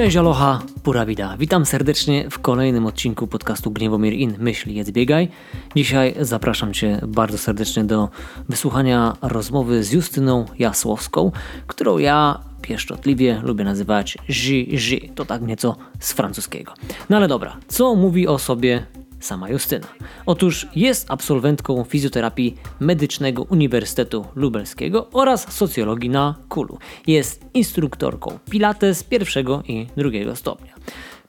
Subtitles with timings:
[0.00, 1.36] Cześć, aloha, pura vida.
[1.38, 5.28] Witam serdecznie w kolejnym odcinku podcastu Gniewomir In Myśl, Jedz, Biegaj.
[5.76, 8.08] Dzisiaj zapraszam Cię bardzo serdecznie do
[8.48, 11.32] wysłuchania rozmowy z Justyną Jasłowską,
[11.66, 16.72] którą ja pieszczotliwie lubię nazywać Ży, To tak nieco z francuskiego.
[17.10, 18.86] No ale dobra, co mówi o sobie
[19.20, 19.86] sama Justyna.
[20.26, 26.78] Otóż jest absolwentką fizjoterapii Medycznego Uniwersytetu Lubelskiego oraz socjologii na Kulu.
[27.06, 30.74] Jest instruktorką Pilates pierwszego i drugiego stopnia.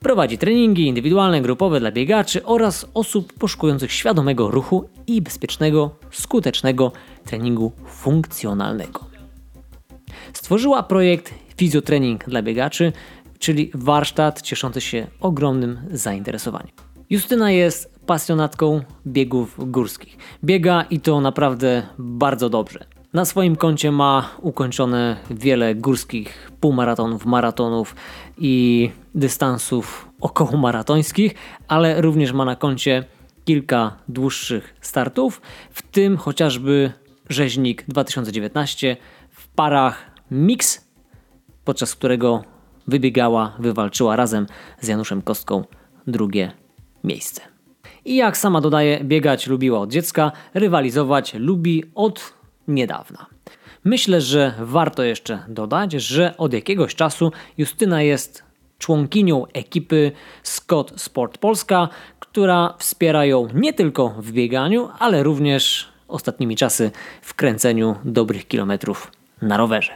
[0.00, 6.92] Prowadzi treningi indywidualne, grupowe dla biegaczy oraz osób poszukujących świadomego ruchu i bezpiecznego, skutecznego
[7.24, 9.00] treningu funkcjonalnego.
[10.32, 12.92] Stworzyła projekt Fizjotrening dla biegaczy,
[13.38, 16.72] czyli warsztat cieszący się ogromnym zainteresowaniem.
[17.10, 20.16] Justyna jest pasjonatką biegów górskich.
[20.44, 22.84] Biega i to naprawdę bardzo dobrze.
[23.12, 27.96] Na swoim koncie ma ukończone wiele górskich półmaratonów, maratonów
[28.38, 31.34] i dystansów okołomaratońskich,
[31.68, 33.04] ale również ma na koncie
[33.44, 35.40] kilka dłuższych startów,
[35.70, 36.92] w tym chociażby
[37.28, 38.96] rzeźnik 2019
[39.30, 40.88] w parach mix,
[41.64, 42.44] podczas którego
[42.86, 44.46] wybiegała, wywalczyła razem
[44.80, 45.64] z Januszem Kostką
[46.06, 46.52] drugie
[47.04, 47.51] miejsce.
[48.04, 52.32] I jak sama dodaje, biegać lubiła od dziecka, rywalizować lubi od
[52.68, 53.26] niedawna.
[53.84, 58.42] Myślę, że warto jeszcze dodać, że od jakiegoś czasu Justyna jest
[58.78, 61.88] członkinią ekipy Scott Sport Polska,
[62.20, 66.90] która wspiera ją nie tylko w bieganiu, ale również ostatnimi czasy
[67.22, 69.92] w kręceniu dobrych kilometrów na rowerze.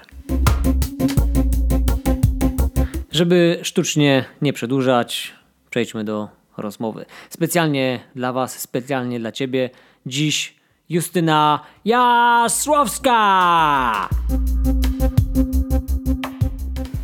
[3.12, 5.34] Żeby sztucznie nie przedłużać,
[5.70, 7.06] przejdźmy do rozmowy.
[7.30, 9.70] Specjalnie dla Was, specjalnie dla Ciebie
[10.06, 10.56] dziś
[10.88, 13.18] Justyna Jasłowska!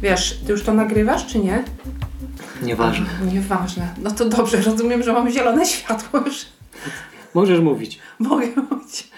[0.03, 1.65] Wiesz, ty już to nagrywasz, czy nie?
[2.63, 3.07] Nieważne.
[3.23, 3.95] A, nieważne.
[4.03, 6.47] No to dobrze, rozumiem, że mam zielone światło już.
[7.35, 7.99] Możesz mówić.
[8.19, 9.09] Mogę mówić.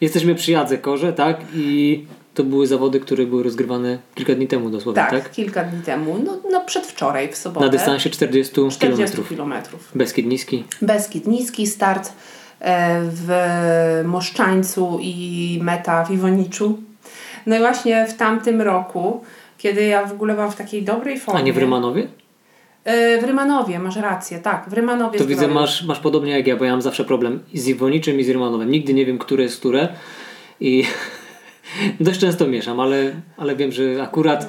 [0.00, 1.40] Jesteśmy przy Jadze Korze, tak?
[1.54, 5.10] I to były zawody, które były rozgrywane kilka dni temu dosłownie, tak?
[5.10, 6.18] Tak, kilka dni temu.
[6.24, 7.66] No, no przedwczoraj, w sobotę.
[7.66, 9.54] Na dystansie 40, 40 km.
[9.94, 10.64] Beskid Niski.
[10.82, 12.12] Beskid Niski, start
[12.60, 13.30] e, w
[14.04, 16.78] Moszczańcu i meta w Iwoniczu.
[17.46, 19.24] No i właśnie w tamtym roku,
[19.58, 21.40] kiedy ja w ogóle byłam w takiej dobrej formie.
[21.40, 22.08] A nie w Rymanowie?
[22.84, 25.18] E, w Rymanowie, masz rację, tak, w Rymanowie.
[25.18, 28.24] To widzę, masz, masz podobnie jak ja, bo ja mam zawsze problem z Iwoniczym i
[28.24, 28.70] z Rymanowem.
[28.70, 29.88] Nigdy nie wiem, które jest które
[30.60, 30.84] i
[32.00, 34.48] Dość często mieszam, ale, ale wiem, że akurat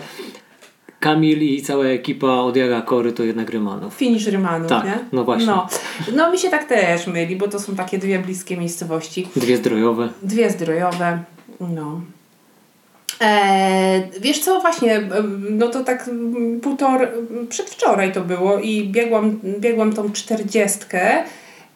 [1.00, 3.94] Kamil i cała ekipa od Jaga Kory to jednak Rymanów.
[3.94, 5.00] Finisz Rymanów, tak, nie?
[5.12, 5.48] no właśnie.
[5.48, 5.68] No.
[6.16, 9.28] no mi się tak też myli, bo to są takie dwie bliskie miejscowości.
[9.36, 10.10] Dwie zdrojowe.
[10.24, 11.20] Dwie zdrojowe,
[11.60, 12.02] no.
[13.20, 15.02] Eee, wiesz co, właśnie,
[15.50, 16.10] no to tak
[16.62, 17.10] półtor,
[17.50, 21.24] przedwczoraj to było i biegłam, biegłam tą czterdziestkę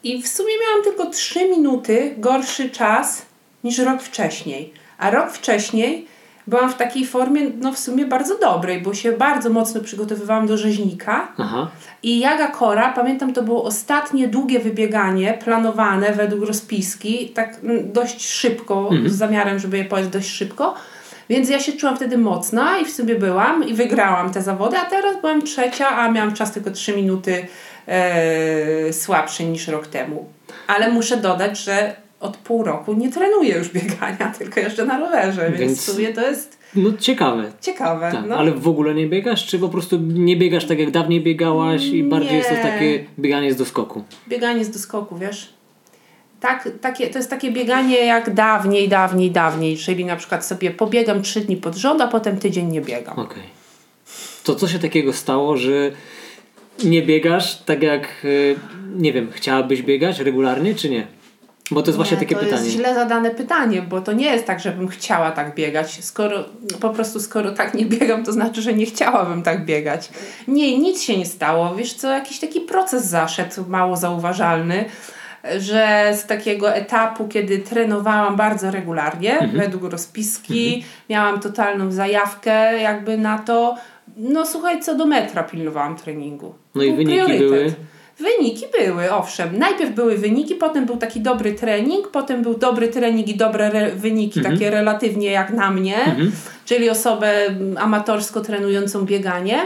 [0.04, 3.26] i w sumie miałam tylko trzy minuty gorszy czas
[3.64, 4.74] niż rok wcześniej.
[5.02, 6.08] A rok wcześniej
[6.48, 10.58] byłam w takiej formie, no w sumie bardzo dobrej, bo się bardzo mocno przygotowywałam do
[10.58, 11.28] rzeźnika.
[11.38, 11.68] Aha.
[12.04, 18.30] I Jaga Kora, pamiętam, to było ostatnie długie wybieganie, planowane według rozpiski, tak mm, dość
[18.30, 19.10] szybko, mhm.
[19.10, 20.76] z zamiarem, żeby je powiedzieć dość szybko.
[21.30, 24.86] Więc ja się czułam wtedy mocna i w sobie byłam i wygrałam te zawody, a
[24.86, 27.48] teraz byłam trzecia, a miałam czas tylko 3 minuty
[27.88, 30.30] e, słabszy niż rok temu.
[30.68, 35.50] Ale muszę dodać, że od pół roku nie trenuję już biegania, tylko jeszcze na rowerze,
[35.50, 36.62] więc, więc w sumie to jest...
[36.76, 37.52] No ciekawe.
[37.62, 38.36] Ciekawe, tak, no.
[38.36, 42.04] Ale w ogóle nie biegasz, czy po prostu nie biegasz tak jak dawniej biegałaś i
[42.04, 44.04] bardziej jest to takie bieganie z doskoku?
[44.28, 45.54] Bieganie z doskoku, wiesz?
[46.40, 51.22] Tak, takie, to jest takie bieganie jak dawniej, dawniej, dawniej, czyli na przykład sobie pobiegam
[51.22, 53.14] trzy dni pod rząd, a potem tydzień nie biegam.
[53.14, 53.24] Okej.
[53.24, 53.44] Okay.
[54.44, 55.92] To co się takiego stało, że
[56.84, 58.56] nie biegasz tak jak, y,
[58.96, 61.08] nie wiem, chciałabyś biegać regularnie, czy nie?
[61.72, 62.58] Bo to jest właśnie takie to pytanie.
[62.58, 66.04] To jest źle zadane pytanie, bo to nie jest tak, żebym chciała tak biegać.
[66.04, 66.46] Skoro
[66.80, 70.10] po prostu skoro tak nie biegam, to znaczy, że nie chciałabym tak biegać.
[70.48, 71.76] Nie, nic się nie stało.
[71.76, 74.86] Wiesz co, jakiś taki proces zaszedł, mało zauważalny
[75.60, 79.52] że z takiego etapu, kiedy trenowałam bardzo regularnie, mhm.
[79.52, 80.94] według rozpiski, mhm.
[81.10, 83.76] miałam totalną zajawkę jakby na to,
[84.18, 86.54] no słuchaj, co do metra pilnowałam treningu.
[86.76, 87.50] No i wyniki priorytet.
[87.50, 87.74] były?
[88.22, 89.58] Wyniki były, owszem.
[89.58, 94.40] Najpierw były wyniki, potem był taki dobry trening, potem był dobry trening i dobre wyniki,
[94.40, 94.56] mhm.
[94.56, 96.32] takie relatywnie jak na mnie, mhm.
[96.66, 97.34] czyli osobę
[97.78, 99.60] amatorsko trenującą bieganie.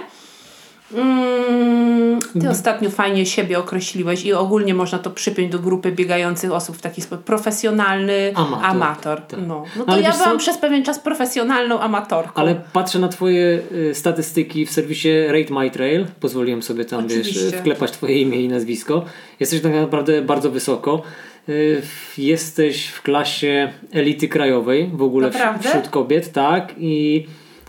[0.95, 6.77] Mm, ty ostatnio fajnie siebie określiłeś i ogólnie można to przypiąć do grupy biegających osób
[6.77, 7.25] w taki sposób.
[7.25, 8.65] Profesjonalny Amator.
[8.65, 9.21] amator.
[9.21, 9.39] Tak.
[9.47, 9.63] No.
[9.77, 10.23] no to Ale ja wiesz co?
[10.23, 12.41] byłam przez pewien czas profesjonalną amatorką.
[12.41, 16.05] Ale patrzę na Twoje y, statystyki w serwisie Rate My Trail.
[16.19, 17.57] Pozwoliłem sobie tam wiesz, Oczywiście.
[17.57, 19.05] wklepać Twoje imię i nazwisko.
[19.39, 21.01] Jesteś tak naprawdę bardzo wysoko.
[21.49, 21.81] Y,
[22.17, 25.69] Jesteś w klasie elity krajowej w ogóle Naprawdę?
[25.69, 26.73] wśród kobiet, tak.
[26.77, 27.25] I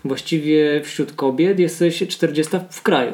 [0.09, 3.13] właściwie wśród kobiet jesteś 40 w kraju.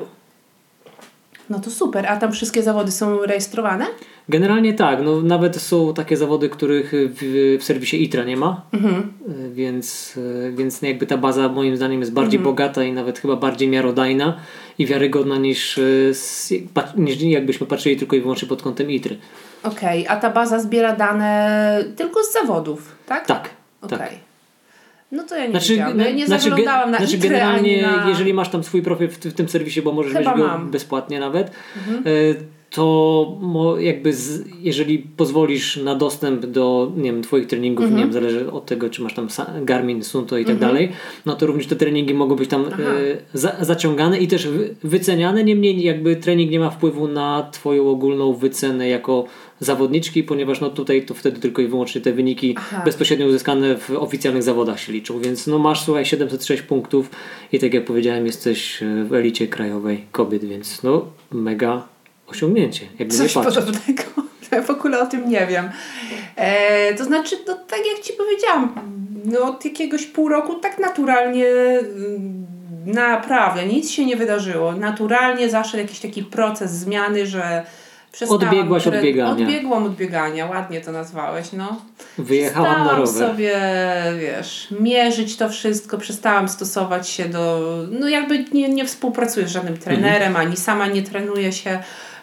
[1.51, 2.07] No to super.
[2.07, 3.87] A tam wszystkie zawody są rejestrowane?
[4.29, 9.13] Generalnie tak, no nawet są takie zawody, których w, w serwisie ITRA nie ma, Mhm.
[9.29, 13.37] Y, więc, y, więc jakby ta baza moim zdaniem jest bardziej bogata i nawet chyba
[13.37, 14.37] bardziej miarodajna
[14.79, 15.81] i wiarygodna niż,
[16.75, 19.19] pa- niż jakbyśmy patrzyli tylko i wyłącznie pod kątem ITRY.
[19.63, 23.27] Okej, a ta baza zbiera dane tylko z zawodów, tak?
[23.27, 23.51] Tak,
[23.83, 23.99] Okej.
[23.99, 24.11] tak.
[25.13, 25.99] No to ja nie Znaczy, wiedziałam.
[25.99, 28.09] Ja nie znaczy, zaglądałam na znaczy generalnie, na...
[28.09, 30.55] jeżeli masz tam swój profil w, w tym serwisie, bo możesz Chyba mieć go mam.
[30.55, 30.71] Mhm.
[30.71, 31.51] bezpłatnie nawet,
[32.07, 32.37] y,
[32.75, 33.39] to
[33.81, 37.99] jakby z, jeżeli pozwolisz na dostęp do nie wiem, Twoich treningów, Mhm.
[37.99, 39.29] nie wiem, zależy od tego, czy masz tam
[39.65, 40.89] Garmin, Sunto i tak dalej,
[41.27, 42.69] no to również te treningi mogą być tam y,
[43.35, 45.45] za, zaciągane i też wy, wyceniane.
[45.45, 49.25] Niemniej jakby trening nie ma wpływu na Twoją ogólną wycenę jako
[49.61, 52.83] zawodniczki, ponieważ no tutaj to wtedy tylko i wyłącznie te wyniki Aha.
[52.85, 57.11] bezpośrednio uzyskane w oficjalnych zawodach się liczą, więc no masz słuchaj 706 punktów
[57.53, 61.89] i tak jak powiedziałem jesteś e, w elicie krajowej kobiet, więc no mega
[62.33, 64.03] osiągnięcie, jakby Coś podobnego.
[64.53, 65.71] Ja w ogóle o tym nie wiem.
[66.37, 68.75] E, to znaczy, no, tak jak Ci powiedziałam,
[69.25, 72.47] no, od jakiegoś pół roku tak naturalnie mm,
[72.87, 74.73] naprawdę nic się nie wydarzyło.
[74.73, 77.63] Naturalnie zaszedł jakiś taki proces zmiany, że
[78.13, 78.45] przestałam...
[78.45, 79.31] Odbiegłaś od biegania.
[79.31, 81.81] Odbiegłam od biegania, ładnie to nazwałeś, no.
[82.19, 83.29] Wyjechałam na Przestałam rower.
[83.31, 83.61] sobie,
[84.21, 87.69] wiesz, mierzyć to wszystko, przestałam stosować się do...
[87.91, 91.79] No jakby nie, nie współpracuję z żadnym trenerem, ani sama nie trenuję się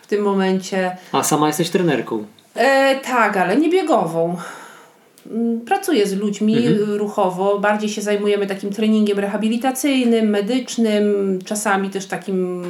[0.10, 0.98] tym momencie.
[1.12, 2.26] A sama jesteś trenerką.
[2.56, 4.36] E, tak, ale nie biegową.
[5.32, 6.56] Mm, Pracuję z ludźmi
[6.88, 12.64] ruchowo, bardziej się zajmujemy takim treningiem rehabilitacyjnym, medycznym, czasami też takim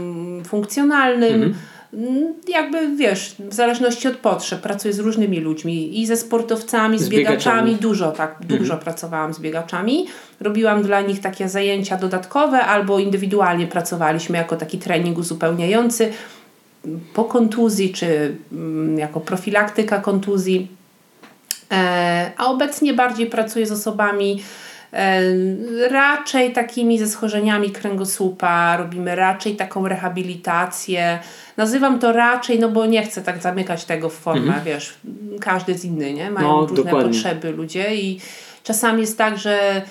[0.48, 1.56] funkcjonalnym.
[1.94, 7.02] Mm, Jakby wiesz, w zależności od potrzeb, pracuję z różnymi ludźmi i ze sportowcami, z,
[7.02, 7.38] Z biegaczami.
[7.38, 7.76] biegaczami.
[7.76, 10.08] Dużo, tak, dużo pracowałam z biegaczami.
[10.42, 16.12] Robiłam dla nich takie zajęcia dodatkowe albo indywidualnie pracowaliśmy jako taki trening uzupełniający
[17.14, 20.68] po kontuzji, czy mm, jako profilaktyka kontuzji.
[21.72, 24.44] E, a obecnie bardziej pracuję z osobami
[24.94, 25.22] e,
[25.90, 31.20] raczej takimi ze schorzeniami kręgosłupa, robimy raczej taką rehabilitację.
[31.58, 34.98] Nazywam to raczej, no bo nie chcę tak zamykać tego w formę, wiesz,
[35.42, 36.31] każdy jest inny, nie?
[36.31, 37.10] Mają No, różne dokładnie.
[37.10, 38.20] potrzeby ludzie i
[38.64, 39.81] czasami jest tak, że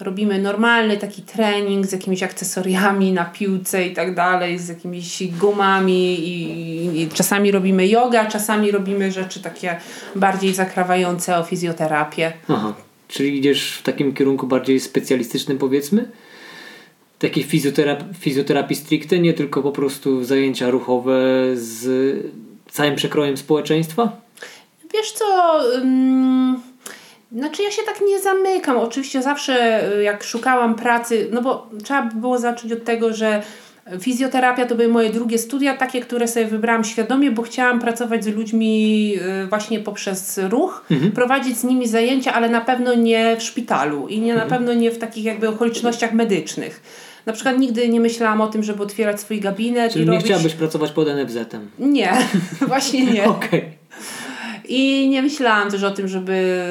[0.00, 6.28] robimy normalny taki trening z jakimiś akcesoriami na piłce i tak dalej, z jakimiś gumami
[6.28, 9.76] i, i czasami robimy yoga, czasami robimy rzeczy takie
[10.16, 12.32] bardziej zakrawające o fizjoterapię.
[12.48, 12.74] Aha.
[13.08, 16.10] Czyli idziesz w takim kierunku bardziej specjalistycznym powiedzmy?
[17.18, 21.20] Takiej fizjoterap- fizjoterapii stricte, nie tylko po prostu zajęcia ruchowe
[21.54, 21.86] z
[22.70, 24.20] całym przekrojem społeczeństwa?
[24.94, 25.60] Wiesz co,
[27.32, 28.76] znaczy ja się tak nie zamykam.
[28.76, 33.42] Oczywiście zawsze y, jak szukałam pracy, no bo trzeba by było zacząć od tego, że
[34.00, 38.26] fizjoterapia to były moje drugie studia, takie, które sobie wybrałam świadomie, bo chciałam pracować z
[38.26, 39.14] ludźmi
[39.44, 40.84] y, właśnie poprzez ruch,
[41.14, 44.90] prowadzić z nimi zajęcia, ale na pewno nie w szpitalu i nie na pewno nie
[44.90, 46.82] w takich jakby okolicznościach medycznych.
[47.26, 50.26] Na przykład nigdy nie myślałam o tym, żeby otwierać swój gabinet Czyli i nie robić...
[50.26, 51.70] chciałabyś pracować pod NFZ-em?
[51.78, 52.12] Nie,
[52.68, 53.24] właśnie nie.
[53.36, 53.64] Okej.
[54.68, 56.66] I nie myślałam też o tym, żeby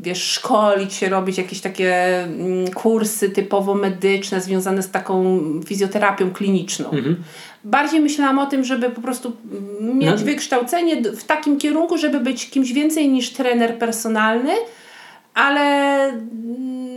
[0.00, 6.90] wiesz, szkolić się, robić jakieś takie mm, kursy typowo medyczne związane z taką fizjoterapią kliniczną.
[7.64, 9.32] Bardziej myślałam o tym, żeby po prostu
[9.80, 10.16] mieć No.
[10.16, 14.52] wykształcenie w takim kierunku, żeby być kimś więcej niż trener personalny,
[15.34, 15.60] ale
[16.04, 16.93] mm,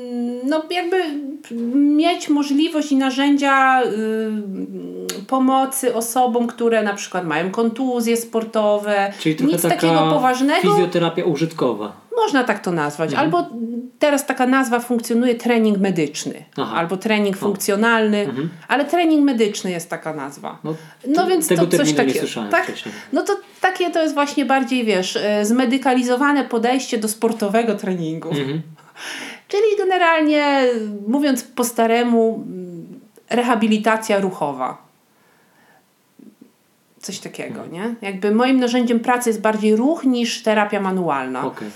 [0.49, 1.03] no jakby
[1.75, 9.61] mieć możliwość i narzędzia y, pomocy osobom, które na przykład mają kontuzje sportowe, Czyli nic
[9.61, 10.61] taka takiego poważnego.
[10.61, 12.07] fizjoterapia użytkowa.
[12.17, 13.09] Można tak to nazwać.
[13.09, 13.25] Mhm.
[13.25, 13.49] Albo
[13.99, 16.75] teraz taka nazwa funkcjonuje trening medyczny, Aha.
[16.77, 18.27] albo trening funkcjonalny,
[18.67, 20.59] ale trening medyczny jest taka nazwa.
[20.63, 20.75] No,
[21.07, 22.27] No więc to coś takiego.
[22.51, 22.65] tak?
[22.65, 22.95] wcześniej.
[23.13, 28.29] No to takie to jest właśnie bardziej, wiesz, e, zmedykalizowane podejście do sportowego treningu.
[28.29, 28.61] Mhm.
[29.47, 30.63] Czyli generalnie,
[31.07, 32.45] mówiąc po staremu,
[33.29, 34.87] rehabilitacja ruchowa.
[37.01, 37.71] Coś takiego, Mhm.
[37.71, 37.95] nie?
[38.01, 41.45] Jakby moim narzędziem pracy jest bardziej ruch niż terapia manualna.
[41.45, 41.67] Okej.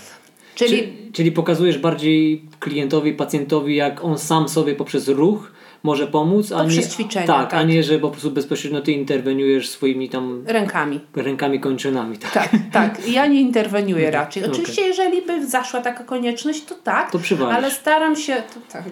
[0.54, 6.52] Czyli, Czy, czyli pokazujesz bardziej klientowi, pacjentowi, jak on sam sobie poprzez ruch może pomóc,
[6.52, 6.82] a nie,
[7.14, 7.54] tak, tak.
[7.54, 11.00] a nie, że po prostu bezpośrednio ty interweniujesz swoimi tam rękami.
[11.16, 12.18] rękami kończynami.
[12.18, 12.32] Tak.
[12.32, 13.08] Tak, tak.
[13.08, 14.44] Ja nie interweniuję raczej.
[14.44, 17.10] Oczywiście, jeżeli by zaszła taka konieczność, to tak.
[17.10, 17.56] To przywalisz.
[17.56, 18.34] Ale staram się.
[18.34, 18.84] To tak.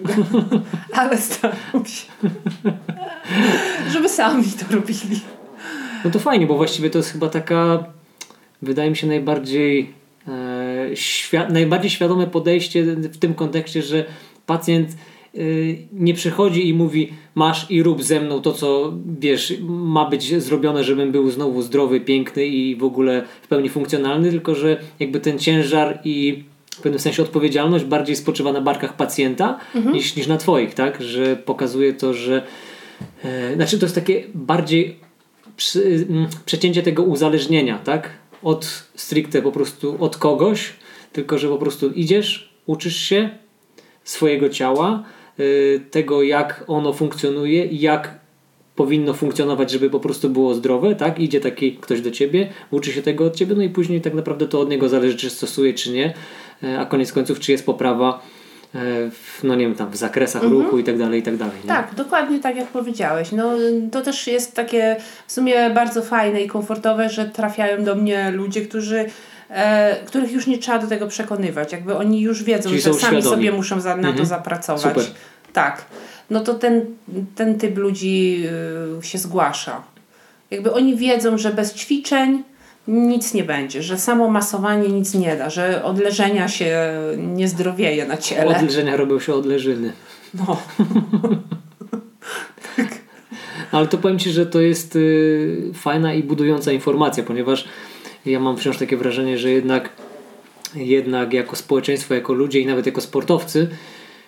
[1.01, 2.05] ale staram się.
[3.91, 5.19] żeby sami to robili.
[6.05, 7.83] No to fajnie, bo właściwie to jest chyba taka,
[8.61, 9.93] wydaje mi się, najbardziej,
[11.33, 14.05] e, najbardziej świadome podejście w tym kontekście, że
[14.45, 14.89] pacjent
[15.93, 20.83] nie przychodzi i mówi masz i rób ze mną to, co wiesz, ma być zrobione,
[20.83, 25.39] żebym był znowu zdrowy, piękny i w ogóle w pełni funkcjonalny, tylko że jakby ten
[25.39, 29.59] ciężar i w pewnym sensie odpowiedzialność bardziej spoczywa na barkach pacjenta
[29.93, 31.01] niż, niż na twoich, tak?
[31.01, 32.43] Że pokazuje to, że
[33.23, 34.95] e, znaczy to jest takie bardziej
[35.57, 38.09] przy, mm, przecięcie tego uzależnienia, tak?
[38.43, 40.73] Od stricte po prostu od kogoś,
[41.13, 43.29] tylko że po prostu idziesz, uczysz się
[44.03, 45.20] swojego ciała, y,
[45.91, 48.21] tego jak ono funkcjonuje, jak
[48.75, 51.19] powinno funkcjonować, żeby po prostu było zdrowe, tak?
[51.19, 54.47] Idzie taki ktoś do ciebie, uczy się tego od ciebie, no i później tak naprawdę
[54.47, 56.13] to od niego zależy, czy stosuje, czy nie,
[56.63, 58.21] y, a koniec końców, czy jest poprawa
[58.75, 58.77] y,
[59.11, 61.55] w, no nie wiem, tam w zakresach ruchu i tak dalej, i tak dalej.
[61.63, 61.67] Nie?
[61.67, 63.31] Tak, dokładnie tak jak powiedziałeś.
[63.31, 63.53] No,
[63.91, 64.95] to też jest takie
[65.27, 69.05] w sumie bardzo fajne i komfortowe, że trafiają do mnie ludzie, którzy
[69.51, 71.71] e, których już nie trzeba do tego przekonywać.
[71.71, 73.23] Jakby oni już wiedzą, Czyli że sami świadomi.
[73.23, 74.25] sobie muszą za, na to Mhm.
[74.25, 74.81] zapracować.
[74.81, 75.03] Super.
[75.53, 75.85] Tak.
[76.29, 76.85] No to ten,
[77.35, 78.43] ten typ ludzi
[78.99, 79.81] y, się zgłasza.
[80.51, 82.43] Jakby oni wiedzą, że bez ćwiczeń
[82.87, 88.05] nic nie będzie, że samo masowanie nic nie da, że od leżenia się nie zdrowieje
[88.05, 88.45] na ciele.
[88.57, 89.93] Od leżenia robią się odleżyny.
[90.33, 90.57] No.
[93.71, 97.65] Ale to powiem Ci, że to jest y, fajna i budująca informacja, ponieważ
[98.25, 99.89] ja mam wciąż takie wrażenie, że jednak,
[100.75, 103.67] jednak jako społeczeństwo, jako ludzie i nawet jako sportowcy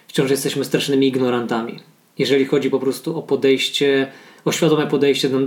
[0.08, 1.80] wciąż jesteśmy strasznymi ignorantami.
[2.18, 4.08] Jeżeli chodzi po prostu o podejście,
[4.46, 5.40] o świadome podejście do,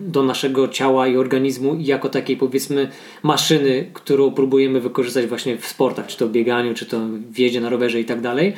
[0.00, 2.88] do naszego ciała i organizmu jako takiej powiedzmy
[3.22, 7.60] maszyny, którą próbujemy wykorzystać właśnie w sportach, czy to w bieganiu, czy to w jeździe
[7.60, 8.52] na rowerze i tak dalej,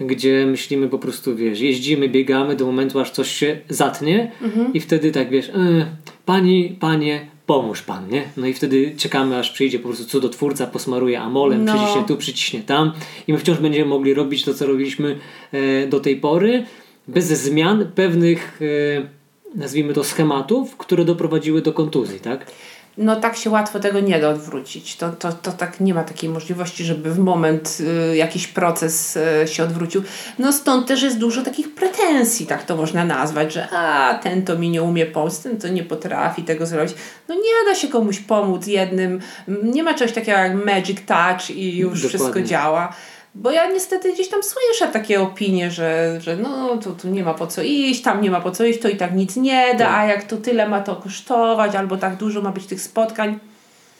[0.00, 4.32] gdzie myślimy po prostu, wiesz, jeździmy, biegamy do momentu, aż coś się zatnie
[4.74, 5.86] i wtedy tak, wiesz, e,
[6.24, 8.24] pani, panie, pomóż pan, nie?
[8.36, 11.74] No i wtedy czekamy, aż przyjdzie po prostu cudotwórca, posmaruje amolem, No.
[11.74, 12.92] przyciśnie tu, przyciśnie tam
[13.28, 15.18] i my wciąż będziemy mogli robić to, co robiliśmy
[15.52, 16.64] e, do tej pory,
[17.08, 18.60] bez zmian pewnych,
[18.96, 22.46] e, nazwijmy to, schematów, które doprowadziły do kontuzji, tak?
[22.98, 24.96] No tak się łatwo tego nie da odwrócić.
[24.96, 27.78] To, to, to tak nie ma takiej możliwości, żeby w moment
[28.12, 30.02] y, jakiś proces y, się odwrócił.
[30.38, 34.58] No stąd też jest dużo takich pretensji, tak to można nazwać, że a ten to
[34.58, 36.94] mi nie umie pomóc, ten to nie potrafi tego zrobić.
[37.28, 39.20] No nie da się komuś pomóc jednym.
[39.62, 42.08] Nie ma czegoś takiego jak magic touch i już Dokładnie.
[42.08, 42.94] wszystko działa.
[43.34, 47.34] Bo ja niestety gdzieś tam słyszę takie opinie, że, że no tu, tu nie ma
[47.34, 49.84] po co iść, tam nie ma po co iść, to i tak nic nie da,
[49.84, 49.94] Tak.
[49.94, 53.38] a jak to tyle ma to kosztować, albo tak dużo ma być tych spotkań.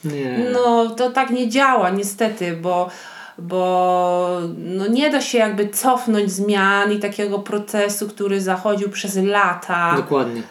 [0.05, 0.37] Nie.
[0.53, 2.89] No to tak nie działa niestety, bo,
[3.37, 9.93] bo no, nie da się jakby cofnąć zmian i takiego procesu, który zachodził przez lata
[9.95, 10.41] Dokładnie.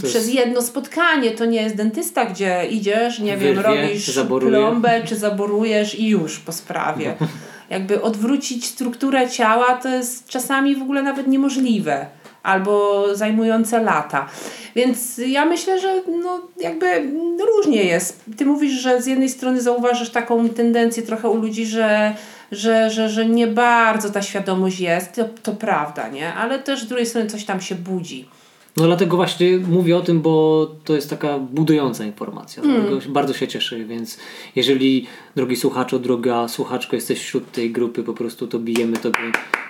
[0.00, 1.30] To przez jest- jedno spotkanie.
[1.30, 4.52] To nie jest dentysta, gdzie idziesz, nie wiem, Wyrwie, robisz zaboruje.
[4.52, 7.14] plombę, czy zaborujesz i już po sprawie.
[7.70, 12.06] Jakby odwrócić strukturę ciała to jest czasami w ogóle nawet niemożliwe.
[12.42, 14.28] Albo zajmujące lata.
[14.76, 17.10] Więc ja myślę, że no jakby
[17.56, 18.24] różnie jest.
[18.36, 22.14] Ty mówisz, że z jednej strony zauważasz taką tendencję trochę u ludzi, że,
[22.52, 25.12] że, że, że nie bardzo ta świadomość jest.
[25.12, 26.34] To, to prawda, nie?
[26.34, 28.28] Ale też z drugiej strony coś tam się budzi.
[28.76, 32.62] No dlatego właśnie mówię o tym, bo to jest taka budująca informacja.
[32.62, 34.18] Się- bardzo się cieszę, więc
[34.56, 39.18] jeżeli drogi słuchaczu, droga słuchaczko jesteś wśród tej grupy, po prostu to bijemy tobie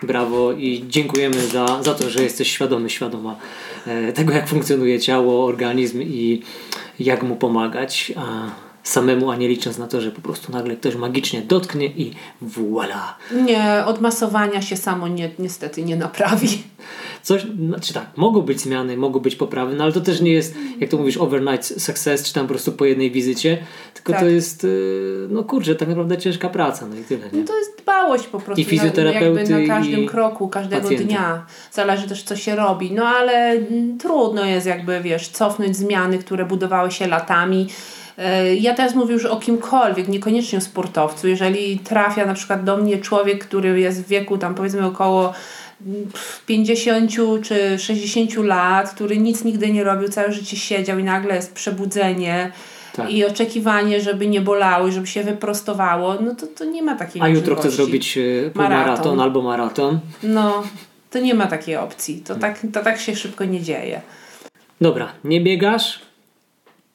[0.03, 3.37] brawo i dziękujemy za, za to, że jesteś świadomy, świadoma
[3.87, 6.43] e, tego, jak funkcjonuje ciało, organizm i
[7.01, 8.13] jak mu pomagać.
[8.17, 8.25] A
[8.83, 12.11] samemu, a nie licząc na to, że po prostu nagle ktoś magicznie dotknie i
[12.43, 13.01] voilà.
[13.45, 16.49] Nie, od masowania się samo nie, niestety nie naprawi.
[17.25, 20.55] Coś, znaczy tak, mogą być zmiany, mogą być poprawy, no ale to też nie jest,
[20.81, 23.59] jak to mówisz, overnight success, czy tam po prostu po jednej wizycie,
[23.95, 24.23] tylko Tak.
[24.23, 27.41] to jest, y, no kurczę, tak naprawdę ciężka praca, no i tyle, nie?
[27.41, 28.61] No to jest dbałość po prostu.
[28.61, 31.47] I fizjoterapeuty, na, na każdym i kroku, każdego dnia.
[31.73, 32.93] Zależy też, co się robi.
[32.93, 37.69] No ale mm, trudno jest jakby, wiesz, cofnąć zmiany, które budowały się latami.
[38.19, 41.29] E, Ja teraz mówię już o kimkolwiek, niekoniecznie o sportowcu.
[41.29, 45.33] Jeżeli trafia na przykład do mnie człowiek, który jest w wieku tam powiedzmy około
[46.47, 47.11] 50
[47.43, 52.53] czy 60 lat, który nic nigdy nie robił, całe życie siedział i nagle jest przebudzenie,
[52.97, 53.11] Tak.
[53.11, 57.29] i oczekiwanie, żeby nie bolały, żeby się wyprostowało, no to, to nie ma takiej A
[57.29, 59.21] jutro chcę zrobić e, półmaraton Maraton.
[59.21, 60.01] albo maraton.
[60.23, 60.63] No,
[61.11, 62.21] to nie ma takiej opcji.
[62.27, 64.01] To tak, to tak się szybko nie dzieje.
[64.81, 66.01] Dobra, nie biegasz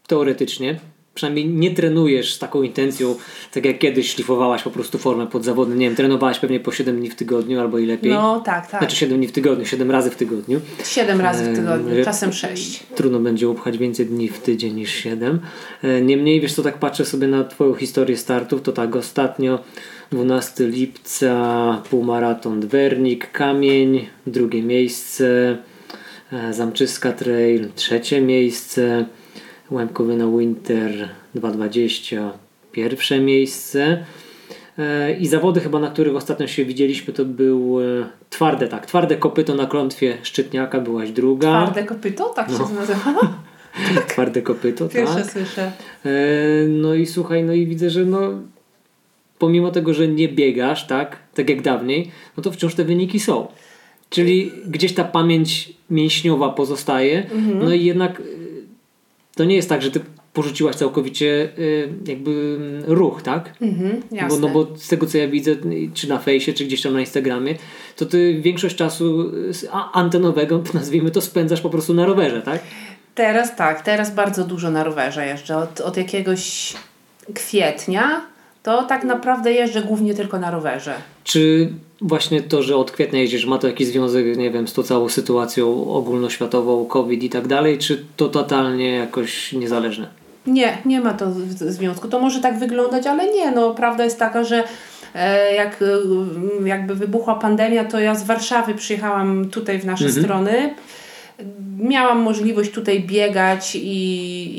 [0.08, 0.79] teoretycznie.
[1.20, 3.16] Przynajmniej nie trenujesz z taką intencją,
[3.52, 5.76] tak jak kiedyś szlifowałaś po prostu formę pod zawody.
[5.76, 8.12] Nie wiem, trenowałaś pewnie po 7 dni w tygodniu albo i lepiej.
[8.12, 8.82] No tak, tak.
[8.82, 10.62] Znaczy 7 dni w tygodniu, 7 razy w tygodniu.
[10.84, 12.84] Siedem razy w tygodniu, czasem sześć.
[12.96, 15.40] Trudno będzie upchać więcej dni w tydzień niż 7.
[15.84, 19.60] E, Niemniej, wiesz co, tak patrzę sobie na Twoją historię startów, to tak, ostatnio
[20.12, 25.58] 12 lipca półmaraton Dwernik, Kamień, drugie miejsce,
[26.34, 29.06] e, Zamczyska Trail, trzecie miejsce,
[29.72, 32.30] Łębkowyna Winter 2.20,
[32.72, 34.04] pierwsze miejsce.
[34.78, 37.84] E, I zawody chyba, na których ostatnio się widzieliśmy, to był e,
[38.30, 41.62] twarde, tak, twarde kopyto na klątwie Szczytniaka, byłaś druga.
[41.64, 42.70] Twarde kopyto, tak się No.
[42.80, 43.14] nazywa?
[44.08, 45.32] Twarde kopyto, Pierwsze tak.
[45.32, 45.72] słyszę.
[46.06, 46.10] E,
[46.68, 48.20] no i słuchaj, no i widzę, że no
[49.40, 53.48] pomimo tego, że nie biegasz, tak, tak jak dawniej, no to wciąż te wyniki są.
[54.10, 57.60] Czyli gdzieś ta pamięć mięśniowa pozostaje, Mhm.
[57.60, 58.22] no i jednak
[59.39, 60.00] to nie jest tak, że ty
[60.34, 63.53] porzuciłaś całkowicie y, jakby mm, ruch, tak?
[63.62, 64.39] Mhm, Bo, jasne.
[64.39, 65.51] no bo z tego co ja widzę,
[65.93, 67.55] czy na fejsie, czy gdzieś tam na Instagramie,
[67.96, 72.62] to ty większość czasu y, antenowego, nazwijmy to, spędzasz po prostu na rowerze, tak?
[73.15, 75.58] Teraz tak, teraz bardzo dużo na rowerze jeżdżę.
[75.58, 76.74] Od, od jakiegoś
[77.34, 78.22] kwietnia
[78.63, 80.94] to tak naprawdę jeżdżę głównie tylko na rowerze.
[81.24, 81.70] Czy
[82.01, 85.10] właśnie to, że od kwietnia jeździsz, ma to jakiś związek, nie wiem, z tą całą
[85.10, 90.08] sytuacją ogólnoświatową, COVID i tak dalej, czy to totalnie jakoś niezależne?
[90.48, 91.25] Nie, nie ma to
[91.56, 92.08] związku.
[92.08, 93.51] To może tak wyglądać, ale nie.
[93.51, 94.63] No, prawda jest taka, że
[95.16, 100.24] e, jak e, jakby wybuchła pandemia, to ja z Warszawy przyjechałam tutaj w nasze Mhm.
[100.24, 100.74] strony.
[101.80, 103.80] Miałam możliwość tutaj biegać i,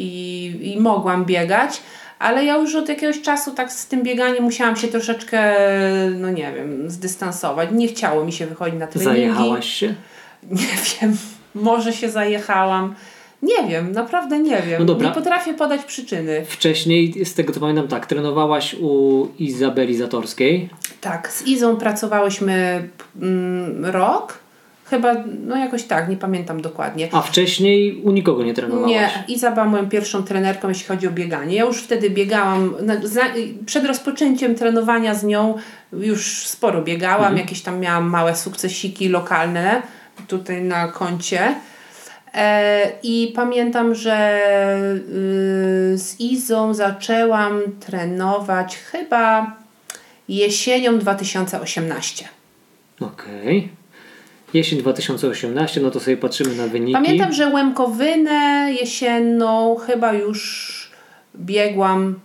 [0.03, 1.81] i, i mogłam biegać,
[2.21, 5.57] ale ja już od jakiegoś czasu tak z tym bieganiem musiałam się troszeczkę,
[6.19, 7.69] no nie wiem, zdystansować.
[7.73, 9.21] Nie chciało mi się wychodzić na treningi.
[9.21, 9.95] Zajechałaś się?
[10.51, 10.67] Nie
[11.01, 11.17] wiem,
[11.55, 12.95] może się zajechałam.
[13.43, 14.79] Nie wiem, naprawdę nie wiem.
[14.79, 15.09] No dobra.
[15.09, 16.45] Nie potrafię podać przyczyny.
[16.49, 20.69] Wcześniej, z tego co pamiętam, tak, trenowałaś u Izabeli Zatorskiej.
[21.01, 22.89] Tak, z Izą pracowałyśmy
[23.23, 24.39] mm, rok.
[24.91, 25.15] Chyba,
[25.47, 27.09] no jakoś tak, nie pamiętam dokładnie.
[27.13, 28.91] A wcześniej u nikogo nie trenowałaś.
[28.91, 31.57] Nie, Iza była moją pierwszą trenerką, jeśli chodzi o bieganie.
[31.57, 33.23] Ja już wtedy biegałam, za,
[33.67, 35.55] przed rozpoczęciem trenowania z nią
[35.93, 37.39] już sporo biegałam, Mhm.
[37.39, 39.83] jakieś tam miałam małe sukcesiki lokalne
[40.29, 41.55] tutaj na koncie.
[42.35, 44.41] E, I pamiętam, że
[45.95, 49.57] y, z Izą zaczęłam trenować chyba
[50.29, 52.29] jesienią 2018.
[53.01, 53.69] Okej.
[54.55, 56.93] Jesień 2018, no to sobie patrzymy na wyniki.
[56.93, 60.91] Pamiętam, że Łemkowynę jesienną chyba już
[61.37, 62.21] biegłam,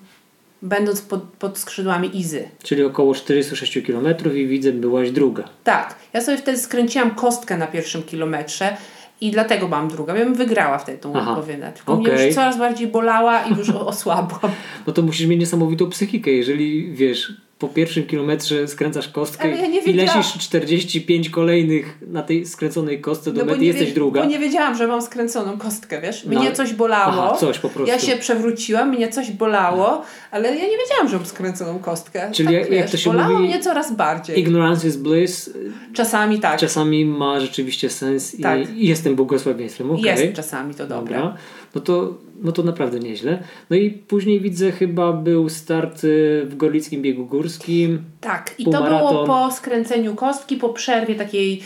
[0.61, 2.49] będąc pod, pod skrzydłami Izy.
[2.63, 5.43] Czyli około 406 km i widzę, byłaś druga.
[5.63, 8.77] Tak, ja sobie wtedy skręciłam kostkę na pierwszym kilometrze
[9.21, 10.15] i dlatego byłam druga.
[10.15, 11.71] Ja bym wygrała wtedy tą Łemkowynę.
[11.75, 12.25] Tylko mnie okej.
[12.25, 14.51] już coraz bardziej bolała i już osłabłam.
[14.88, 17.33] No to musisz mieć niesamowitą psychikę, jeżeli wiesz,
[17.67, 23.45] po pierwszym kilometrze skręcasz kostkę ja i lecisz 45 kolejnych na tej skręconej kostce do
[23.45, 24.21] No mety, jesteś druga.
[24.21, 26.23] Bo nie wiedziałam, że mam skręconą kostkę, wiesz?
[26.23, 27.23] No, Mnie ale- coś bolało.
[27.25, 27.91] Aha, coś po prostu.
[27.93, 30.01] Ja się przewróciłam, mnie coś bolało,
[30.32, 32.32] ale ja nie wiedziałam, że mam skręconą kostkę.
[32.32, 34.39] Czyli tak, jak- jak to się bolało mówi- mnie coraz bardziej.
[34.39, 35.49] Ignorance is bliss
[35.93, 36.60] Czasami tak.
[36.60, 38.69] czasami ma rzeczywiście sens Tak.
[38.69, 39.91] i, i jest tym błogosławieństwem.
[39.91, 40.01] Okay.
[40.04, 41.15] Jest czasami to dobre.
[41.15, 41.36] Dobra.
[41.75, 43.43] No to, no to naprawdę nieźle.
[43.69, 48.03] No i później widzę chyba był start y, w Gorlickim Biegu Górskim.
[48.21, 51.61] Tak, i to było po skręceniu kostki, po przerwie takiej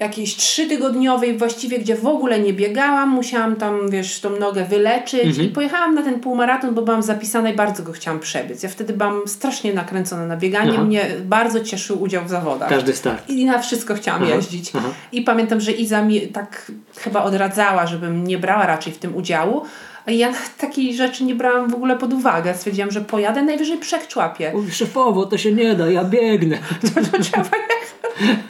[0.00, 5.46] jakiejś trzytygodniowej właściwie, gdzie w ogóle nie biegałam, musiałam tam, wiesz, tą nogę wyleczyć Mhm.
[5.48, 8.62] i pojechałam na ten półmaraton, bo byłam zapisana i bardzo go chciałam przebiec.
[8.62, 10.84] Ja wtedy byłam strasznie nakręcona na bieganie, Aha.
[10.84, 12.68] mnie bardzo cieszył udział w zawodach.
[12.68, 13.30] Każdy start.
[13.30, 14.70] I na wszystko chciałam Aha, jeździć.
[14.74, 14.88] aha.
[15.12, 19.62] I pamiętam, że Iza mi tak chyba odradzała, żebym nie brała raczej w tym udziału.
[20.06, 22.54] Ja takiej rzeczy nie brałam w ogóle pod uwagę.
[22.54, 24.52] Stwierdziłam, że pojadę, najwyżej przekczłapię.
[24.72, 26.58] Szefowo, to się nie da, ja biegnę.
[27.12, 27.82] to trzeba jechać.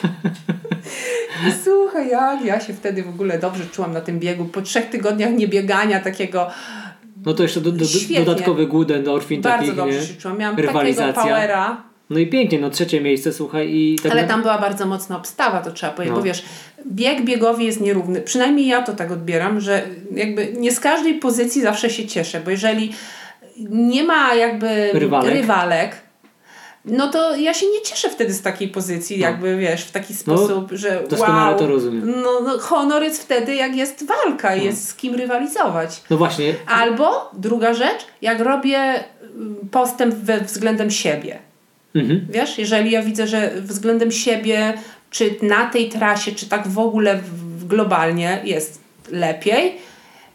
[1.49, 4.45] I Słuchaj, jak ja się wtedy w ogóle dobrze czułam na tym biegu.
[4.45, 6.51] Po trzech tygodniach niebiegania takiego
[7.27, 7.85] No to jeszcze do, do,
[8.25, 10.07] dodatkowy głód endorfin bardzo takich, dobrze nie?
[10.07, 10.39] się czułam.
[10.39, 11.23] Miałam takiego Rywalizacja.
[11.23, 11.83] powera.
[12.11, 15.17] No i pięknie, no trzecie miejsce, słuchaj i tak Ale na- tam była bardzo mocna
[15.17, 16.17] obstawa, to trzeba powiedzieć, No.
[16.21, 16.43] bo wiesz,
[16.93, 18.21] bieg biegowi jest nierówny.
[18.21, 19.83] Przynajmniej ja to tak odbieram, że
[20.15, 22.93] jakby nie z każdej pozycji zawsze się cieszę, bo jeżeli
[23.71, 25.33] nie ma jakby Rywalek.
[25.35, 25.97] rywalek
[26.85, 29.27] no to ja się nie cieszę wtedy z takiej pozycji, No.
[29.27, 32.13] jakby wiesz, w taki sposób, że doskonale wow, to rozumiem.
[32.23, 34.63] No, no, honor jest wtedy, jak jest walka, No.
[34.63, 36.03] jest z kim rywalizować.
[36.11, 41.39] No właśnie, Albo druga rzecz, jak robię mm, postęp we względem siebie.
[41.95, 42.27] mhm.
[42.31, 44.75] Wiesz, jeżeli ja widzę, że względem siebie,
[45.11, 47.21] czy na tej trasie, czy tak w ogóle
[47.69, 49.77] globalnie jest lepiej,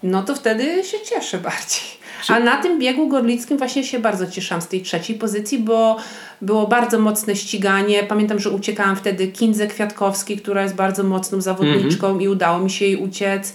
[0.04, 1.97] no to wtedy się cieszę bardziej.
[2.28, 5.98] A na tym biegu gorlickim właśnie się bardzo cieszyłam z tej trzeciej pozycji, bo
[6.42, 8.04] było bardzo mocne ściganie.
[8.04, 12.86] Pamiętam, że uciekałam wtedy Kindze Kwiatkowskiej, która jest bardzo mocną zawodniczką i udało mi się
[12.86, 13.54] jej uciec.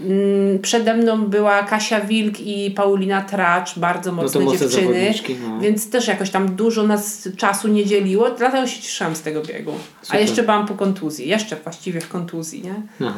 [0.00, 5.14] Mm, Przede mną była Kasia Wilk i Paulina Tracz, bardzo No mocne mocne dziewczyny,
[5.48, 5.60] no.
[5.60, 9.72] więc też jakoś tam dużo nas czasu nie dzieliło, dlatego się cieszyłam z tego biegu.
[10.02, 10.20] A Super.
[10.20, 13.06] jeszcze byłam po kontuzji, jeszcze właściwie w kontuzji, nie?
[13.06, 13.14] Aha.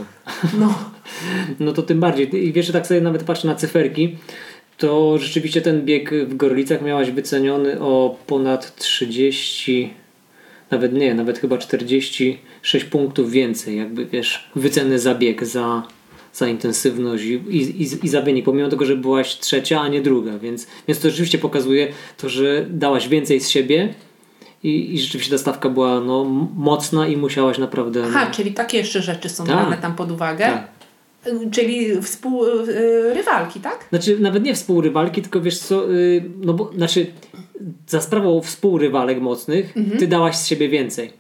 [0.58, 0.74] No.
[1.60, 2.46] No to tym bardziej.
[2.46, 4.16] I wiesz, że tak sobie nawet patrzę na cyferki,
[4.80, 9.94] to rzeczywiście ten bieg w Gorlicach miałaś wyceniony o ponad 30,
[10.70, 15.82] nawet nie, nawet chyba 46 punktów więcej, jakby wiesz, wyceny za bieg, za,
[16.32, 20.38] za intensywność i, i, i, za wynik, pomimo tego, że byłaś trzecia, a nie druga,
[20.38, 23.94] więc, więc to rzeczywiście pokazuje to, że dałaś więcej z siebie
[24.62, 26.24] i, i rzeczywiście ta stawka była no,
[26.56, 28.04] mocna i musiałaś naprawdę...
[28.06, 29.56] Aha, czyli takie jeszcze rzeczy są Tak.
[29.56, 30.44] brane tam pod uwagę.
[30.44, 30.79] Tak.
[31.26, 33.86] Y, Czyli współrywalki, tak?
[33.90, 37.06] Znaczy, nawet nie współrywalki, tylko wiesz co, yy, no bo, znaczy,
[37.86, 41.10] za sprawą współrywalek mocnych, ty dałaś z siebie więcej.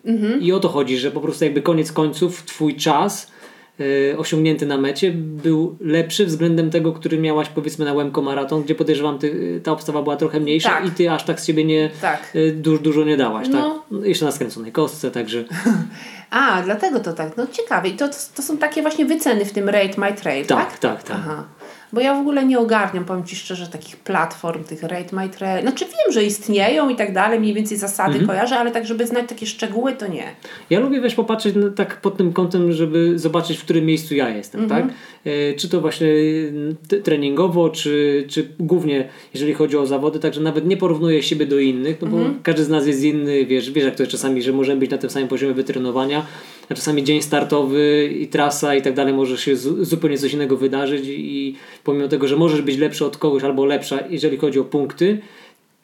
[0.40, 3.30] I o to chodzi, że po prostu jakby koniec końców twój czas
[3.78, 8.74] yy, osiągnięty na mecie był lepszy względem tego, który miałaś powiedzmy na Łemko Maraton, gdzie
[8.74, 10.86] podejrzewam, ty, ta obstawa była trochę mniejsza Tak.
[10.86, 12.30] i ty aż tak z siebie nie, Tak.
[12.34, 13.62] yy, dużo, dużo nie dałaś, No.
[13.74, 13.82] tak?
[13.90, 15.44] No, jeszcze na skręconej kostce, także
[16.30, 17.36] A, dlatego to tak.
[17.36, 17.88] No ciekawe.
[17.88, 20.70] I to, to, są takie właśnie wyceny w tym Rate My Trail, tak?
[20.70, 21.16] tak, tak, tak.
[21.20, 21.44] Aha.
[21.92, 25.62] Bo ja w ogóle nie ogarniam, powiem Ci szczerze, takich platform, tych Rate My Trail.
[25.62, 28.26] Znaczy wiem, że istnieją i tak dalej, mniej więcej zasady Mhm.
[28.26, 30.24] kojarzę, ale tak, żeby znać takie szczegóły, to nie.
[30.70, 34.28] Ja lubię wiesz, popatrzeć na, tak pod tym kątem, żeby zobaczyć, w którym miejscu ja
[34.28, 34.82] jestem, Mhm.
[34.82, 34.94] tak?
[35.24, 36.08] E, czy to właśnie
[36.48, 41.58] mm, treningowo, czy, czy głównie jeżeli chodzi o zawody, także nawet nie porównuję siebie do
[41.58, 42.42] innych, no bo Mhm.
[42.42, 44.98] każdy z nas jest inny, wiesz, wiesz jak to jest czasami, że możemy być na
[44.98, 46.26] tym samym poziomie wytrenowania,
[46.70, 51.04] a czasami dzień startowy i trasa i tak dalej może się zupełnie coś innego wydarzyć
[51.06, 55.20] i pomimo tego, że możesz być lepszy od kogoś albo lepsza, jeżeli chodzi o punkty,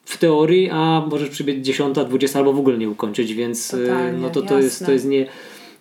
[0.05, 4.29] w teorii, a możesz przybiec 10, 20 albo w ogóle nie ukończyć, więc Totalnie, no
[4.29, 5.25] to, to, jest, to jest nie,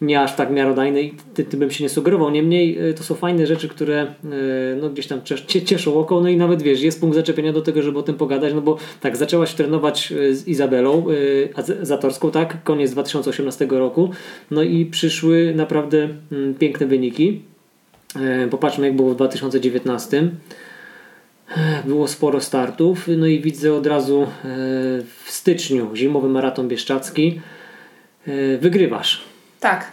[0.01, 2.31] nie aż tak miarodajne i ty, bym się nie sugerował.
[2.31, 4.07] Niemniej e, to są fajne rzeczy, które e,
[4.81, 7.63] no, gdzieś tam cies- cie- cieszą oko, no i nawet wiesz, jest punkt zaczepienia do
[7.63, 11.07] tego, żeby o tym pogadać, no bo tak, zaczęłaś trenować e, z Izabelą
[11.83, 14.11] Zatorską, tak, koniec 2018 roku,
[14.51, 17.43] no i przyszły naprawdę mm, piękne wyniki.
[18.51, 20.19] Popatrzmy, jak było w 2019.
[20.19, 24.27] E, Było sporo startów, no i widzę od razu
[25.25, 27.41] w styczniu zimowy maraton bieszczacki.
[28.61, 29.36] Wygrywasz.
[29.67, 29.93] Tak.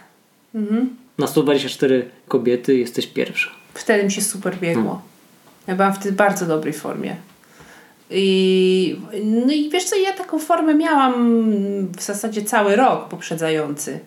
[0.54, 0.96] Mhm.
[1.18, 3.50] Na 124 kobiety jesteś pierwsza.
[3.74, 4.82] Wtedy mi się super biegło.
[4.82, 5.00] Hmm.
[5.66, 7.16] Ja byłam wtedy w bardzo dobrej formie.
[8.10, 11.12] I, no i wiesz co, ja taką formę miałam
[11.92, 14.00] w zasadzie cały rok poprzedzający.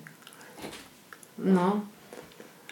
[1.38, 1.82] No.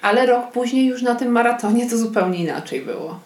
[0.02, 3.20] Ale rok później już na tym maratonie to zupełnie inaczej było.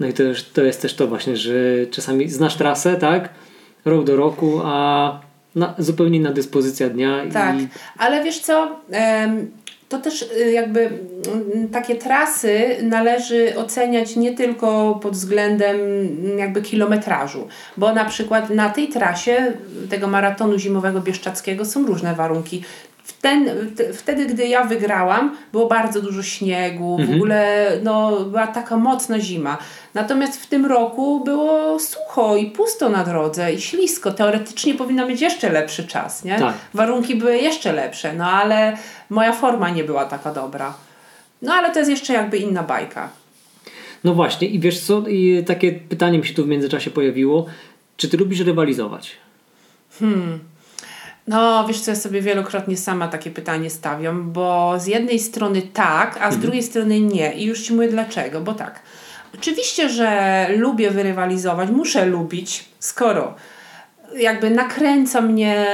[0.00, 1.52] No i to, już, to jest też to właśnie, że
[1.90, 3.28] czasami znasz trasę, tak?
[3.84, 7.22] Rok do roku, a na, zupełnie inna dyspozycja dnia.
[7.32, 8.80] Tak, I, ale wiesz co,
[9.90, 16.62] to też y, jakby mm, takie trasy należy oceniać nie tylko pod względem mm, jakby
[16.62, 19.52] kilometrażu, bo na przykład na tej trasie
[19.90, 22.62] tego maratonu zimowego bieszczackiego są różne warunki.
[23.20, 23.50] Ten,
[23.94, 29.58] wtedy, gdy ja wygrałam, było bardzo dużo śniegu, w ogóle no, była taka mocna zima.
[29.94, 34.12] Natomiast w tym roku było sucho i pusto na drodze i ślisko.
[34.12, 36.38] Teoretycznie powinno mieć jeszcze lepszy czas, nie?
[36.38, 36.54] Tak.
[36.74, 38.76] Warunki były jeszcze lepsze, no ale
[39.10, 40.74] moja forma nie była taka dobra.
[41.42, 43.08] No ale to jest jeszcze jakby inna bajka.
[44.04, 45.08] no właśnie, i wiesz co?
[45.08, 47.46] I takie pytanie mi się tu w międzyczasie pojawiło.
[47.96, 49.16] Czy ty lubisz rywalizować?
[51.26, 56.18] No, wiesz co, ja sobie wielokrotnie sama takie pytanie stawiam, bo z jednej strony tak,
[56.20, 57.32] a z drugiej strony nie.
[57.32, 58.80] I już Ci mówię dlaczego, bo tak.
[59.34, 63.34] Oczywiście, że lubię wyrywalizować, muszę lubić, skoro
[64.16, 65.66] jakby nakręca mnie,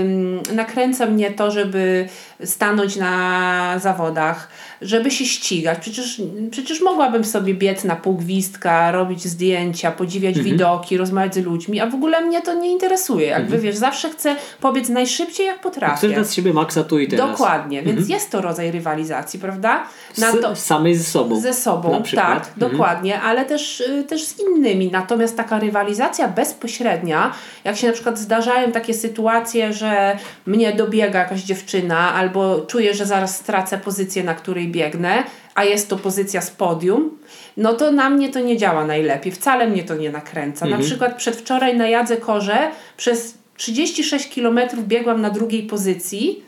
[0.00, 2.08] ym, nakręca mnie to, żeby
[2.44, 4.48] stanąć na zawodach,
[4.82, 5.78] żeby się ścigać.
[5.78, 11.80] Przecież, przecież mogłabym sobie biec na pół gwizdka, robić zdjęcia, podziwiać widoki, rozmawiać z ludźmi,
[11.80, 13.26] a w ogóle mnie to nie interesuje.
[13.26, 15.96] Jakby wiesz, zawsze chcę pobiec najszybciej jak potrafię.
[15.96, 17.30] Chcesz dać z siebie maksa tu i teraz.
[17.30, 19.82] Dokładnie, więc jest to rodzaj rywalizacji, prawda?
[20.18, 21.40] Na to, Z, samej ze sobą.
[21.40, 24.90] ze sobą, tak, dokładnie, ale też, y, też z innymi.
[24.92, 27.32] Natomiast taka rywalizacja bezpośrednia,
[27.64, 33.06] jak się na przykład zdarzają takie sytuacje, że mnie dobiega jakaś dziewczyna albo czuję, że
[33.06, 37.18] zaraz stracę pozycję, na której biegnę, a jest to pozycja z podium,
[37.56, 39.32] no to na mnie to nie działa najlepiej.
[39.32, 40.66] Wcale mnie to nie nakręca.
[40.66, 46.42] Na przykład przedwczoraj na Jadze Korze przez 36 km biegłam na drugiej pozycji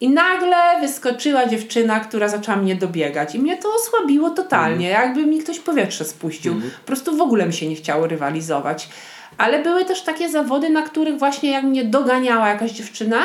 [0.00, 5.38] i nagle wyskoczyła dziewczyna, która zaczęła mnie dobiegać i mnie to osłabiło totalnie, jakby mi
[5.38, 6.54] ktoś powietrze spuścił.
[6.54, 8.88] Po prostu w ogóle mi się nie chciało rywalizować.
[9.38, 13.22] Ale były też takie zawody, na których właśnie jak mnie doganiała jakaś dziewczyna,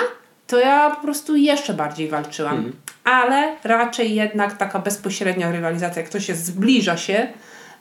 [0.50, 2.72] to ja po prostu jeszcze bardziej walczyłam.
[3.04, 7.28] Ale raczej jednak taka bezpośrednia rywalizacja, jak ktoś się zbliża się,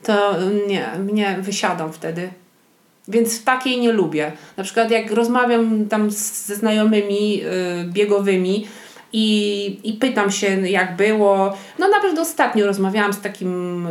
[0.02, 0.34] to
[0.66, 2.28] nie, mnie wysiadam wtedy.
[3.08, 4.32] Więc takiej nie lubię.
[4.56, 7.48] Na przykład jak rozmawiam tam z- ze znajomymi y,
[7.84, 8.66] biegowymi
[9.12, 11.56] i, i pytam się jak było.
[11.78, 13.88] No nawet ostatnio rozmawiałam z takim,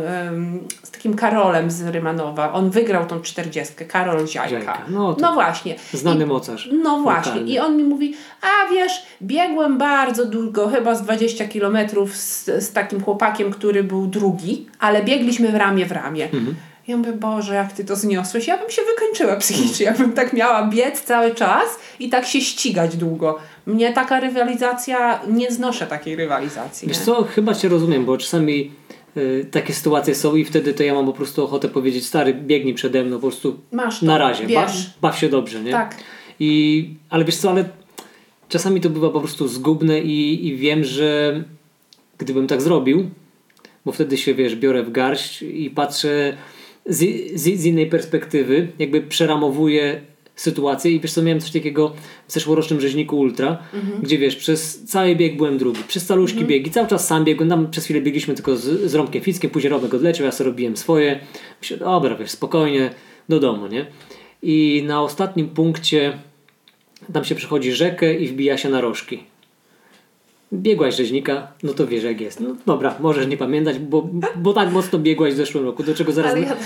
[0.82, 2.52] z takim Karolem z Rymanowa.
[2.52, 3.84] On wygrał tą czterdziestkę.
[3.84, 4.78] Karol Ziajka.
[4.88, 5.74] No no właśnie.
[5.92, 6.68] Znany I- mocarz.
[6.82, 7.32] no właśnie.
[7.32, 7.50] Lokalny.
[7.52, 12.72] I on mi mówi, a wiesz, biegłem bardzo długo, chyba z 20 kilometrów z, z
[12.72, 16.24] takim chłopakiem, który był drugi, ale biegliśmy w ramię w ramię.
[16.24, 16.54] Mhm.
[16.88, 18.46] Ja mówię, Boże, jak ty to zniosłeś?
[18.46, 21.64] Ja bym się wykończyła psychicznie, jakbym tak miała biec cały czas
[21.98, 23.38] i tak się ścigać długo.
[23.68, 26.88] Mnie taka rywalizacja, nie znoszę takiej rywalizacji.
[26.88, 27.04] Wiesz nie?
[27.04, 28.70] co, chyba cię rozumiem, bo czasami
[29.16, 32.74] y, takie sytuacje są i wtedy to ja mam po prostu ochotę powiedzieć, stary, biegnij
[32.74, 34.90] przede mną, po prostu Masz to, na razie, ba, wiesz.
[35.00, 35.70] baw się dobrze, nie?
[35.70, 35.96] Tak.
[36.40, 37.64] I, ale wiesz co, ale
[38.48, 41.42] czasami to bywa po prostu zgubne i, i wiem, że
[42.18, 43.10] gdybym tak zrobił,
[43.84, 46.36] bo wtedy się, wiesz, biorę w garść i patrzę
[46.86, 46.98] z,
[47.34, 50.00] z, z innej perspektywy, jakby przeramowuję
[50.40, 50.90] sytuację.
[50.90, 51.94] I wiesz co, miałem coś takiego
[52.28, 53.58] w zeszłorocznym rzeźniku Ultra,
[54.02, 57.70] gdzie wiesz, przez cały bieg byłem drugi, przez caluśki biegi, cały czas sam biegłem, tam
[57.70, 61.20] przez chwilę biegliśmy tylko z, z Romkiem Fickiem, później Romek odleciał, ja sobie robiłem swoje,
[61.60, 62.90] myślę, dobra, wiesz, spokojnie,
[63.28, 63.86] do domu, nie?
[64.42, 66.18] I na ostatnim punkcie
[67.12, 69.24] tam się przechodzi rzekę i wbija się na rożki.
[70.52, 72.40] Biegłaś rzeźnika, no to wiesz jak jest.
[72.40, 76.12] No dobra, możesz nie pamiętać, bo, bo tak mocno biegłaś w zeszłym roku, do czego
[76.12, 76.56] zaraz, ja-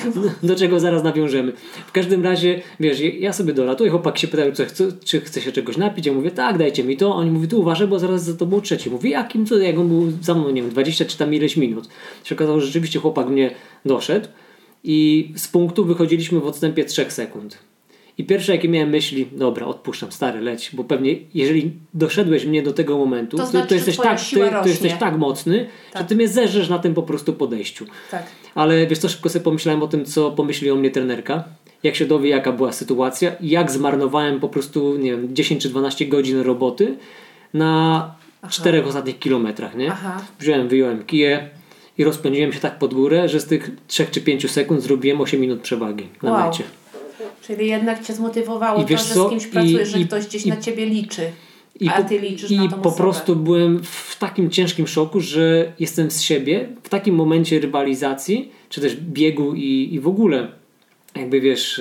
[0.42, 1.52] do czego zaraz nawiążemy.
[1.86, 5.76] W każdym razie, wiesz, ja sobie dolatuję, chłopak się pytał, co czy chce się czegoś
[5.76, 7.14] napić, ja mówię, tak, dajcie mi to.
[7.14, 8.90] Oni mówi, tu uważaj, bo zaraz za tobą trzeci.
[8.90, 11.88] Mówi, jakim, co, jak on był za mną, nie wiem, 20 czy tam ileś minut.
[12.24, 13.50] Się okazało, że rzeczywiście chłopak mnie
[13.86, 14.28] doszedł
[14.84, 17.58] i z punktu wychodziliśmy w odstępie 3 sekund.
[18.18, 22.72] I pierwsze jakie miałem myśli, dobra, odpuszczam, stary, leć, bo pewnie jeżeli doszedłeś mnie do
[22.72, 25.66] tego momentu, To znaczy, to, jesteś, tak, ty, to jesteś tak mocny,
[25.98, 27.87] że ty mnie zerzesz na tym po prostu podejściu.
[28.11, 28.22] Tak.
[28.55, 31.44] Ale wiesz co, szybko sobie pomyślałem o tym, co pomyśli o mnie trenerka,
[31.83, 36.07] jak się dowie, jaka była sytuacja jak zmarnowałem po prostu, nie wiem, 10 czy 12
[36.07, 36.96] godzin roboty
[37.55, 38.14] na
[38.51, 39.92] czterech ostatnich kilometrach, nie?
[39.92, 40.20] Aha.
[40.40, 41.51] Wziąłem, wyjąłem kiję
[41.98, 45.40] i rozpędziłem się tak pod górę, że z tych 3 czy 5 sekund zrobiłem 8
[45.40, 46.46] minut przewagi na Wow.
[46.46, 46.64] mecie.
[47.46, 49.26] Czyli jednak cię zmotywowało I to, wiesz że co?
[49.26, 51.22] z kimś I- pracujesz, że i- ktoś gdzieś i- na ciebie liczy.
[51.81, 56.11] I a po, ty liczysz i po prostu byłem w takim ciężkim szoku, że jestem
[56.11, 60.48] z siebie w takim momencie rywalizacji, czy też biegu i, i w ogóle
[61.16, 61.81] jakby wiesz,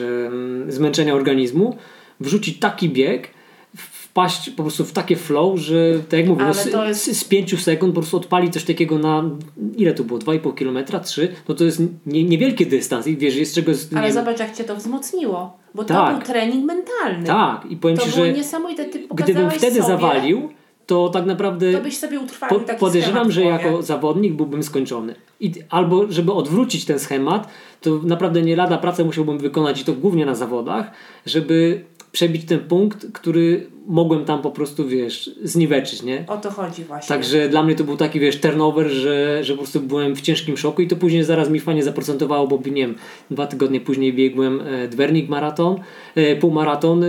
[0.67, 1.77] zmęczenia organizmu,
[2.19, 3.27] wrzucić taki bieg,
[4.11, 7.23] wpaść po prostu w takie flow, że tak jak mówię, no, z, to jest- z,
[7.23, 9.23] 5 sekund po prostu odpalić coś takiego na
[9.77, 10.19] ile to było?
[10.19, 14.13] 2,5 km, 3, no to jest nie, niewielki dystans i wiesz, jest czego Ale nie,
[14.13, 15.57] zobacz, jak cię to wzmocniło.
[15.75, 16.15] Bo to Tak.
[16.17, 17.27] był trening mentalny.
[17.27, 18.85] Tak, i powiem To Ci, że niesamowite.
[18.85, 20.49] Ty gdybym wtedy sobie, zawalił,
[20.85, 25.15] to tak naprawdę to byś sobie utrwalił po, taki podejrzewam, że jako zawodnik byłbym skończony.
[25.39, 27.47] I, albo żeby odwrócić ten schemat,
[27.81, 30.91] to naprawdę nie lada pracę musiałbym wykonać i to głównie na zawodach,
[31.25, 36.23] żeby przebić ten punkt, który mogłem tam po prostu, wiesz, zniweczyć, nie?
[36.27, 37.07] O to chodzi właśnie.
[37.07, 40.57] Także dla mnie to był taki, wiesz, turnover, że, że po prostu byłem w ciężkim
[40.57, 42.95] szoku i to później zaraz mi fajnie zaprocentowało, bo nie wiem,
[43.31, 45.79] dwa tygodnie później biegłem e, Dwernik maraton,
[46.15, 47.07] e, półmaraton, e,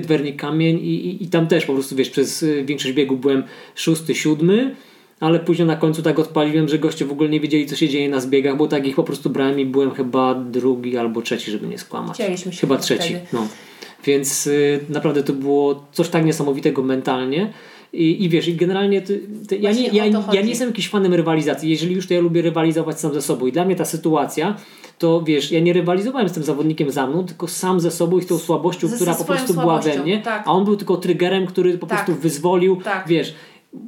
[0.00, 3.42] Dwernik kamień i, i, i tam też po prostu, wiesz, przez większość biegu byłem
[3.74, 4.74] szósty, siódmy,
[5.20, 8.08] ale później na końcu tak odpaliłem, że goście w ogóle nie wiedzieli, co się dzieje
[8.08, 11.66] na zbiegach, bo tak ich po prostu brałem i byłem chyba drugi albo trzeci, żeby
[11.66, 12.14] nie skłamać.
[12.14, 13.46] Chcieliśmy się Chyba trzeci, no.
[14.04, 17.52] Więc y, naprawdę to było coś tak niesamowitego mentalnie.
[17.92, 21.14] I, i wiesz, i generalnie ty, ty, ja, nie, ja, ja nie jestem jakiś fanem
[21.14, 21.70] rywalizacji.
[21.70, 23.46] Jeżeli już to ja lubię rywalizować sam ze sobą.
[23.46, 24.56] I dla mnie ta sytuacja,
[24.98, 28.22] to wiesz, ja nie rywalizowałem z tym zawodnikiem za mną, tylko sam ze sobą i
[28.22, 30.18] z tą słabością, Ze- która po prostu była we mnie.
[30.22, 30.42] tak.
[30.46, 32.04] A on był tylko triggerem, który po Tak.
[32.04, 32.76] prostu wyzwolił.
[32.84, 33.04] Tak.
[33.08, 33.34] Wiesz,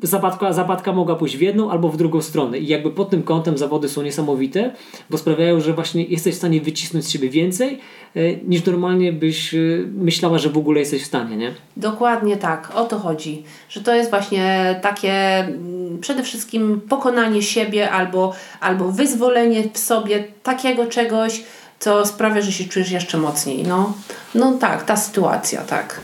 [0.02, 2.58] zapadka, zapadka mogła pójść w jedną albo w drugą stronę.
[2.58, 4.74] I jakby pod tym kątem zawody są niesamowite,
[5.10, 7.78] bo sprawiają, że właśnie jesteś w stanie wycisnąć z siebie więcej,
[8.16, 9.58] e, niż normalnie byś e,
[9.94, 11.54] myślała, że w ogóle jesteś w stanie, nie?
[11.76, 13.42] Dokładnie tak, o to chodzi.
[13.68, 20.24] Że to jest właśnie takie mm, przede wszystkim pokonanie siebie albo, albo wyzwolenie w sobie
[20.42, 21.42] takiego czegoś,
[21.78, 23.62] co sprawia, że się czujesz jeszcze mocniej.
[23.62, 23.94] No,
[24.34, 26.00] no tak, ta sytuacja, tak.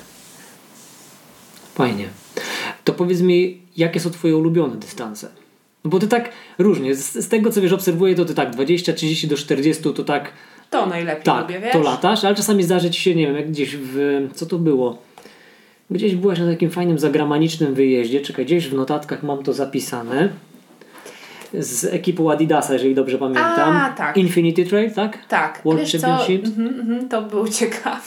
[1.75, 2.09] Fajnie.
[2.85, 5.29] To powiedz mi, jakie są twoje ulubione dystanse?
[5.85, 8.93] No bo ty tak różnie, z, z tego co wiesz, obserwuję, to ty tak 20,
[8.93, 10.33] 30 do 40 to tak
[10.71, 11.73] To najlepiej tak, lubię, wiesz?
[11.73, 14.99] to latasz, ale czasami zdarzy ci się, nie wiem, jak gdzieś w, co to było?
[15.91, 20.29] Gdzieś byłaś na takim fajnym zagranicznym wyjeździe, czekaj, gdzieś w notatkach mam to zapisane.
[21.55, 23.77] Z ekipą Adidasa, jeżeli dobrze pamiętam.
[23.77, 24.17] A, tak.
[24.17, 25.19] Infinity Trail, tak?
[25.29, 28.01] Tak, World wiesz mhm, mhm, to było ciekawe.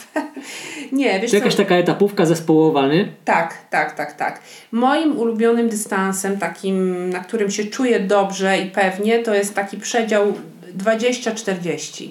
[0.92, 3.08] Nie, wiesz Czy jakaś co, taka etapówka zespołowa, nie?
[3.24, 4.40] tak, tak, tak, tak.
[4.72, 10.32] Moim ulubionym dystansem, takim, na którym się czuję dobrze i pewnie, to jest taki przedział
[10.78, 12.08] 20-40.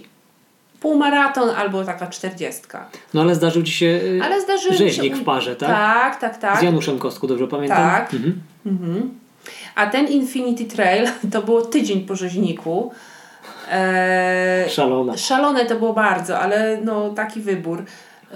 [0.80, 2.89] Półmaraton albo taka czterdziestka.
[3.13, 4.41] No ale zdarzył ci się y, Ale
[4.72, 4.78] się...
[4.78, 5.70] rzeźnik u- w parze, tak?
[5.70, 6.60] Tak, tak, tak.
[6.60, 7.78] Z Januszem Kostku, dobrze pamiętam?
[7.78, 8.13] Tak.
[8.13, 8.41] Mhm.
[8.65, 9.20] Mhm.
[9.75, 12.91] A ten Infinity Trail to było tydzień po rzeźniku.
[13.71, 15.17] Eee, Szalona.
[15.17, 17.84] szalone to było bardzo, ale no taki wybór.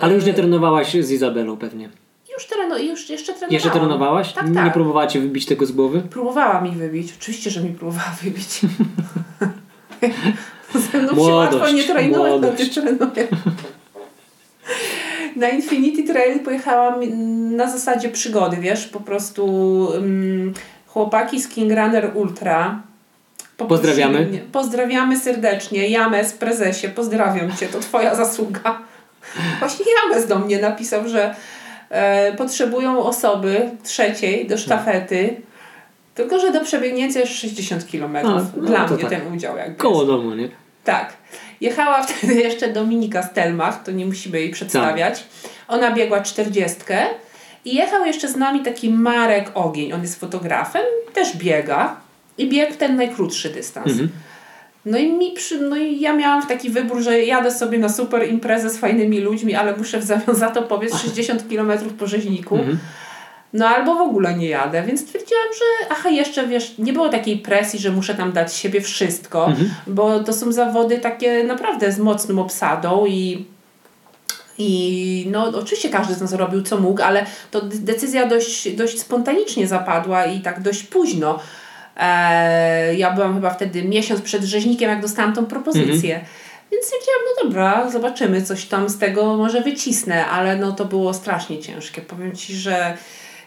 [0.01, 1.89] Ale już nie trenowałaś z Izabelą pewnie.
[2.33, 3.53] Już, treno, już jeszcze trenowałam.
[3.53, 4.33] Jeszcze trenowałaś?
[4.33, 4.73] Tak, Nie tak.
[4.73, 6.01] próbowała cię wybić tego z głowy?
[6.01, 7.13] Próbowała mi wybić.
[7.19, 8.59] Oczywiście, że mi próbowała wybić.
[10.91, 12.59] Ze mną się Młodość, łatwo nie to młodość.
[12.75, 13.27] nie trenuję.
[15.35, 16.99] Na Infinity Trail pojechałam
[17.55, 19.47] na zasadzie przygody, wiesz, po prostu
[19.97, 20.53] mm,
[20.95, 22.81] chłopaki z King Runner Ultra
[23.57, 24.41] poprosili Pozdrawiamy.
[24.51, 25.89] Pozdrawiamy serdecznie.
[25.89, 28.79] James, prezesie, pozdrawiam Cię, to Twoja zasługa.
[29.59, 31.35] Właśnie James do mnie napisał, że
[31.89, 35.41] e, potrzebują osoby trzeciej do sztafety,
[36.15, 38.15] tylko że do przebiegnięcia jest 60 km.
[38.15, 39.09] A, no Dla mnie tak.
[39.09, 40.07] ten udział jakby Koło jest.
[40.07, 40.49] domu, nie?
[40.83, 41.13] Tak.
[41.61, 45.23] Jechała wtedy jeszcze Dominika Stelmach, to nie musimy jej przedstawiać.
[45.67, 46.79] Ona biegła 40
[47.65, 49.93] i jechał jeszcze z nami taki Marek Ogień.
[49.93, 51.95] On jest fotografem, też biega
[52.37, 53.91] i biegł ten najkrótszy dystans.
[53.91, 54.09] Mhm.
[54.85, 58.29] No i, mi przy, no i ja miałam taki wybór, że jadę sobie na super
[58.29, 62.55] imprezę z fajnymi ludźmi, ale muszę w zamian za to powiedz 60 km po rzeźniku.
[62.55, 62.77] Mhm.
[63.53, 67.37] No albo w ogóle nie jadę, więc stwierdziłam, że aha, jeszcze wiesz, nie było takiej
[67.37, 69.69] presji, że muszę tam dać siebie wszystko, Mhm.
[69.87, 73.45] bo to są zawody takie naprawdę z mocną obsadą i
[74.57, 78.99] i no oczywiście każdy z nas robił co mógł, ale to de- decyzja dość, dość
[78.99, 81.39] spontanicznie zapadła i tak dość późno.
[81.97, 86.25] Eee, ja byłam chyba wtedy miesiąc przed rzeźnikiem, jak dostałam tą propozycję.
[86.71, 91.13] Więc stwierdziłam, no dobra, zobaczymy, coś tam z tego może wycisnę, ale no to było
[91.13, 92.01] strasznie ciężkie.
[92.01, 92.97] Powiem Ci, że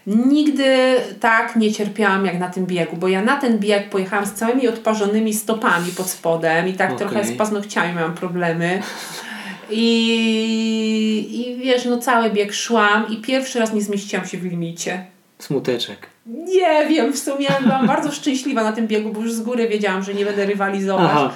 [0.07, 4.33] nigdy tak nie cierpiałam jak na tym biegu, bo ja na ten bieg pojechałam z
[4.33, 6.99] całymi odparzonymi stopami pod spodem i tak Okej.
[6.99, 8.83] trochę z paznokciami miałam problemy.
[9.70, 15.04] I, I wiesz, no cały bieg szłam i pierwszy raz nie zmieściłam się w limicie.
[15.38, 16.07] Smuteczek.
[16.26, 20.02] Nie wiem, w sumie byłam bardzo szczęśliwa na tym biegu, bo już z góry wiedziałam,
[20.02, 21.11] że nie będę rywalizować.
[21.11, 21.31] Aha.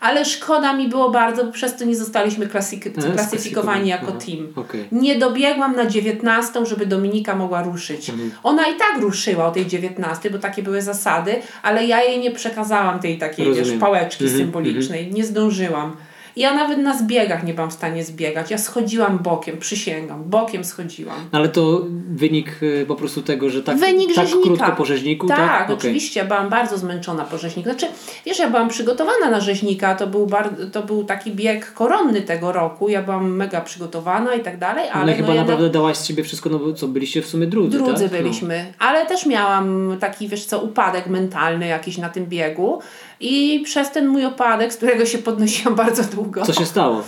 [0.00, 4.18] Ale szkoda mi było bardzo, bo przez to nie zostaliśmy klasyk- klasyfikowani jako Aha.
[4.26, 4.48] team.
[4.56, 4.84] Okej.
[4.92, 8.10] Nie dobiegłam na 19, żeby Dominika mogła ruszyć.
[8.10, 8.30] Mhm.
[8.42, 12.30] Ona i tak ruszyła o tej 19, bo takie były zasady, ale ja jej nie
[12.30, 15.10] przekazałam tej takiej wiesz, pałeczki Mhm, symbolicznej.
[15.12, 15.96] Nie zdążyłam.
[16.36, 18.50] Ja nawet na zbiegach nie byłam w stanie zbiegać.
[18.50, 20.24] Ja schodziłam bokiem, przysięgam.
[20.24, 21.16] Bokiem schodziłam.
[21.32, 24.46] Ale to wynik y, po prostu tego, że tak, Wynik tak rzeźnika.
[24.46, 25.26] krótko po rzeźniku?
[25.28, 25.76] Tak, Tak, Okej.
[25.76, 26.20] oczywiście.
[26.20, 27.70] Ja byłam bardzo zmęczona po rzeźniku.
[27.70, 27.86] Znaczy,
[28.26, 29.94] wiesz, ja byłam przygotowana na rzeźnika.
[29.94, 32.88] To był, bar- to był taki bieg koronny tego roku.
[32.88, 36.06] Ja byłam mega przygotowana i tak dalej, ale, Ale chyba no jednak naprawdę dałaś z
[36.06, 38.22] siebie wszystko, no bo co, byliście w sumie drudzy, drudzy tak?
[38.22, 38.72] byliśmy.
[38.78, 42.80] Ale też miałam taki, wiesz co, upadek mentalny jakiś na tym biegu.
[43.22, 46.46] I przez ten mój opadek, z którego się podnosiłam bardzo długo.
[46.46, 47.02] Co się stało?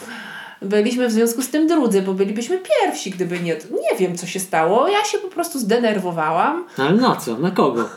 [0.62, 3.56] byliśmy w związku z tym drudzy, bo bylibyśmy pierwsi, gdyby nie.
[3.90, 4.88] Nie wiem, co się stało.
[4.88, 6.64] Ja się po prostu zdenerwowałam.
[6.78, 7.38] No, ale na co?
[7.38, 7.88] Na kogo?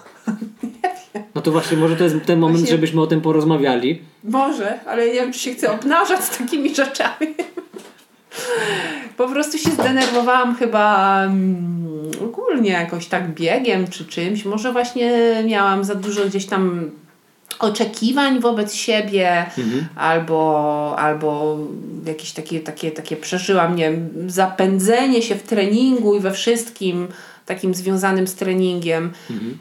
[1.35, 4.01] No to właśnie może to jest ten moment, Właśnie- żebyśmy o tym porozmawiali.
[4.23, 7.35] Może, ale nie wiem, czy się chcę obnażać z takimi rzeczami.
[9.17, 14.45] Po prostu się zdenerwowałam chyba mm, ogólnie jakoś tak biegiem czy czymś.
[14.45, 15.11] Może właśnie
[15.45, 16.91] miałam za dużo gdzieś tam
[17.59, 19.87] oczekiwań wobec siebie Mhm.
[19.95, 21.57] albo, albo
[22.05, 27.07] jakieś takie, takie, takie przeżyłam, nie wiem, zapędzenie się w treningu i we wszystkim
[27.45, 29.11] takim związanym z treningiem.
[29.29, 29.57] Mhm.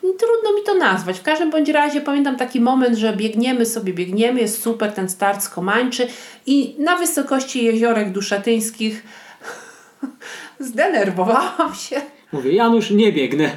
[0.00, 1.18] Trudno mi to nazwać.
[1.18, 5.42] W każdym bądź razie pamiętam taki moment, że biegniemy sobie, biegniemy, jest super ten start
[5.42, 6.06] z Komańczy
[6.46, 9.02] i na wysokości jeziorek duszatyńskich
[10.60, 12.00] zdenerwowałam się.
[12.32, 13.50] Mówię, Janusz, nie biegnę.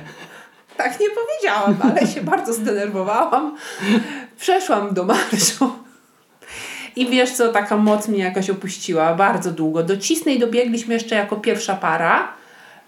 [0.78, 3.58] Tak nie powiedziałam, ale się bardzo zdenerwowałam.
[4.40, 5.72] Przeszłam do marszu.
[6.96, 9.84] I wiesz co, taka moc mnie jakoś opuściła bardzo długo.
[9.84, 12.34] Do Cisnej dobiegliśmy jeszcze jako pierwsza para.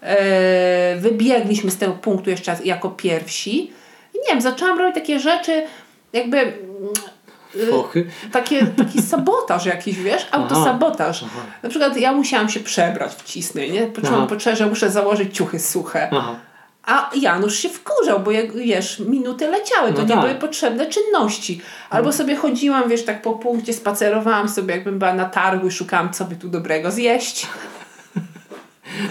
[0.02, 3.72] Eee, wybiegliśmy z tego punktu jeszcze jako pierwsi.
[4.14, 5.62] I nie wiem, zaczęłam robić takie rzeczy,
[6.12, 6.56] jakby mm,
[7.70, 8.06] Fochy?
[8.32, 10.26] Takie, taki sabotaż jakiś, wiesz?
[10.30, 11.24] Autosabotaż.
[11.62, 13.86] Na przykład ja musiałam się przebrać w cisnej, nie?
[13.86, 16.08] Poczułam potrzebę, że muszę założyć ciuchy suche.
[16.12, 16.36] Aha.
[16.84, 20.20] A Janusz się wkurzał, bo jak wiesz, minuty leciały, to No nie tak.
[20.20, 21.60] były potrzebne czynności.
[21.90, 26.12] Albo sobie chodziłam, wiesz, tak po punkcie spacerowałam sobie, jakbym była na targu i szukałam,
[26.12, 27.46] co by tu dobrego zjeść.
[28.16, 28.22] No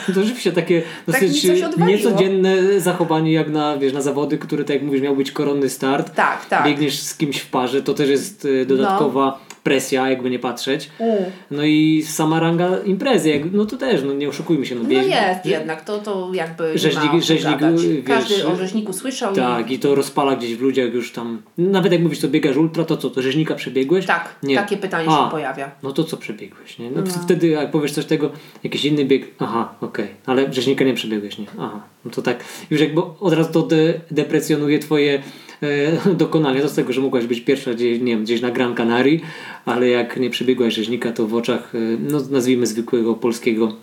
[0.13, 1.43] To rzeczywiście takie Tak dosyć
[1.77, 6.15] niecodzienne zachowanie jak na, wiesz, na zawody, które tak jak mówisz miał być koronny start.
[6.15, 6.65] Tak, tak.
[6.65, 10.89] Biegniesz z kimś w parze, to też jest y, dodatkowa presja, jakby nie patrzeć.
[10.99, 11.17] Mm.
[11.51, 14.75] No i sama ranga imprezy, jak, no to też, no nie oszukujmy się.
[14.75, 19.35] No, No jest jednak, to, to jakby Rzeźnik- ma rzeźnik, wiesz, Każdy o rzeźniku słyszał.
[19.35, 21.41] Tak, i to rozpala gdzieś w ludziach już tam.
[21.57, 24.03] Nawet jak mówisz, to biegasz ultra, to co, to rzeźnika przebiegłeś?
[24.05, 24.55] I, tak, Nie.
[24.55, 25.25] takie pytanie A.
[25.25, 25.71] się pojawia.
[25.83, 26.91] No to co przebiegłeś, nie?
[26.91, 28.31] No, wtedy jak powiesz coś tego,
[28.63, 31.45] jakiś inny bieg, aha, okej, ale rzeźnika nie przebiegłeś, nie?
[31.59, 35.21] Aha, no to tak, już jakby od razu to de deprecjonuje twoje
[36.13, 39.19] dokonania, to z tego, że mogłaś być pierwsza gdzieś, nie wiem, gdzieś na Gran Canaria,
[39.65, 43.73] ale jak nie przebiegłaś rzeźnika, to w oczach, e, no nazwijmy zwykłego polskiego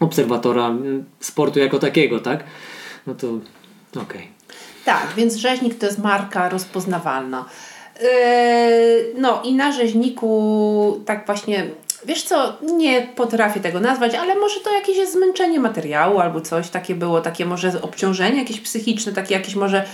[0.00, 0.74] obserwatora
[1.20, 2.44] sportu jako takiego, tak?
[3.06, 3.28] No to
[4.02, 4.28] okej.
[4.84, 7.44] Tak, więc rzeźnik to jest marka rozpoznawalna.
[8.00, 8.08] Yy,
[9.18, 11.66] no i na rzeźniku tak właśnie,
[12.04, 16.68] wiesz co, nie potrafię tego nazwać, ale może to jakieś jest zmęczenie materiału albo coś
[16.68, 19.84] takie było, takie może obciążenie jakieś psychiczne, takie jakieś może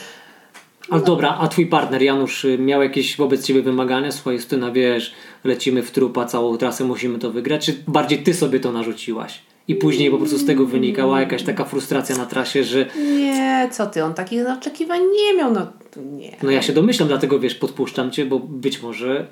[0.91, 4.13] A dobra, a twój partner Janusz y, miał jakieś wobec ciebie wymagania?
[4.13, 5.15] Słuchaj, Justyna, wiesz,
[5.45, 9.43] lecimy w trupa całą trasę, musimy to wygrać, czy bardziej ty sobie to narzuciłaś?
[9.69, 13.87] I później po prostu z tego wynikała jakaś taka frustracja na trasie, że nie, co
[13.87, 15.67] ty, on takich oczekiwań nie miał, no
[15.97, 16.37] nie.
[16.43, 19.27] no ja się domyślam, dlatego wiesz, podpuszczam cię, bo być może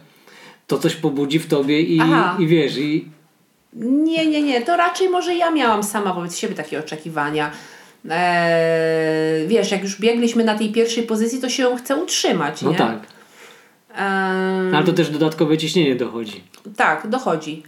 [0.67, 2.37] to coś pobudzi w tobie i, Aha.
[2.41, 3.09] i wiesz, i
[3.73, 4.63] Nie, nie, nie.
[4.63, 7.51] To raczej może ja miałam sama wobec siebie takie oczekiwania.
[8.11, 12.71] Eee, wiesz, jak już biegliśmy na tej pierwszej pozycji, to się ją chce utrzymać, no
[12.71, 12.77] nie?
[12.79, 12.99] tak.
[13.99, 16.45] Eee, Ale to też dodatkowe ciśnienie dochodzi.
[16.77, 17.63] tak, dochodzi.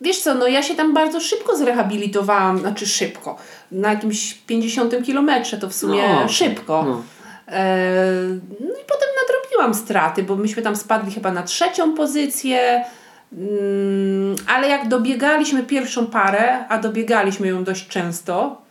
[0.00, 3.36] Wiesz co, no ja się tam bardzo szybko zrehabilitowałam, znaczy szybko.
[3.72, 6.82] Na jakimś 50 kilometrze to w sumie No, szybko.
[6.88, 7.02] no.
[7.48, 12.84] Eee, no i potem nadrobiłam straty, bo myśmy tam spadli chyba na trzecią pozycję.
[13.32, 18.62] Mm, ale jak dobiegaliśmy pierwszą parę, a dobiegaliśmy ją dość często,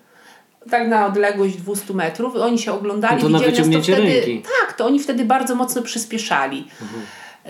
[0.71, 4.07] tak na odległość 200 metrów, oni się oglądali, No to na nas, to wyciągnięcie wtedy,
[4.13, 4.31] ręki.
[4.31, 4.41] Mhm.
[4.67, 6.67] Tak, to oni wtedy bardzo mocno przyspieszali.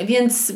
[0.05, 0.53] Więc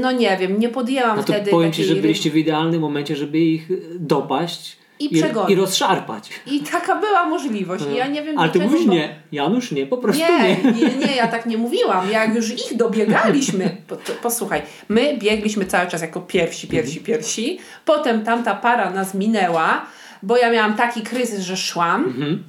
[0.00, 3.16] no nie wiem, nie podjęłam No to wtedy powiem ci, że byliście w idealnym momencie,
[3.16, 6.30] żeby ich dopaść I i, i rozszarpać.
[6.46, 7.84] I taka była możliwość.
[7.92, 10.72] I ja nie wiem Ale ty mówisz bo- nie, Janusz nie, po prostu Nie, nie.
[10.72, 12.10] nie, nie, ja tak nie mówiłam.
[12.10, 17.06] Jak już ich dobiegaliśmy, po, to, posłuchaj, my biegliśmy cały czas jako pierwsi, pierwsi, Mhm.
[17.06, 17.58] pierwsi.
[17.84, 19.86] Potem tamta para nas minęła,
[20.22, 22.42] bo ja miałam taki kryzys, że szłam, Mhm.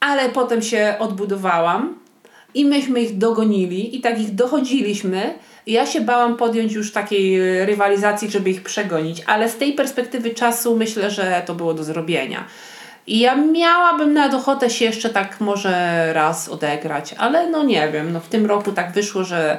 [0.00, 1.94] ale potem się odbudowałam
[2.54, 5.34] i myśmy ich dogonili i tak ich dochodziliśmy.
[5.66, 10.76] Ja się bałam podjąć już takiej rywalizacji, żeby ich przegonić, ale z tej perspektywy czasu
[10.76, 12.44] myślę, że to było do zrobienia.
[13.06, 18.12] I ja miałabym na ochotę się jeszcze tak może raz odegrać, ale no nie wiem,
[18.12, 19.58] no w tym roku tak wyszło, że.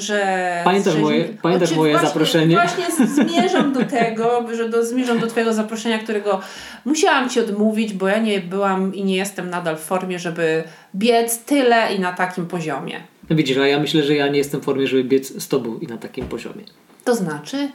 [0.00, 2.56] Że Pamiętasz że- moje- pamiętasz Oczy- moje właśnie, zaproszenie?
[2.56, 6.40] Właśnie zmierzam do tego, że do, zmierzam do Twojego zaproszenia, którego
[6.84, 11.38] musiałam Ci odmówić, bo ja nie byłam i nie jestem nadal w formie, żeby biec
[11.38, 13.00] tyle i na takim poziomie.
[13.30, 15.78] No widzisz, a ja myślę, że ja nie jestem w formie, żeby biec z tobą
[15.78, 16.64] i na takim poziomie.
[17.04, 17.68] To znaczy?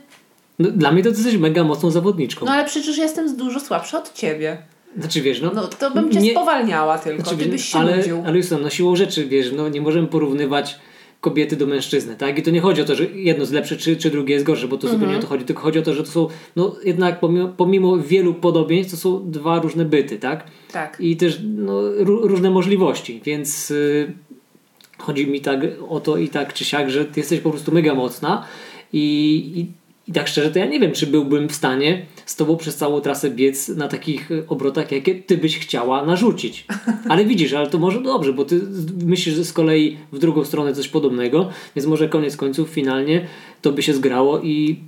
[0.59, 2.45] No, dla mnie to ty jesteś mega mocną zawodniczką.
[2.45, 4.57] No ale przecież jestem dużo słabsza od Ciebie.
[4.97, 5.51] Znaczy wiesz, no...
[5.55, 8.23] No to bym Cię nie- spowalniała tylko, znaczy, Ty byś się ale, nudził.
[8.25, 10.79] ale Justyna, no siłą rzeczy, wiesz, no nie możemy porównywać
[11.21, 12.39] kobiety do mężczyzny, tak?
[12.39, 14.67] I to nie chodzi o to, że jedno jest lepsze, czy, czy drugie jest gorsze,
[14.67, 14.99] bo to Mhm.
[14.99, 17.97] zupełnie o to chodzi, tylko chodzi o to, że to są, no jednak pomimo, pomimo
[17.97, 20.43] wielu podobieństw, to są dwa różne byty, tak?
[20.71, 20.97] Tak.
[20.99, 24.13] I też no, ró- różne możliwości, więc y,
[24.97, 25.59] chodzi mi tak
[25.89, 28.45] o to i tak czy siak, że ty jesteś po prostu mega mocna
[28.93, 28.99] i,
[29.55, 29.80] i,
[30.11, 33.01] i tak szczerze to ja nie wiem, czy byłbym w stanie z tobą przez całą
[33.01, 36.65] trasę biec na takich y, obrotach, jakie ty byś chciała narzucić.
[37.09, 40.73] Ale widzisz, ale to może dobrze, bo ty z- myślisz z kolei w drugą stronę
[40.73, 43.27] coś podobnego, więc może koniec końców finalnie
[43.61, 44.79] to by się zgrało i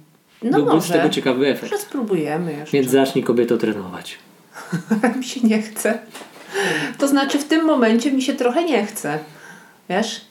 [0.43, 0.93] No byłby z może.
[0.93, 1.71] tego ciekawy efekt.
[1.71, 2.77] Może spróbujemy jeszcze.
[2.77, 4.17] Więc zacznij kobieto trenować.
[5.17, 5.99] mi się nie chce.
[6.97, 9.19] To znaczy w tym momencie mi się trochę nie chce.
[9.89, 10.21] Wiesz?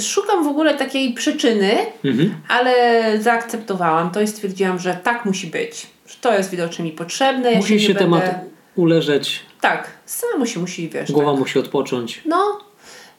[0.00, 1.70] Szukam w ogóle takiej przyczyny,
[2.04, 2.34] Mhm.
[2.48, 2.74] ale
[3.20, 5.86] zaakceptowałam to i stwierdziłam, że tak musi być.
[6.06, 7.52] Że to jest widocznie mi potrzebne.
[7.52, 8.38] Ja Musi się, temat będę...
[8.76, 11.12] uleżeć, Tak, samo się musi, wiesz.
[11.12, 11.40] głowa tak.
[11.40, 12.22] musi odpocząć.
[12.26, 12.58] No,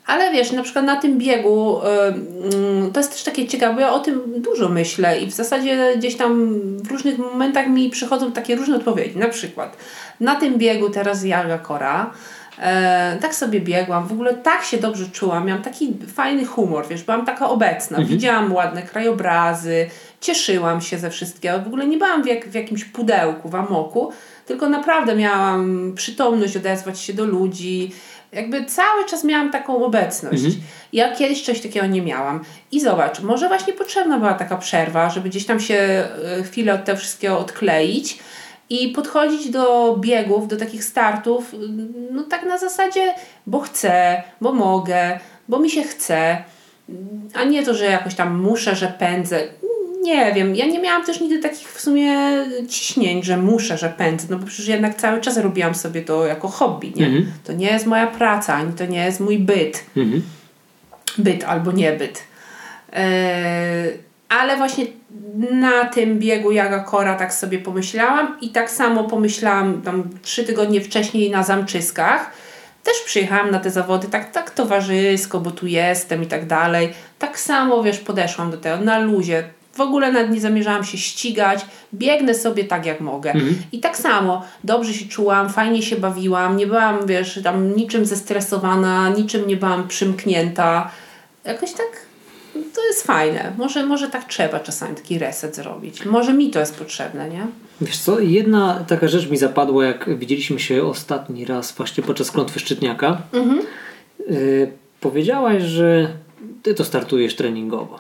[0.05, 1.79] ale wiesz, na przykład na tym biegu
[2.93, 6.15] to jest też takie ciekawe, bo ja o tym dużo myślę i w zasadzie gdzieś
[6.15, 9.17] tam w różnych momentach mi przychodzą takie różne odpowiedzi.
[9.17, 9.77] Na przykład
[10.19, 12.11] na tym biegu teraz Jaga Kora
[12.59, 17.03] E, tak sobie biegłam, w ogóle tak się dobrze czułam, miałam taki fajny humor, wiesz,
[17.03, 19.89] byłam taka obecna, widziałam ładne krajobrazy,
[20.21, 24.11] cieszyłam się ze wszystkiego, w ogóle nie byłam w, jak, w jakimś pudełku, w amoku,
[24.45, 27.91] tylko naprawdę miałam przytomność odezwać się do ludzi,
[28.31, 30.43] jakby cały czas miałam taką obecność.
[30.93, 32.43] Ja kiedyś coś takiego nie miałam.
[32.71, 36.85] I zobacz, może właśnie potrzebna była taka przerwa, żeby gdzieś tam się e, chwilę od
[36.85, 38.19] tego wszystkiego odkleić
[38.69, 41.55] i podchodzić do biegów, do takich startów,
[42.11, 43.13] no tak na zasadzie,
[43.47, 46.43] bo chcę, bo mogę, bo mi się chce,
[47.33, 49.39] a nie to, że jakoś tam muszę, że pędzę.
[50.01, 52.17] Nie wiem, ja nie miałam też nigdy takich w sumie
[52.69, 56.47] ciśnień, że muszę, że pędzę, no bo przecież jednak cały czas robiłam sobie to jako
[56.47, 57.05] hobby, nie?
[57.05, 57.31] Mhm.
[57.43, 60.21] To nie jest moja praca, ani to nie jest mój byt Mhm.
[61.17, 62.23] byt albo niebyt.
[62.93, 62.97] Yy,
[64.29, 64.85] ale właśnie
[65.51, 70.81] na tym biegu Jaga Kora tak sobie pomyślałam i tak samo pomyślałam tam trzy tygodnie
[70.81, 72.31] wcześniej na Zamczyskach.
[72.83, 76.93] Też przyjechałam na te zawody tak, tak towarzysko, bo tu jestem i tak dalej.
[77.19, 79.43] Tak samo, wiesz, podeszłam do tego na luzie.
[79.73, 81.65] W ogóle nawet nie zamierzałam się ścigać.
[81.93, 83.33] Biegnę sobie tak, jak mogę.
[83.71, 86.57] I tak samo dobrze się czułam, fajnie się bawiłam.
[86.57, 90.91] Nie byłam, wiesz, tam niczym zestresowana, niczym nie byłam przymknięta.
[91.45, 91.87] Jakoś tak
[92.75, 93.53] to jest fajne.
[93.57, 96.05] Może, może tak trzeba czasami taki reset zrobić.
[96.05, 97.47] Może mi to jest potrzebne, nie?
[97.81, 102.59] Wiesz co, jedna taka rzecz mi zapadła, jak widzieliśmy się ostatni raz właśnie podczas klątwy
[102.59, 103.21] Szczytniaka.
[104.31, 106.09] Y, powiedziałaś, że
[106.63, 107.99] ty to startujesz treningowo.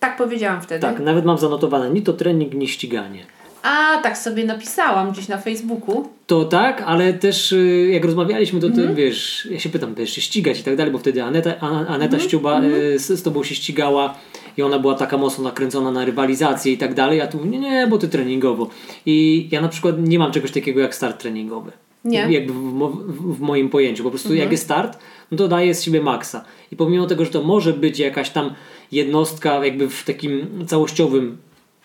[0.00, 0.80] Tak powiedziałam wtedy.
[0.80, 3.26] Tak, nawet mam zanotowane ni to trening, ni ściganie.
[3.62, 6.08] A, tak sobie napisałam gdzieś na Facebooku.
[6.26, 10.20] To tak, ale też y, jak rozmawialiśmy, to ty wiesz, ja się pytam, będziesz się
[10.20, 14.14] ścigać i tak dalej, bo wtedy Aneta, Aneta Ściuba y, z, z tobą się ścigała
[14.56, 17.86] i ona była taka mocno nakręcona na rywalizację i tak dalej, a tu nie, nie,
[17.86, 18.70] bo ty treningowo.
[19.06, 21.72] I ja na przykład nie mam czegoś takiego jak start treningowy.
[22.04, 22.26] Nie.
[22.32, 24.04] Jakby w, mo- w, moim pojęciu.
[24.04, 24.98] Po prostu jak jest start,
[25.30, 26.44] no to daje z siebie maksa.
[26.72, 28.54] I pomimo tego, że to może być jakaś tam
[28.92, 31.36] jednostka jakby w takim całościowym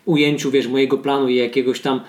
[0.07, 2.01] ujęciu, wiesz, mojego planu i jakiegoś tam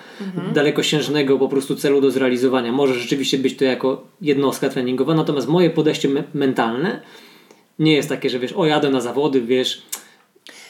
[0.55, 2.73] dalekosiężnego po prostu celu do zrealizowania.
[2.73, 7.01] Może rzeczywiście być to jako jednostka treningowa, natomiast moje podejście me- mentalne
[7.79, 9.83] nie jest takie, że wiesz, o jadę na zawody, wiesz,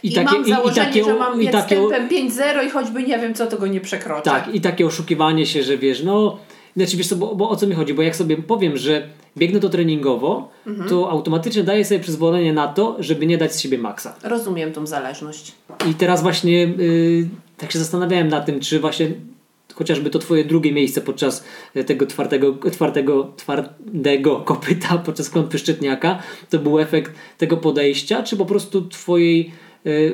[0.02, 3.58] I, mam założenie, że mam i takie, tempem 5-0 i choćby nie wiem co, to
[3.58, 4.22] go nie przekroczę.
[4.30, 6.38] tak, i takie oszukiwanie się, że wiesz, no,
[6.84, 9.60] znaczy wiesz co, bo, bo o co mi chodzi, bo jak sobie powiem, że biegnę
[9.60, 10.50] to treningowo,
[10.88, 14.14] to automatycznie daję sobie przyzwolenie na to, żeby nie dać z siebie maksa.
[14.24, 15.52] Rozumiem tą zależność.
[15.90, 19.10] I teraz właśnie y, tak się zastanawiałem nad tym, czy właśnie
[19.74, 26.22] chociażby to twoje drugie miejsce podczas e, tego twardego, twardego, twardego kopyta podczas klątwy Szczytniaka
[26.50, 29.67] to był efekt tego podejścia, czy po prostu twojej y,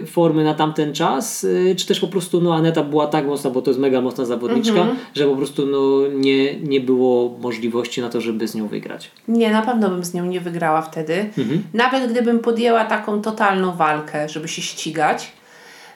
[0.06, 3.62] formy na tamten czas, y, czy też po prostu no Aneta była tak mocna, bo
[3.62, 8.20] to jest mega mocna zawodniczka, że po prostu no, nie, nie było możliwości na to,
[8.20, 9.10] żeby z nią wygrać.
[9.28, 11.30] Nie, na pewno bym z nią nie wygrała wtedy.
[11.74, 15.32] Nawet gdybym podjęła taką totalną walkę, żeby się ścigać,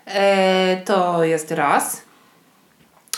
[0.06, 2.02] e, to jest raz.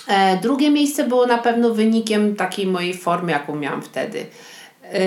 [0.08, 4.26] E, drugie miejsce było na pewno wynikiem takiej mojej formy, jaką miałam wtedy.
[4.84, 5.00] E,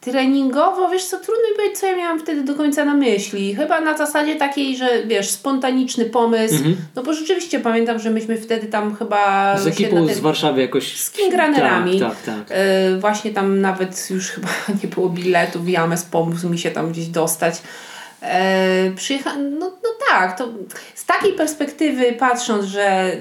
[0.00, 3.54] treningowo, wiesz co, trudno mi powiedzieć, co ja miałam wtedy do końca na myśli.
[3.54, 6.64] Chyba na zasadzie takiej, że wiesz, spontaniczny pomysł.
[6.96, 9.56] No bo rzeczywiście pamiętam, że myśmy wtedy tam chyba...
[9.58, 11.00] Z ekipą ten- z Warszawy jakoś...
[11.00, 12.00] z kingranerami.
[12.00, 12.46] Tak, tak, tak.
[12.50, 14.48] E, właśnie tam nawet już chyba
[14.82, 17.62] nie było biletów, James pomógł mi się tam gdzieś dostać.
[18.22, 19.36] E, przyjecha...
[19.36, 20.48] no, no tak, to
[20.94, 23.16] z takiej perspektywy patrząc, że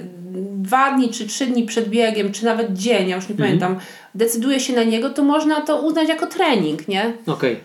[0.61, 3.79] dwa dni czy trzy dni przed biegiem, czy nawet dzień, ja już nie pamiętam,
[4.15, 7.13] decyduje się na niego, to można to uznać jako trening, nie?
[7.27, 7.59] Okej.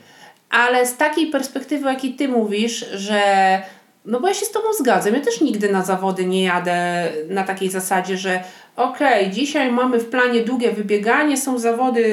[0.51, 3.23] Ale z takiej perspektywy, jakiej ty mówisz, że.
[4.07, 5.15] No bo ja się z tobą zgadzam.
[5.15, 8.45] Ja też nigdy na zawody nie jadę na takiej zasadzie, że
[8.77, 12.05] okej, dzisiaj mamy w planie długie wybieganie, są zawody,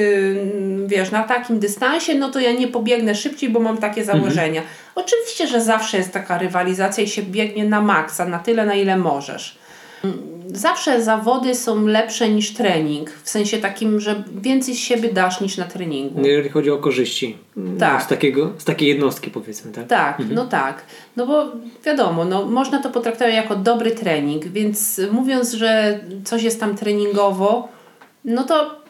[0.53, 4.61] mm, wiesz, na takim dystansie, no to ja nie pobiegnę szybciej, bo mam takie założenia.
[4.95, 8.97] Oczywiście, że zawsze jest taka rywalizacja i się biegnie na maksa, na tyle, na ile
[8.97, 9.57] możesz.
[10.53, 15.57] Zawsze zawody są lepsze niż trening, w sensie takim, że więcej z siebie dasz niż
[15.57, 16.21] na treningu.
[16.25, 17.37] Jeżeli chodzi o korzyści
[17.79, 18.03] Tak.
[18.03, 19.87] z, takiego, z takiej jednostki powiedzmy, tak?
[19.87, 20.83] Tak, no tak.
[21.15, 21.45] No bo
[21.85, 27.67] wiadomo, no, można to potraktować jako dobry trening, więc mówiąc, że coś jest tam treningowo,
[28.25, 28.81] no to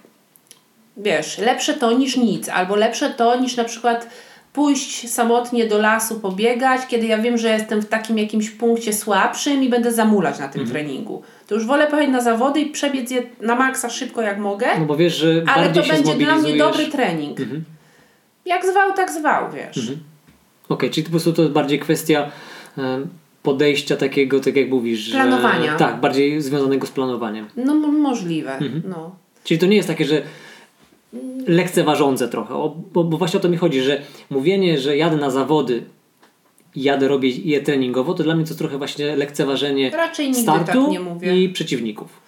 [0.98, 4.08] wiesz, lepsze to niż nic, albo lepsze to niż na przykład
[4.54, 9.64] pójść samotnie do lasu pobiegać, kiedy ja wiem, że jestem w takim jakimś punkcie słabszym
[9.64, 11.22] i będę zamulać na tym treningu.
[11.52, 14.86] To już wolę pojechać na zawody i przebiec je na maksa szybko jak mogę, No
[14.86, 17.38] bo wiesz, że ale to będzie dla mnie dobry trening.
[18.46, 19.92] Jak zwał, tak zwał, wiesz.
[20.70, 22.32] Okej, czyli po prostu to jest bardziej kwestia
[23.44, 25.14] podejścia takiego, tak jak mówisz, że...
[25.14, 25.76] Planowania.
[25.76, 27.48] Tak, bardziej związanego z planowaniem.
[27.56, 28.54] No możliwe.
[28.54, 28.84] Mhm.
[28.90, 29.16] No.
[29.44, 30.22] Czyli to nie jest takie, że
[31.48, 35.30] lekceważące trochę, o, bo, bo właśnie o to mi chodzi, że mówienie, że jadę na
[35.30, 35.84] zawody
[36.76, 40.92] jadę, robię je treningowo, to dla mnie to trochę właśnie lekceważenie Raczej nigdy startu tak
[40.92, 41.44] nie mówię.
[41.44, 42.22] i przeciwników.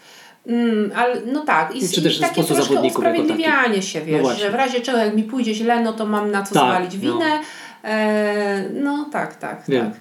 [0.48, 4.22] Mm, ale no tak, i, Czy też i takie sposób troszkę zawodników usprawiedliwianie się, wiesz,
[4.22, 4.44] właśnie.
[4.44, 7.04] że w razie czego jak mi pójdzie źle, no to mam na co Tak, zwalić
[7.04, 7.14] no.
[7.14, 7.40] winę.
[7.84, 9.92] E, no tak, tak, Wiem.
[9.92, 10.00] tak.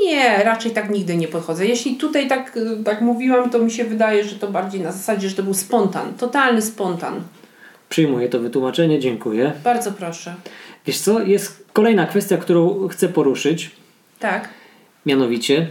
[0.00, 1.66] Nie, raczej tak nigdy nie podchodzę.
[1.66, 5.36] Jeśli tutaj tak, tak mówiłam, to mi się wydaje, że to bardziej na zasadzie, że
[5.36, 7.20] to był spontan, totalny spontan.
[7.88, 9.52] Przyjmuję to wytłumaczenie, dziękuję.
[9.64, 10.34] Bardzo proszę.
[10.88, 13.70] Wiesz co, jest kolejna kwestia, którą chcę poruszyć,
[14.18, 14.48] Tak.
[15.06, 15.66] mianowicie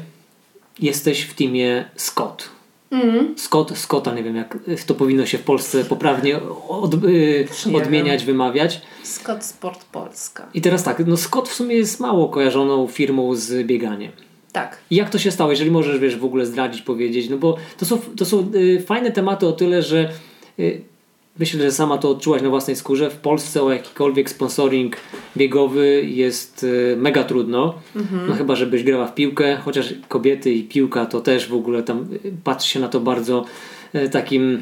[0.80, 2.49] jesteś w teamie Scott.
[2.91, 3.38] Mm.
[3.38, 8.26] Scott, Scotta, nie wiem jak to powinno się w Polsce poprawnie od, y, Nie odmieniać,
[8.26, 8.82] wymawiać.
[9.03, 10.47] Scott Sport Polska.
[10.53, 14.11] I teraz tak, no Scott w sumie jest mało kojarzoną firmą z bieganiem.
[14.51, 14.78] Tak.
[14.89, 17.86] I jak to się stało, jeżeli możesz wiesz, w ogóle zdradzić, powiedzieć, no bo to
[17.86, 20.09] są, to są y, fajne tematy o tyle, że
[20.59, 20.82] y,
[21.39, 23.09] myślę, że sama to odczułaś na własnej skórze.
[23.09, 24.97] W Polsce o jakikolwiek sponsoring
[25.38, 27.73] biegowy jest y, mega trudno.
[28.27, 32.07] No chyba, żebyś grała w piłkę, chociaż kobiety i piłka to też w ogóle tam
[32.25, 33.45] y, patrzy się na to bardzo
[33.95, 34.61] y, takim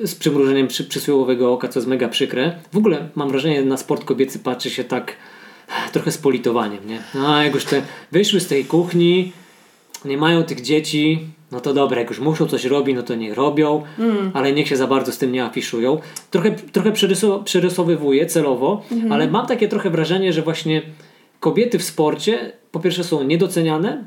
[0.00, 2.58] z przymrużeniem przy, przysłowiowego oka, co jest mega przykre.
[2.72, 5.16] W ogóle mam wrażenie, na sport kobiecy patrzy się tak
[5.92, 7.02] trochę z politowaniem, nie?
[7.14, 9.32] No, jak już te wyszły z tej kuchni,
[10.04, 13.34] nie mają tych dzieci, no to dobra, jak już muszą coś robić, no to niech
[13.34, 13.82] robią,
[14.34, 15.98] ale niech się za bardzo z tym nie afiszują.
[16.30, 16.92] Trochę, trochę
[17.44, 20.82] przerysowywuję celowo, ale mam takie trochę wrażenie, że właśnie
[21.40, 24.04] kobiety w sporcie po pierwsze są niedoceniane,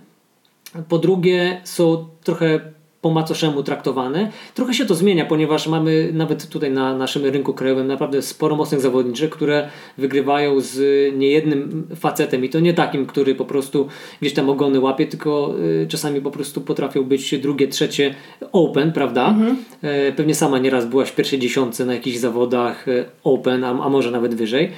[0.89, 2.72] po drugie są trochę
[3.03, 4.31] po macoszemu traktowane.
[4.55, 8.81] Trochę się to zmienia, ponieważ mamy nawet tutaj na naszym rynku krajowym naprawdę sporo mocnych
[8.81, 10.77] zawodniczek, które wygrywają z
[11.17, 13.87] niejednym facetem i to nie takim, który po prostu
[14.21, 18.15] gdzieś tam ogony łapie, tylko y, czasami po prostu potrafią być drugie, trzecie
[18.51, 19.35] open, prawda?
[19.81, 23.89] E, pewnie sama nieraz byłaś w pierwszej dziesiątce na jakichś zawodach e, open, a, a
[23.89, 24.71] może nawet wyżej.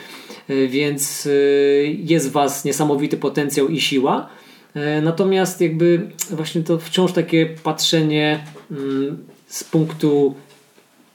[0.49, 4.29] E, Więc y, jest w Was niesamowity potencjał i siła.
[4.75, 6.01] E, Natomiast jakby
[6.31, 9.17] właśnie to wciąż takie patrzenie mm,
[9.47, 10.35] z punktu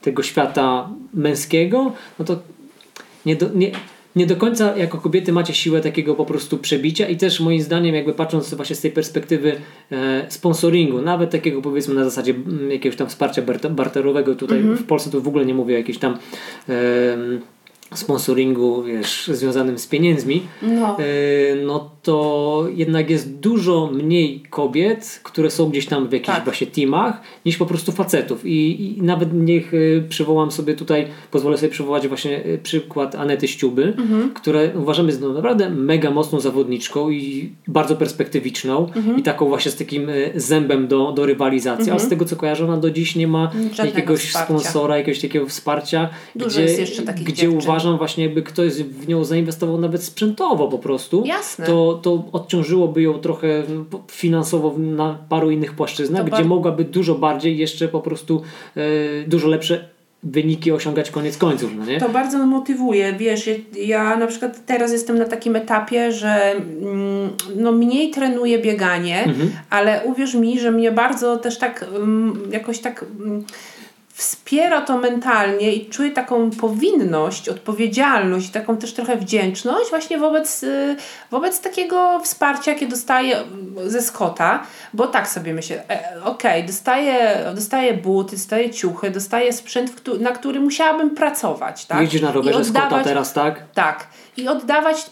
[0.02, 2.38] tego świata męskiego, no to
[3.26, 3.70] nie do, nie,
[4.16, 7.94] nie do końca jako kobiety macie siłę takiego po prostu przebicia i też moim zdaniem
[7.94, 9.56] jakby patrząc właśnie z tej perspektywy
[9.92, 14.86] e, sponsoringu, nawet takiego powiedzmy na zasadzie mm, jakiegoś tam wsparcia barter- barterowego tutaj w
[14.86, 16.12] Polsce to w ogóle nie mówię o jakimś tam
[16.68, 17.40] em,
[17.94, 20.96] sponsoringu wiesz, związanym z pieniędzmi, No.
[20.98, 21.02] e,
[21.66, 26.44] no to jednak jest dużo mniej kobiet, które są gdzieś tam w jakichś Tak.
[26.44, 28.46] właśnie teamach, niż po prostu facetów.
[28.46, 33.48] I, i nawet niech y, przywołam sobie tutaj, pozwolę sobie przywołać właśnie y, przykład Anety
[33.48, 34.30] Ściuby, Mhm.
[34.34, 39.18] która uważamy za no, naprawdę mega mocną zawodniczką i bardzo perspektywiczną Mhm.
[39.18, 42.76] i taką właśnie z takim zębem do, do rywalizacji, a z tego co kojarzę, ona
[42.76, 44.58] do dziś nie ma Żadnego jakiegoś wsparcia.
[44.58, 47.58] sponsora, jakiegoś takiego wsparcia, Dużo gdzie, jest jeszcze takich gdzie dziewczyn.
[47.80, 51.66] Uważam właśnie jakby ktoś w nią zainwestował nawet sprzętowo po prostu, Jasne.
[51.66, 53.62] to, to odciążyłoby ją trochę
[54.10, 58.42] finansowo na paru innych płaszczyznach, To gdzie mogłaby dużo bardziej jeszcze po prostu
[58.76, 58.80] e,
[59.26, 59.88] dużo lepsze
[60.22, 62.00] wyniki osiągać koniec końców, no nie?
[62.00, 63.12] To bardzo motywuje.
[63.12, 63.54] Wiesz, ja,
[63.84, 69.50] ja na przykład teraz jestem na takim etapie, że mm, no mniej trenuję bieganie, Mhm.
[69.70, 73.44] ale uwierz mi, że mnie bardzo też tak mm, jakoś tak mm,
[74.20, 80.62] wspiera to mentalnie i czuję taką powinność, odpowiedzialność, i taką też trochę wdzięczność właśnie wobec,
[80.62, 80.96] y,
[81.30, 84.62] wobec takiego wsparcia, jakie dostaję mm, ze Scotta,
[84.94, 90.60] bo tak sobie myślę, e, okej, dostaję, dostaję buty, dostaję ciuchy, dostaję sprzęt, na który
[90.60, 92.00] musiałabym pracować, tak?
[92.00, 93.62] Jeździsz na rowerze Scotta teraz, tak?
[93.74, 94.06] tak.
[94.36, 95.06] I oddawać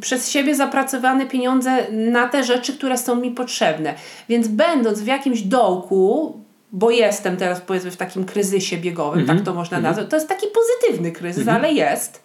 [0.00, 3.94] przez siebie zapracowane pieniądze na te rzeczy, które są mi potrzebne.
[4.28, 6.34] Więc będąc w jakimś dołku,
[6.72, 10.46] bo jestem teraz powiedzmy w takim kryzysie biegowym, tak to można nazwać, to jest taki
[10.46, 12.22] pozytywny kryzys, ale jest.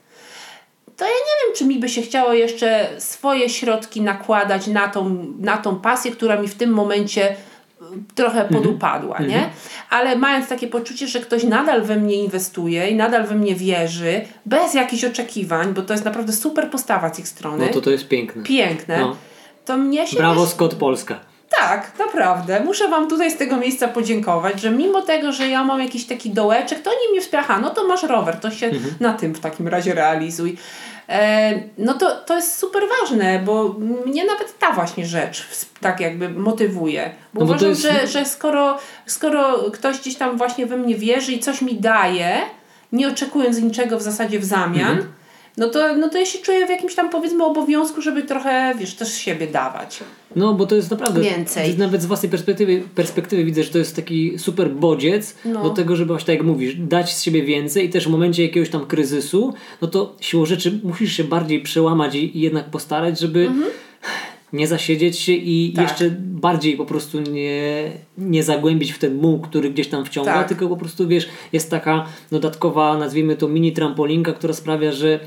[0.98, 5.26] To ja nie wiem, czy mi by się chciało jeszcze swoje środki nakładać na tą,
[5.40, 7.36] na tą pasję, która mi w tym momencie y,
[8.16, 9.50] trochę podupadła, nie?
[9.90, 14.22] Ale mając takie poczucie, że ktoś nadal we mnie inwestuje i nadal we mnie wierzy,
[14.46, 17.90] bez jakichś oczekiwań, bo to jest naprawdę super postawa z ich strony, No to to
[17.90, 18.44] jest piękne.
[18.44, 19.16] piękne, No.
[19.66, 21.20] to mnie się Brawo Scott Polska.
[21.60, 22.60] Tak, naprawdę.
[22.66, 26.30] Muszę Wam tutaj z tego miejsca podziękować, że mimo tego, że ja mam jakiś taki
[26.30, 27.44] dołeczek, to oni mnie wspiera.
[27.44, 28.94] "Ha, No to masz rower, to się Mhm.
[29.00, 30.58] na tym w takim razie realizuj.
[31.10, 33.76] E, no to, to jest super ważne, bo
[34.06, 35.48] mnie nawet ta właśnie rzecz
[35.82, 37.10] tak jakby motywuje.
[37.34, 40.96] Bo No bo uważam, jest- że, że skoro, skoro ktoś gdzieś tam właśnie we mnie
[40.96, 42.38] wierzy i coś mi daje,
[42.92, 45.14] nie oczekując niczego w zasadzie w zamian, Mhm.
[45.58, 48.96] No to, no to ja się czuję w jakimś tam powiedzmy obowiązku, żeby trochę, wiesz,
[48.96, 50.00] też siebie dawać.
[50.36, 51.22] No, bo to jest naprawdę.
[51.22, 51.78] Więcej.
[51.78, 55.64] Nawet z własnej perspektywy, perspektywy widzę, że to jest taki super bodziec No.
[55.64, 58.44] do tego, żeby właśnie tak jak mówisz, dać z siebie więcej i też w momencie
[58.44, 63.20] jakiegoś tam kryzysu, no to siłą rzeczy musisz się bardziej przełamać i, i jednak postarać,
[63.20, 63.50] żeby
[64.54, 65.74] nie zasiedzieć się i.
[65.76, 65.90] Tak.
[65.90, 70.48] jeszcze bardziej po prostu nie, nie zagłębić w ten muł, który gdzieś tam wciąga, Tak.
[70.48, 75.20] tylko po prostu wiesz, jest taka dodatkowa, nazwijmy to mini trampolinka, która sprawia, że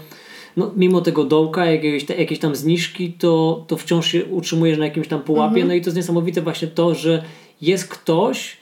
[0.56, 4.84] no, mimo tego dołka, jakiegoś, te, jakiejś tam zniżki, to, to wciąż się utrzymujesz na
[4.84, 5.48] jakimś tam pułapie.
[5.54, 5.68] Mhm.
[5.68, 7.22] No i to jest niesamowite właśnie to, że
[7.60, 8.56] jest ktoś,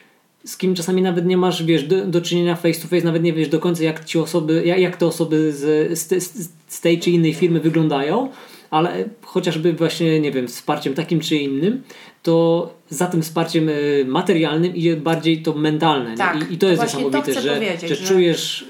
[0.45, 3.33] z kim czasami nawet nie masz, wiesz, do, do czynienia face to face, nawet nie
[3.33, 7.11] wiesz do końca, jak ci osoby, jak, jak te osoby z, z, z tej czy
[7.11, 8.29] innej firmy wyglądają,
[8.75, 11.83] ale chociażby właśnie, nie wiem, wsparciem takim czy innym,
[12.23, 16.17] to za tym wsparciem y, materialnym idzie bardziej to mentalne.
[16.17, 18.65] Tak, I, I to jest to niesamowite, że, że że- czujesz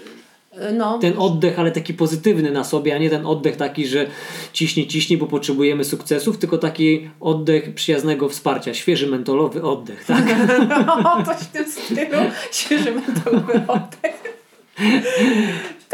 [0.73, 4.07] No, ten oddech, ale taki pozytywny na sobie, a nie ten oddech taki, że
[4.53, 10.25] ciśnie, ciśnie, bo potrzebujemy sukcesów, tylko taki oddech przyjaznego wsparcia, świeży mentolowy oddech, tak?
[10.87, 12.19] no coś w tym stylu,
[12.53, 14.34] świeży metalowy oddech.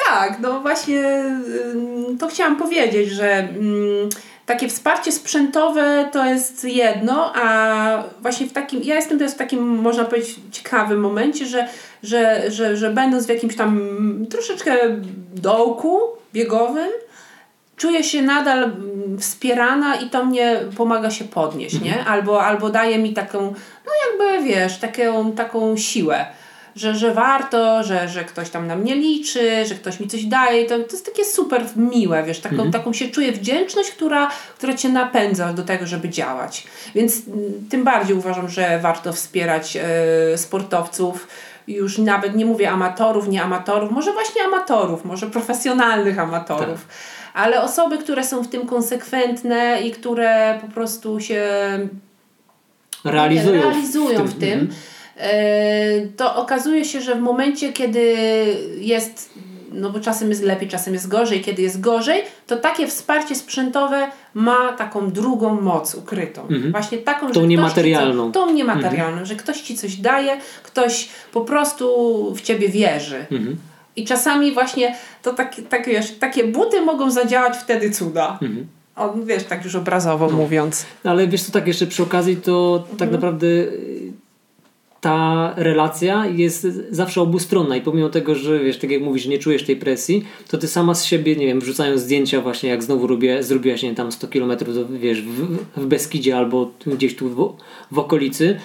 [0.09, 1.25] Tak, no właśnie
[2.19, 3.49] to chciałam powiedzieć, że
[4.47, 9.79] takie wsparcie sprzętowe to jest jedno, a właśnie w takim, ja jestem teraz w takim,
[9.79, 11.69] można powiedzieć, ciekawym momencie, że,
[12.03, 13.81] że, że, że będąc w jakimś tam
[14.31, 14.77] troszeczkę
[15.35, 15.99] dołku
[16.33, 16.91] biegowym,
[17.77, 18.73] czuję się nadal
[19.19, 22.05] wspierana i to mnie pomaga się podnieść, nie?
[22.05, 23.55] Albo, albo daje mi taką,
[23.87, 26.27] no jakby wiesz, taką, taką siłę,
[26.77, 30.65] że, że warto, że, że ktoś tam na mnie liczy, że ktoś mi coś daje.
[30.65, 34.89] To, to jest takie super miłe, wiesz, taką, taką się czuję wdzięczność, która, która cię
[34.89, 36.67] napędza do tego, żeby działać.
[36.95, 37.23] Więc
[37.71, 41.27] tym bardziej uważam, że warto wspierać e, sportowców,
[41.69, 46.89] już nawet nie mówię amatorów, nie amatorów, może właśnie amatorów, może profesjonalnych amatorów,
[47.35, 51.49] ale osoby, które są w tym konsekwentne i które po prostu się
[53.05, 54.69] Realizują, realizują w tym, Mhm.
[56.17, 58.17] To okazuje się, że w momencie, kiedy
[58.79, 59.31] jest,
[59.73, 64.07] no bo czasem jest lepiej, czasem jest gorzej, kiedy jest gorzej, to takie wsparcie sprzętowe
[64.35, 66.49] ma taką drugą moc ukrytą.
[66.71, 67.35] Właśnie taką, że Mhm.
[67.35, 68.33] Tą ci niematerialną.
[68.33, 73.27] Co, tą niematerialną, że ktoś ci coś daje, ktoś po prostu w ciebie wierzy.
[73.31, 73.57] Mhm.
[73.97, 78.39] I czasami właśnie to tak, tak, wiesz, takie buty mogą zadziałać wtedy cuda.
[78.43, 78.67] Mhm.
[79.25, 80.87] Wiesz, tak już obrazowo mówiąc.
[81.05, 83.11] Ale wiesz co, tak jeszcze przy okazji, to tak Mhm.
[83.13, 83.47] naprawdę
[85.01, 89.65] ta relacja jest zawsze obustronna i pomimo tego, że wiesz, tak jak mówisz, nie czujesz
[89.65, 93.43] tej presji, to ty sama z siebie, nie wiem, wrzucając zdjęcia właśnie jak znowu robię,
[93.43, 94.53] zrobiłaś, nie tam 100 km
[94.91, 97.57] wiesz, w, w Beskidzie albo gdzieś tu w,
[97.91, 98.57] w okolicy,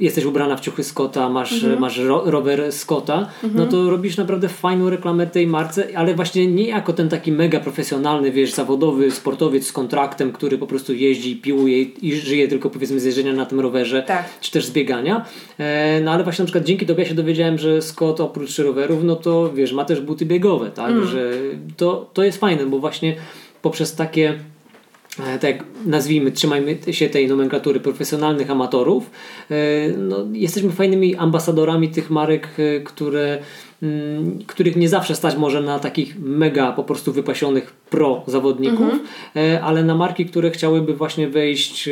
[0.00, 1.80] jesteś ubrana w ciuchy Scotta, masz, Mhm.
[1.80, 6.64] masz ro, rower Scotta, no to robisz naprawdę fajną reklamę tej marce, ale właśnie nie
[6.68, 11.82] jako ten taki mega profesjonalny, wiesz, zawodowy sportowiec z kontraktem, który po prostu jeździ, piłuje
[11.82, 14.24] i żyje tylko powiedzmy z jeżdżenia na tym rowerze, Tak.
[14.40, 15.24] czy też z biegania.
[15.58, 19.04] E, no ale właśnie na przykład dzięki tobie ja się dowiedziałem, że Scott oprócz rowerów,
[19.04, 21.06] no to wiesz, ma też buty biegowe, tak, Mm.
[21.06, 21.30] że
[21.76, 23.16] to, to jest fajne, bo właśnie
[23.62, 24.34] poprzez takie
[25.40, 29.10] tak nazwijmy, trzymajmy się tej nomenklatury profesjonalnych amatorów,
[29.50, 29.54] e,
[29.98, 33.38] no, jesteśmy fajnymi ambasadorami tych marek, e, które,
[33.82, 38.94] mm, których nie zawsze stać może na takich mega po prostu wypasionych pro zawodników,
[39.36, 41.88] e, ale na marki, które chciałyby właśnie wejść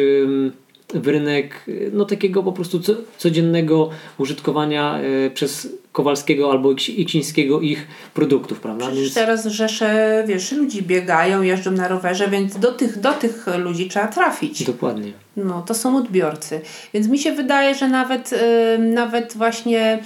[0.94, 6.90] w rynek e, no, takiego po prostu co, codziennego użytkowania e, przez Kowalskiego albo Iks-
[6.98, 8.84] Iksińskiego ich produktów, prawda?
[8.86, 13.46] Przecież Więc teraz rzesze, wiesz, ludzi biegają, jeżdżą na rowerze, więc do tych, do tych
[13.58, 14.64] ludzi trzeba trafić.
[14.64, 15.12] dokładnie.
[15.36, 16.60] No, to są odbiorcy.
[16.94, 18.30] Więc mi się wydaje, że nawet,
[18.78, 19.98] ym, nawet właśnie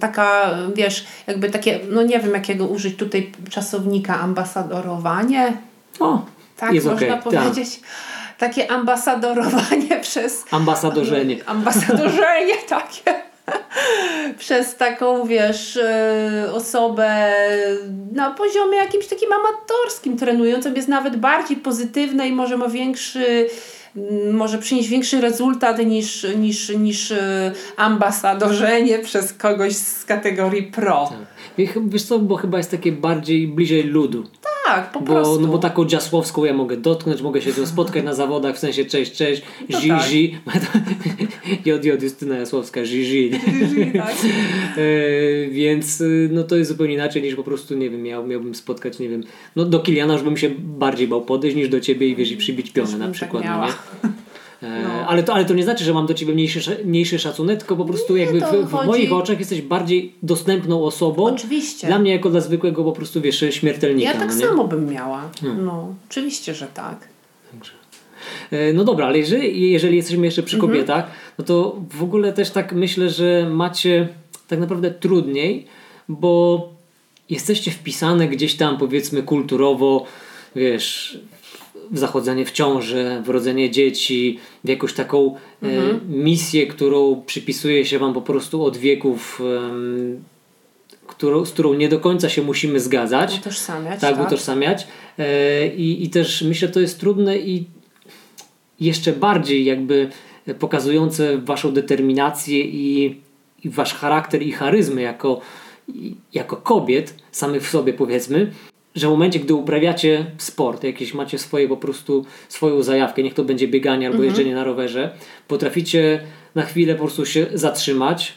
[0.00, 5.52] taka, wiesz, jakby takie, no nie wiem jakiego użyć tutaj czasownika, ambasadorowanie,
[6.00, 6.24] O,
[6.56, 7.22] tak można okej, tak.
[7.22, 7.80] powiedzieć.
[8.38, 11.36] Takie ambasadorowanie przez Ambasadorzenie.
[11.46, 13.29] ambasadorzenie takie.
[14.38, 17.32] Przez taką, wiesz, e, osobę
[18.12, 23.48] na poziomie jakimś takim amatorskim, trenującym jest nawet bardziej pozytywne i może ma większy,
[24.32, 31.10] może przynieść większy rezultat niż, niż, niż e, ambasadorzenie przez kogoś z kategorii pro.
[31.56, 31.68] Tak.
[31.86, 34.22] Wiesz co, bo chyba jest takie bardziej bliżej ludu.
[34.22, 34.52] Tak,
[34.92, 35.40] po Bo, prostu.
[35.40, 38.58] no bo taką dziasłowską ja mogę dotknąć, mogę się z nią spotkać na zawodach, w
[38.58, 40.02] sensie cześć, cześć, No zi, tak.
[40.08, 40.38] zi.
[41.64, 43.30] Jod, jod, Justyna Jasłowska, zi, zi.
[43.98, 44.14] tak.
[44.76, 48.54] E, więc y, no to jest zupełnie inaczej niż po prostu, nie wiem, miał, miałbym
[48.54, 49.22] spotkać, nie wiem,
[49.56, 52.36] no do Kiliana już bym się bardziej bał podejść niż do ciebie i wiesz, i
[52.36, 53.66] przybić pionę na tak przykład, no miała.
[53.66, 53.72] nie?
[54.62, 55.08] E, No.
[55.08, 57.76] ale, to, ale to nie znaczy, że mam do ciebie mniejszy, sz- mniejszy szacunek, tylko
[57.76, 61.24] po prostu Nie, jakby w, w moich oczach jesteś bardziej dostępną osobą.
[61.24, 61.86] Oczywiście.
[61.86, 64.12] Dla mnie jako dla zwykłego po prostu wiesz, śmiertelnika.
[64.12, 65.30] Ja tak no samo bym miała.
[65.40, 65.64] Hmm.
[65.64, 67.08] No, oczywiście, że tak.
[68.50, 70.72] E, No dobra, ale jeżeli, jeżeli jesteśmy jeszcze przy Mhm.
[70.72, 74.08] kobietach, no to w ogóle też tak myślę, że macie
[74.48, 75.66] tak naprawdę trudniej,
[76.08, 76.68] bo
[77.30, 80.04] jesteście wpisane gdzieś tam powiedzmy kulturowo,
[80.56, 81.18] wiesz,
[81.92, 85.96] zachodzenie w ciąży, w rodzenie dzieci, w jakąś taką Mhm.
[85.96, 89.42] e, misję, którą przypisuje się wam po prostu od wieków,
[91.06, 94.00] którą, z którą nie do końca się musimy zgadzać Utożsamiać.
[94.00, 94.86] tak, utożsamiać.
[95.18, 97.64] E, I, I też myślę, to jest trudne i
[98.80, 100.10] jeszcze bardziej jakby
[100.58, 103.16] pokazujące waszą determinację i,
[103.64, 105.40] i wasz charakter i charyzmę jako,
[106.34, 108.50] jako kobiet, samych w sobie powiedzmy,
[108.94, 113.44] że w momencie, gdy uprawiacie sport, jakieś macie swoje po prostu swoją zajawkę, niech to
[113.44, 115.10] będzie bieganie albo jeżdżenie na rowerze,
[115.48, 116.20] potraficie
[116.54, 118.34] na chwilę po prostu się zatrzymać,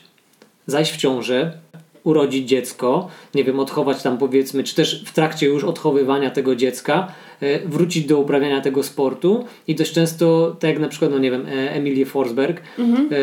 [0.68, 1.58] zajść w ciążę,
[2.04, 7.08] urodzić dziecko, nie wiem, odchować tam powiedzmy, czy też w trakcie już odchowywania tego dziecka,
[7.42, 11.32] e, wrócić do uprawiania tego sportu i dość często, tak jak na przykład, no nie
[11.32, 13.16] wiem, e, Emilie Forsberg, e,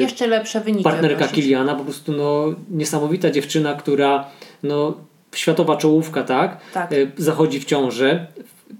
[0.00, 0.84] Jeszcze lepsze wyniki.
[0.84, 1.28] partnerka.
[1.28, 4.26] Kiliana, po prostu no, niesamowita dziewczyna, która
[4.62, 4.94] no,
[5.34, 6.92] światowa czołówka, tak, Tak.
[6.92, 8.26] e, zachodzi w ciążę,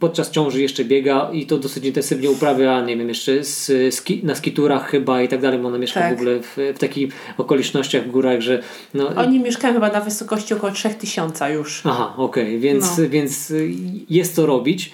[0.00, 4.34] podczas ciąży jeszcze biega i to dosyć intensywnie uprawia, nie wiem, jeszcze z, ski, na
[4.34, 6.10] skiturach chyba i tak dalej, bo ona mieszka Tak.
[6.16, 8.62] w ogóle w, w takich okolicznościach w górach, że
[8.94, 11.82] no, Oni mieszkają chyba na wysokości około 3000 już.
[11.84, 13.08] Aha, okej, więc, No.
[13.08, 13.70] więc y,
[14.10, 14.92] jest co robić.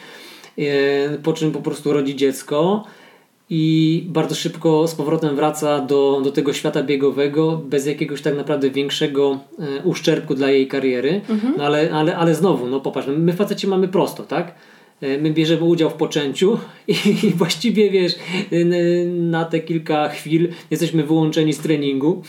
[0.58, 0.62] E,
[1.22, 2.84] Po czym po prostu rodzi dziecko
[3.51, 8.70] i bardzo szybko z powrotem wraca do, do tego świata biegowego bez jakiegoś tak naprawdę
[8.70, 11.20] większego e, uszczerbku dla jej kariery.
[11.57, 14.55] No ale, ale, ale znowu, no popatrz, no my faceci mamy prosto, tak?
[15.01, 18.14] E, My bierzemy udział w poczęciu i właściwie wiesz,
[18.53, 22.22] n- na te kilka chwil jesteśmy wyłączeni z treningu.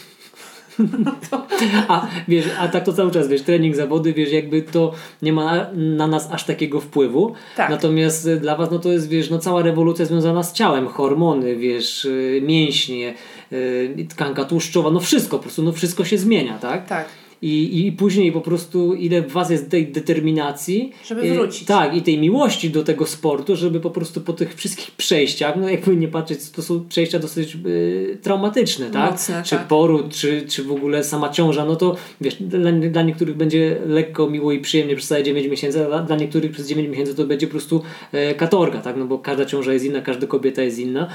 [1.88, 5.56] A wiesz, a tak to cały czas, wiesz, trening, zawody, wiesz, jakby to nie ma
[5.56, 7.34] na, na nas aż takiego wpływu.
[7.56, 7.70] Tak.
[7.70, 11.56] Natomiast y, dla was, no to jest, wiesz, no cała rewolucja związana z ciałem, hormony,
[11.56, 13.14] wiesz, y, mięśnie,
[13.52, 16.88] y, tkanka tłuszczowa, no wszystko, po prostu, no wszystko się zmienia, tak?
[16.88, 17.21] Tak.
[17.42, 20.92] I, I później po prostu ile w was jest tej determinacji.
[21.06, 21.68] Żeby y, wrócić.
[21.68, 25.70] Tak, i tej miłości do tego sportu, żeby po prostu po tych wszystkich przejściach, no
[25.70, 29.12] jakby nie patrzeć, to są przejścia dosyć y, traumatyczne, tak?
[29.12, 29.68] Mocne, czy tak.
[29.68, 34.30] poród, czy, czy w ogóle sama ciąża, no to wiesz, dla, dla niektórych będzie lekko,
[34.30, 37.48] miło i przyjemnie przez całe 9 miesięcy, a dla, niektórych przez 9 miesięcy to będzie
[37.48, 37.82] po prostu
[38.12, 38.98] e, katorga, tak?
[38.98, 41.08] No bo każda ciąża jest inna, każda kobieta jest inna.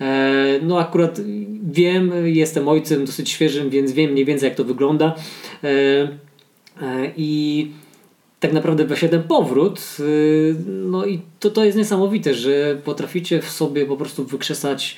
[0.00, 1.20] E, no akurat
[1.72, 5.14] wiem, jestem ojcem dosyć świeżym, więc wiem mniej więcej jak to wygląda.
[5.62, 5.71] E,
[7.16, 7.70] I
[8.40, 13.50] tak naprawdę właśnie ten powrót, y, no i to, to jest niesamowite, że potraficie w
[13.50, 14.96] sobie po prostu wykrzesać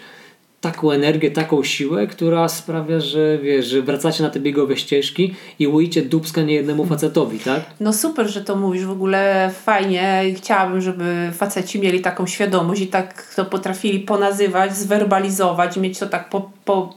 [0.61, 5.67] taką energię, taką siłę, która sprawia, że wiesz, że wracacie na te biegowe ścieżki i
[5.67, 7.61] ujcie dubska niejednemu facetowi, tak?
[7.81, 10.25] No super, że to mówisz, w ogóle fajnie.
[10.37, 16.29] Chciałabym, żeby faceci mieli taką świadomość i tak to potrafili ponazywać, zwerbalizować, mieć to tak
[16.29, 16.95] po, po,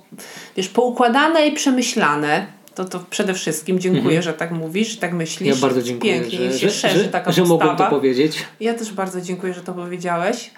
[0.58, 2.57] wiesz, poukładane i przemyślane.
[2.78, 5.50] To, to przede wszystkim dziękuję, że tak mówisz, że tak myślisz.
[5.50, 8.46] Ja bardzo dziękuję, Pięknie że, się że, szerzy że, taka że mogłem to powiedzieć.
[8.60, 10.52] Ja też bardzo dziękuję, że to powiedziałeś.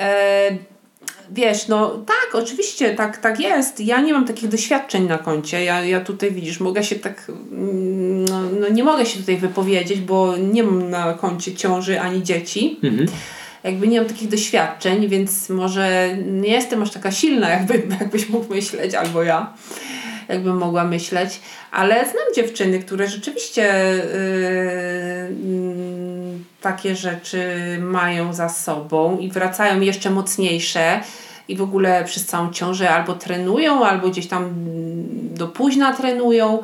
[0.00, 0.50] E,
[1.30, 3.80] wiesz, no tak, oczywiście, tak, tak jest.
[3.80, 5.64] Ja nie mam takich doświadczeń na koncie.
[5.64, 7.28] Ja, ja tutaj widzisz, mogę się tak.
[7.28, 12.22] mm, No, no nie mogę się tutaj wypowiedzieć, bo nie mam na koncie ciąży ani
[12.22, 12.80] dzieci.
[12.82, 13.08] Mhm.
[13.64, 18.54] Jakby nie mam takich doświadczeń, więc może nie jestem aż taka silna, jakby, jakbyś mógł
[18.54, 19.52] myśleć, albo ja
[20.28, 21.40] jakbym mogła myśleć,
[21.72, 27.42] ale znam dziewczyny, które rzeczywiście yy, mm, takie rzeczy
[27.80, 31.00] mają za sobą i wracają jeszcze mocniejsze
[31.48, 34.54] i w ogóle przez całą ciążę albo trenują, albo gdzieś tam
[35.34, 36.62] do późna trenują.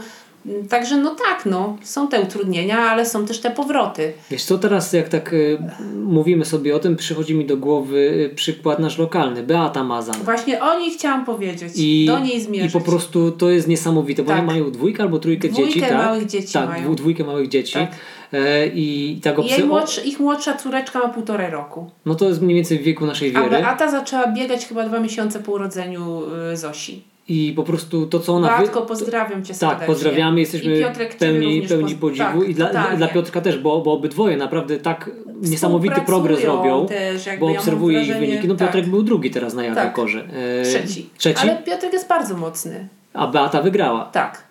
[0.69, 4.13] Także no tak, no, są te utrudnienia, ale są też te powroty.
[4.31, 5.59] Wiesz co, teraz jak tak y,
[6.05, 10.17] mówimy sobie o tym, przychodzi mi do głowy y, przykład nasz lokalny, Beata Mazan.
[10.23, 12.71] Właśnie o niej chciałam powiedzieć, I, do niej zmierzyć.
[12.71, 14.39] I po prostu to jest niesamowite, bo Tak.
[14.39, 15.93] oni mają dwójkę albo trójkę Dwójkę dzieci, tak?
[15.93, 16.95] małych dzieci tak, mają.
[16.95, 17.73] dwójkę małych dzieci.
[17.75, 17.91] Tak.
[18.33, 21.91] E, I tak obserw- młodszy, ich młodsza córeczka ma półtorej roku.
[22.07, 23.51] No to jest mniej więcej w wieku naszej A wiery.
[23.51, 26.23] Beata zaczęła biegać chyba dwa miesiące po urodzeniu
[26.53, 27.03] y, Zosi.
[27.29, 28.57] I po prostu to, co ona...
[28.57, 29.79] wy- Beatko, pozdrawiam Cię serdecznie.
[29.79, 33.81] Tak, pozdrawiamy, jesteśmy Piotrek, pełni, pełni poz- podziwu tak, i dla, dla Piotrka też, bo,
[33.81, 35.11] bo obydwoje naprawdę tak
[35.43, 38.49] niesamowity progres robią, Też, bo obserwuję ich wyniki.
[38.49, 40.25] No tak, Piotrek był drugi teraz na Jakakorze.
[40.61, 41.09] E, trzeci.
[41.19, 42.89] Trzeci, Ale Piotrek jest bardzo mocny.
[43.15, 44.05] a Beata wygrała.
[44.05, 44.43] Tak.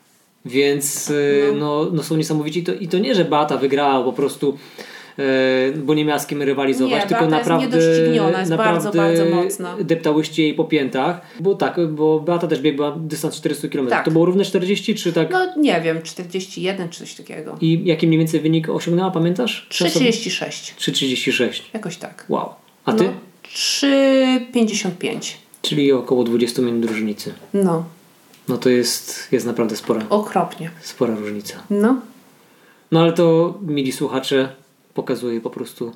[0.45, 1.13] Więc e,
[1.55, 1.85] no.
[1.91, 2.59] No, są niesamowici.
[2.59, 4.57] I to, I to nie, że Beata wygrała po prostu
[5.75, 7.69] bo nie miała z kim rywalizować, Nie, tylko Beata jest naprawdę,
[8.57, 9.75] bardzo, naprawdę bardzo mocna.
[9.83, 13.87] deptałyście jej po piętach, bo tak, bo Beata też biegła dystans 400 km.
[13.87, 14.05] Tak.
[14.05, 15.31] To było równe 40 czy tak?
[15.31, 17.57] No nie wiem, 41 czy coś takiego.
[17.61, 19.67] I jaki mniej więcej wynik osiągnęła, pamiętasz?
[19.69, 20.75] Czy osoby- 3,36.
[20.77, 21.61] 3,36.
[21.73, 22.25] Jakoś tak.
[22.29, 22.49] Wow.
[22.85, 23.03] A ty?
[23.03, 23.11] No,
[23.53, 25.33] 3,55.
[25.61, 27.33] Czyli około 20 minut różnicy.
[27.53, 27.83] No,
[28.47, 30.71] No to jest, jest naprawdę spora, okropnie.
[30.81, 31.55] spora różnica.
[31.69, 32.01] No,
[32.91, 34.49] No ale to, mili słuchacze,
[35.01, 35.91] pokazuje po prostu,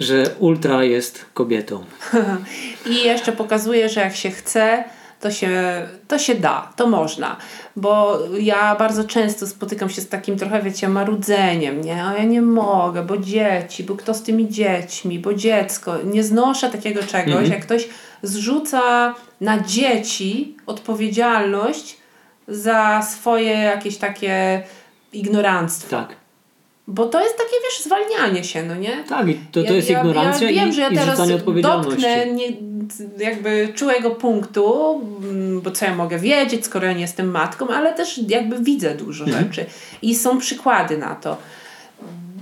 [0.00, 1.84] że ultra jest kobietą.
[2.90, 4.84] I jeszcze pokazuje, że jak się chce,
[5.20, 5.50] to się,
[6.08, 7.36] to się da, to można.
[7.76, 12.04] Bo ja bardzo często spotykam się z takim trochę, wiecie, marudzeniem, nie?
[12.04, 15.94] O, ja nie mogę, bo dzieci, bo kto z tymi dziećmi, bo dziecko.
[16.04, 17.50] Nie znoszę takiego czegoś, Mhm.
[17.52, 17.88] jak ktoś
[18.22, 21.96] zrzuca na dzieci odpowiedzialność
[22.48, 24.62] za swoje jakieś takie
[25.12, 25.90] ignoranctwo.
[25.90, 26.16] Tak.
[26.88, 29.04] Bo to jest takie, wiesz, zwalnianie się, no nie?
[29.08, 31.18] Tak, i to, to jest ignorancja ja wiem, i, że ja i teraz
[31.62, 32.52] dotknę nie,
[33.18, 37.92] jakby czułego punktu, mm, bo co ja mogę wiedzieć, skoro ja nie jestem matką, ale
[37.94, 39.44] też jakby widzę dużo Mhm.
[39.44, 39.66] rzeczy
[40.02, 41.36] i są przykłady na to.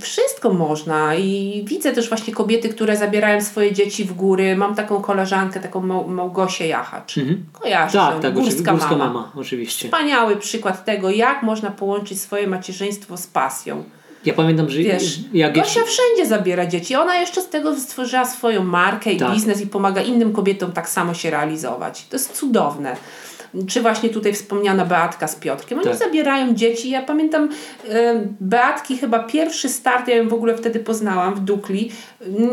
[0.01, 4.57] Wszystko można i widzę też właśnie kobiety, które zabierają swoje dzieci w góry.
[4.57, 7.19] Mam taką koleżankę, taką Mał- Małgosię Jachacz.
[7.19, 7.45] Mhm.
[7.53, 8.21] Kojarzysz Tak, ją?
[8.21, 9.07] tak, Górska, górska mama.
[9.07, 9.89] mama, oczywiście.
[9.89, 13.85] Wspaniały przykład tego, jak można połączyć swoje macierzyństwo z pasją.
[14.25, 15.81] Ja pamiętam, że Wiesz, jak jeszcze...
[15.81, 16.97] Gosia wszędzie zabiera dzieci.
[16.97, 19.33] Ona jeszcze z tego stworzyła swoją markę i Tak.
[19.33, 22.07] biznes i pomaga innym kobietom tak samo się realizować.
[22.11, 22.97] To jest cudowne.
[23.69, 25.79] Czy właśnie tutaj wspomniana Beatka z Piotrkiem.
[25.79, 25.97] Oni Tak.
[25.99, 26.91] zabierają dzieci.
[26.91, 27.49] Ja pamiętam
[27.89, 31.91] e, Beatki chyba pierwszy start, ja ją w ogóle wtedy poznałam w Dukli,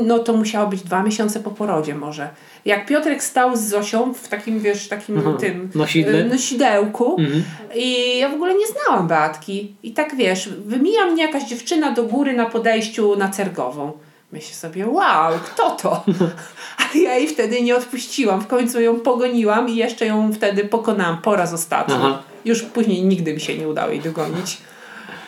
[0.05, 2.29] no to musiało być dwa miesiące po porodzie może.
[2.65, 6.19] Jak Piotrek stał z Zosią w takim, wiesz, takim Aha, tym nosidle?
[6.19, 7.43] e, nosidełku Mhm.
[7.75, 9.75] i ja w ogóle nie znałam Beatki.
[9.83, 13.91] I tak wiesz, wymija mnie jakaś dziewczyna do góry na podejściu na Cergową.
[14.31, 16.03] Myślę sobie, wow, kto to?
[16.93, 18.41] A ja jej wtedy nie odpuściłam.
[18.41, 21.93] W końcu ją pogoniłam i jeszcze ją wtedy pokonałam po raz ostatni.
[21.97, 22.21] Aha.
[22.45, 24.57] Już później nigdy mi się nie udało jej dogonić.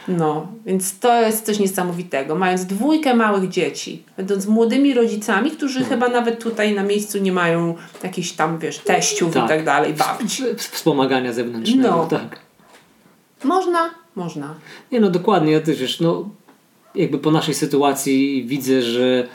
[0.08, 2.36] No, więc to jest coś niesamowitego.
[2.36, 5.86] Mając dwójkę małych dzieci, będąc młodymi rodzicami, którzy No.
[5.86, 9.45] chyba nawet tutaj na miejscu nie mają jakichś tam, wiesz, teściów Tak.
[9.45, 10.43] i tak dalej, babci.
[10.58, 12.06] Wspomagania zewnętrznego, No.
[12.06, 12.39] tak.
[13.43, 13.89] Można?
[14.16, 14.54] Można.
[14.91, 16.30] Nie no, dokładnie, ja też wiesz, no
[16.96, 19.28] jakby po naszej sytuacji widzę, że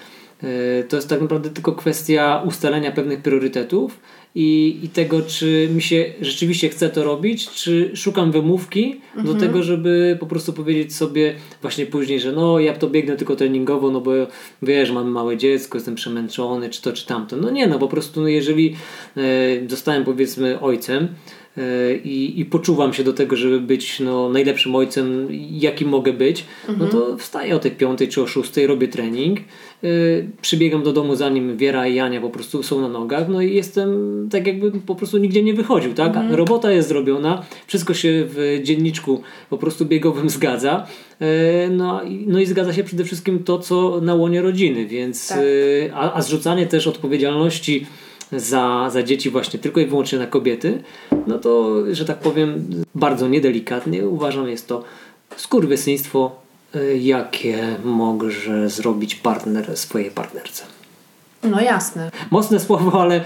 [0.43, 4.01] e, to jest tak naprawdę tylko kwestia ustalenia pewnych priorytetów
[4.35, 9.63] i, i tego, czy mi się rzeczywiście chce to robić, czy szukam wymówki do tego,
[9.63, 14.01] żeby po prostu powiedzieć sobie właśnie później, że no ja to biegnę tylko treningowo, no
[14.01, 14.11] bo
[14.63, 17.37] wiesz, mam małe dziecko, jestem przemęczony, czy to, czy tamto.
[17.37, 18.77] No nie, no po prostu no, jeżeli
[19.17, 19.21] e,
[19.69, 21.09] zostałem powiedzmy ojcem,
[22.05, 26.45] i, i poczuwam się do tego, żeby być no, najlepszym ojcem, jakim mogę być,
[26.79, 29.39] no to wstaję o tej piątej czy o szóstej, robię trening,
[29.83, 33.55] yy, przybiegam do domu zanim Wiera i Jania po prostu są na nogach, no i
[33.55, 33.89] jestem
[34.31, 36.13] tak jakby po prostu nigdzie nie wychodził, tak?
[36.37, 40.87] Robota jest zrobiona, wszystko się w dzienniczku po prostu biegowym zgadza,
[41.21, 41.27] yy,
[41.71, 45.39] no, i- no i zgadza się przede wszystkim to, co na łonie rodziny, więc Tak.
[45.95, 47.87] a, a zrzucanie też odpowiedzialności
[48.33, 50.83] za, za dzieci właśnie tylko i wyłącznie na kobiety,
[51.27, 54.85] no to, że tak powiem, bardzo niedelikatnie uważam jest to
[55.37, 56.37] skurwysyństwo,
[56.77, 60.65] y, jakie może zrobić partner swojej partnerce.
[61.43, 62.11] No jasne.
[62.31, 63.21] Mocne słowo, ale,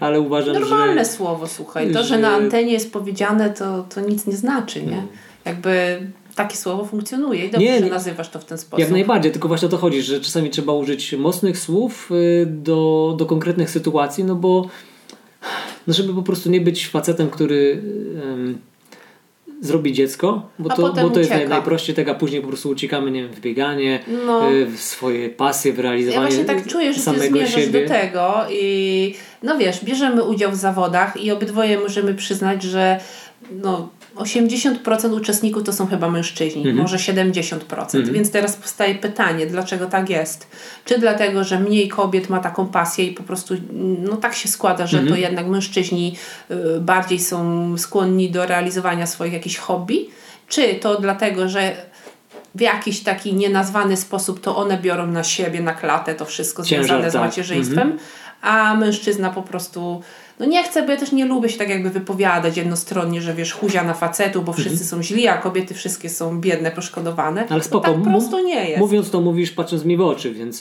[0.00, 1.10] ale uważam, Normalne że...
[1.10, 1.92] słowo, słuchaj.
[1.92, 5.02] To, że że- na antenie jest powiedziane, to, to nic nie znaczy, nie?
[5.44, 6.00] Jakby
[6.44, 8.78] takie słowo funkcjonuje i dobrze, Nie, że nazywasz to w ten sposób.
[8.78, 13.14] Jak najbardziej, tylko właśnie o to chodzi, że czasami trzeba użyć mocnych słów y, do,
[13.18, 14.68] do konkretnych sytuacji, no bo
[15.86, 17.82] no żeby po prostu nie być facetem, który
[18.22, 18.58] em,
[19.60, 22.68] zrobi dziecko, bo A to, bo to jest naj, najprościej, tak, a później po prostu
[22.68, 24.52] uciekamy nie wiem, w bieganie, No.
[24.52, 27.82] y, w swoje pasje, w Ja realizowanie właśnie tak czuję, że ty zmierzasz siebie.
[27.82, 33.00] do tego i no wiesz, bierzemy udział w zawodach i obydwoje możemy przyznać, że
[33.50, 36.76] no 80% uczestników to są chyba mężczyźni, Mhm.
[36.76, 38.08] może 70%.
[38.12, 40.46] Więc teraz powstaje pytanie, dlaczego tak jest?
[40.84, 43.54] Czy dlatego, że mniej kobiet ma taką pasję i po prostu
[43.98, 45.14] no tak się składa, że Mhm.
[45.14, 46.16] to jednak mężczyźni
[46.50, 50.08] y, bardziej są skłonni do realizowania swoich jakichś hobby?
[50.48, 51.72] Czy to dlatego, że
[52.54, 56.84] w jakiś taki nienazwany sposób to one biorą na siebie, na klatę to wszystko Ciężar,
[56.86, 57.22] związane z tak.
[57.22, 57.98] macierzyństwem,
[58.42, 60.02] a mężczyzna po prostu
[60.40, 63.52] no nie chce, bo ja też nie lubię się tak jakby wypowiadać jednostronnie, że wiesz,
[63.52, 67.46] huzia na facetu, bo wszyscy są źli, a kobiety wszystkie są biedne, poszkodowane.
[67.48, 68.80] Ale spoko, To tak prosto nie jest.
[68.80, 70.60] Mówiąc to mówisz patrząc mi w oczy, więc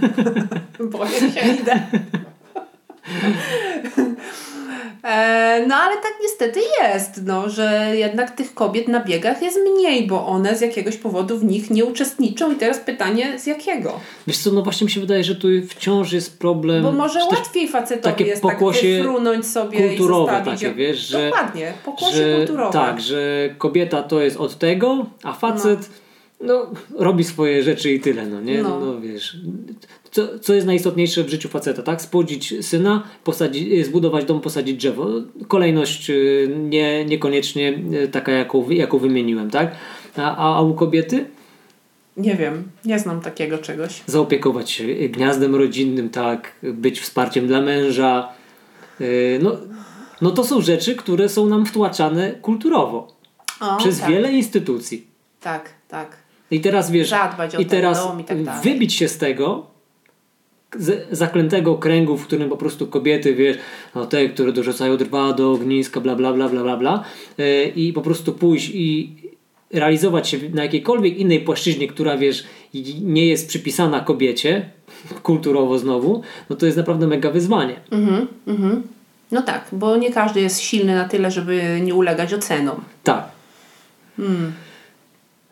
[0.92, 1.80] Boję się, idę.
[5.06, 10.06] E, no ale tak niestety jest, no, że jednak tych kobiet na biegach jest mniej,
[10.06, 14.00] bo one z jakiegoś powodu w nich nie uczestniczą i teraz pytanie z jakiego?
[14.26, 16.82] Wiesz co, no właśnie mi się wydaje, że tu wciąż jest problem...
[16.82, 21.30] Bo może łatwiej facetowi takie jest tak pokłosie wyfrunąć sobie kulturowe i takie, wiesz, że-
[21.30, 22.72] Dokładnie, pokłosie że, kulturowe.
[22.72, 25.90] Tak, że kobieta to jest od tego, a facet
[26.40, 26.70] no.
[26.98, 28.62] robi swoje rzeczy i tyle, no nie?
[28.62, 28.80] No.
[28.80, 29.36] No, wiesz.
[30.16, 32.02] Co, co jest najistotniejsze w życiu faceta, tak?
[32.02, 35.06] Spłodzić syna, posadzić, zbudować dom, posadzić drzewo.
[35.48, 39.72] Kolejność y, nie, niekoniecznie y, taka, jaką, jaką wymieniłem, tak?
[40.16, 41.24] A, a, u kobiety
[42.16, 44.02] Nie wiem, nie znam takiego czegoś.
[44.06, 46.52] zaopiekować się gniazdem rodzinnym, tak?
[46.62, 48.28] Być wsparciem dla męża.
[49.00, 49.56] Y, No,
[50.20, 53.16] no to są rzeczy, które są nam wtłaczane kulturowo
[53.60, 55.06] O, przez tak, wiele instytucji.
[55.40, 56.16] Tak, tak.
[56.50, 57.14] I teraz wiesz,
[57.58, 59.75] i teraz i tak wybić się z tego
[61.10, 63.56] zaklętego kręgu, w którym po prostu kobiety, wiesz,
[63.94, 67.04] no te, które dorzucają drwa do ogniska, bla, bla, bla, bla, bla, bla
[67.38, 69.12] yy, i po prostu pójść i
[69.72, 72.44] realizować się na jakiejkolwiek innej płaszczyźnie, która, wiesz,
[73.00, 74.70] nie jest przypisana kobiecie,
[75.22, 77.80] kulturowo znowu, no to jest naprawdę mega wyzwanie.
[77.90, 78.82] Mhm, mhm.
[79.32, 82.80] No tak, bo nie każdy jest silny na tyle, żeby nie ulegać ocenom.
[83.04, 83.28] Tak.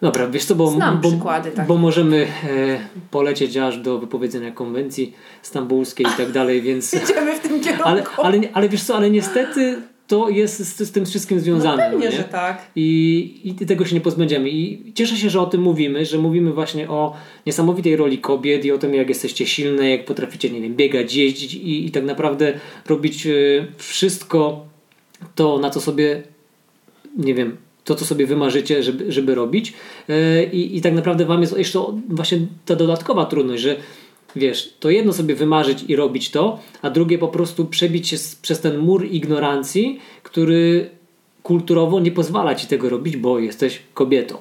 [0.04, 0.70] Dobra, wiesz co, bo.
[0.70, 1.68] Znam bo, przykłady takie.
[1.68, 2.78] bo możemy e,
[3.10, 6.94] polecieć aż do wypowiedzenia konwencji stambulskiej i tak dalej, więc...
[7.04, 7.88] Idziemy w tym kierunku.
[7.88, 9.76] Ale, ale, ale wiesz co, ale niestety
[10.06, 11.82] to jest z, z tym wszystkim no związane.
[11.82, 12.16] pewnie, no nie?
[12.16, 12.70] że tak.
[12.76, 14.50] I, I tego się nie pozbędziemy.
[14.50, 17.14] I cieszę się, że o tym mówimy, że mówimy właśnie o
[17.46, 21.54] niesamowitej roli kobiet i o tym, jak jesteście silne, jak potraficie, nie wiem, biegać, jeździć
[21.54, 22.52] i, i tak naprawdę
[22.86, 23.30] robić e,
[23.76, 24.66] wszystko
[25.34, 26.22] to, na co sobie,
[27.16, 29.72] nie wiem, to, co sobie wymarzycie, żeby, żeby robić.
[30.08, 33.76] E, I, I tak naprawdę Wam jest jeszcze właśnie ta dodatkowa trudność, że
[34.36, 38.36] wiesz, to jedno sobie wymarzyć i robić to, a drugie po prostu przebić się z,
[38.36, 40.90] przez ten mur ignorancji, który
[41.42, 44.36] kulturowo nie pozwala ci tego robić, bo jesteś kobietą.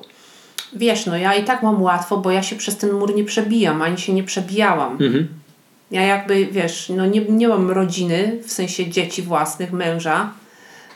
[0.76, 3.82] Wiesz, no ja i tak mam łatwo, bo ja się przez ten mur nie przebijam,
[3.82, 4.92] ani się nie przebijałam.
[4.92, 5.28] Mhm.
[5.92, 10.34] Ja jakby, wiesz, no nie, nie mam rodziny, w sensie dzieci własnych, męża,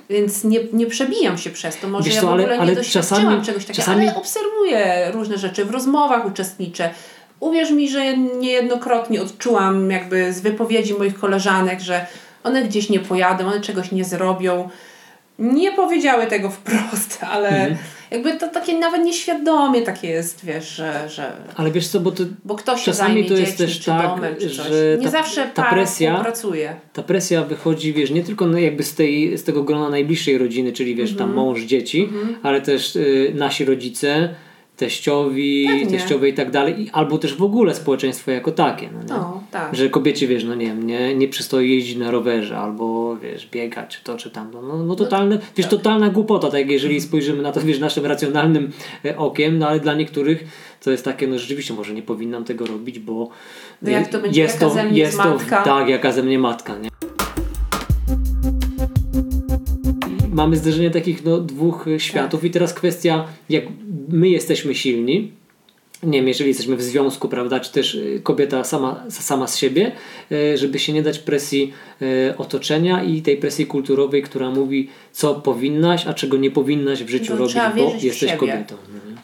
[0.10, 1.88] więc nie, nie przebijam się przez to.
[1.88, 5.38] Może ja w ale- ogóle ale nie doświadczyłam czasami- czegoś takiego, czasami- ale obserwuję różne
[5.38, 6.90] rzeczy, w rozmowach uczestniczę.
[7.40, 12.06] Uwierz mi, że niejednokrotnie odczułam jakby z wypowiedzi moich koleżanek, że
[12.44, 14.70] one gdzieś nie pojadą, one czegoś nie zrobią.
[15.40, 17.78] Nie powiedziały tego wprost, ale Mhm.
[18.12, 22.24] Jakby to takie nawet nieświadomie takie jest, wiesz, że, że Ale wiesz co, bo to,
[22.46, 26.10] bo ktoś się Czasami to jest też tak, domem, że Nie ta- zawsze ta presja-
[26.12, 26.76] współpracuje.
[26.94, 30.74] ta presja wychodzi, wiesz, nie tylko no jakby z, tej, z tego grona najbliższej rodziny,
[30.74, 31.30] czyli wiesz, Mhm.
[31.30, 32.10] tam mąż, dzieci,
[32.44, 34.30] ale też y, nasi rodzice,
[34.78, 36.00] teściowi, Pewnie.
[36.00, 38.90] teściowe i tak dalej, albo też w ogóle społeczeństwo jako takie.
[38.94, 39.06] No, nie?
[39.10, 39.76] No, tak.
[39.76, 43.98] Że kobiecie, wiesz, no nie wiem, nie, nie przystoi jeździć na rowerze, albo wiesz, biegać,
[43.98, 44.62] czy to, czy tamto.
[44.62, 45.70] No, no totalne, wiesz, tak.
[45.78, 48.72] totalna głupota, tak jeżeli spojrzymy na to, wiesz, naszym racjonalnym
[49.06, 50.44] e, okiem, no ale dla niektórych
[50.84, 53.30] to jest takie, no rzeczywiście, może nie powinnam tego robić, bo
[53.82, 55.62] No jak to będzie, jaka ze mnie jest to, matka?
[55.64, 56.90] tak, jaka ze mnie matka, nie?
[60.38, 63.64] Mamy zderzenie takich no, dwóch e, światów i teraz kwestia, jak
[64.10, 65.32] my jesteśmy silni,
[66.04, 69.92] nie wiem, jeżeli jesteśmy w związku, prawda, czy też y, kobieta sama, sama z siebie,
[70.32, 71.74] y, żeby się nie dać presji
[72.38, 77.34] otoczenia i tej presji kulturowej, która mówi, co powinnaś, a czego nie powinnaś w życiu
[77.34, 78.76] No, robić, bo jesteś kobietą.
[78.94, 79.16] nie?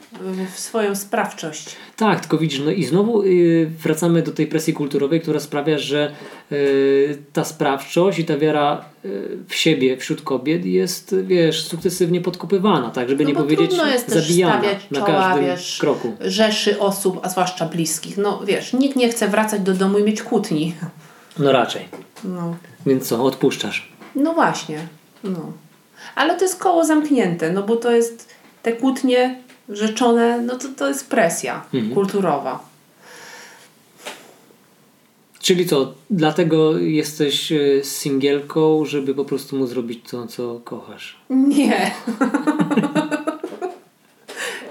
[0.55, 1.75] W swoją sprawczość.
[1.97, 6.11] Tak, tylko widzisz, no i znowu y, wracamy do tej presji kulturowej, która sprawia, że
[6.51, 12.89] y, ta sprawczość i ta wiara y, w siebie wśród kobiet jest, wiesz, sukcesywnie podkopywana,
[12.89, 13.71] tak, żeby No nie powiedzieć
[14.07, 14.61] zabijana
[14.91, 16.13] na czoła, każdym wiesz, kroku.
[16.21, 18.17] rzeszy osób, a zwłaszcza bliskich.
[18.17, 20.73] No wiesz, nikt nie chce wracać do domu i mieć kłótni.
[21.39, 21.85] No raczej.
[22.23, 22.55] No,
[22.85, 23.91] Więc co, odpuszczasz.
[24.15, 24.79] no właśnie.
[25.23, 25.51] No.
[26.15, 28.29] Ale to jest koło zamknięte, no bo to jest
[28.63, 29.35] te kłótnie
[29.69, 31.93] rzeczone, no to, to jest presja Mhm.
[31.93, 32.59] kulturowa.
[35.39, 41.17] Czyli co, dlatego jesteś y, singielką, żeby po prostu mu zrobić to, co kochasz.
[41.29, 41.91] Nie.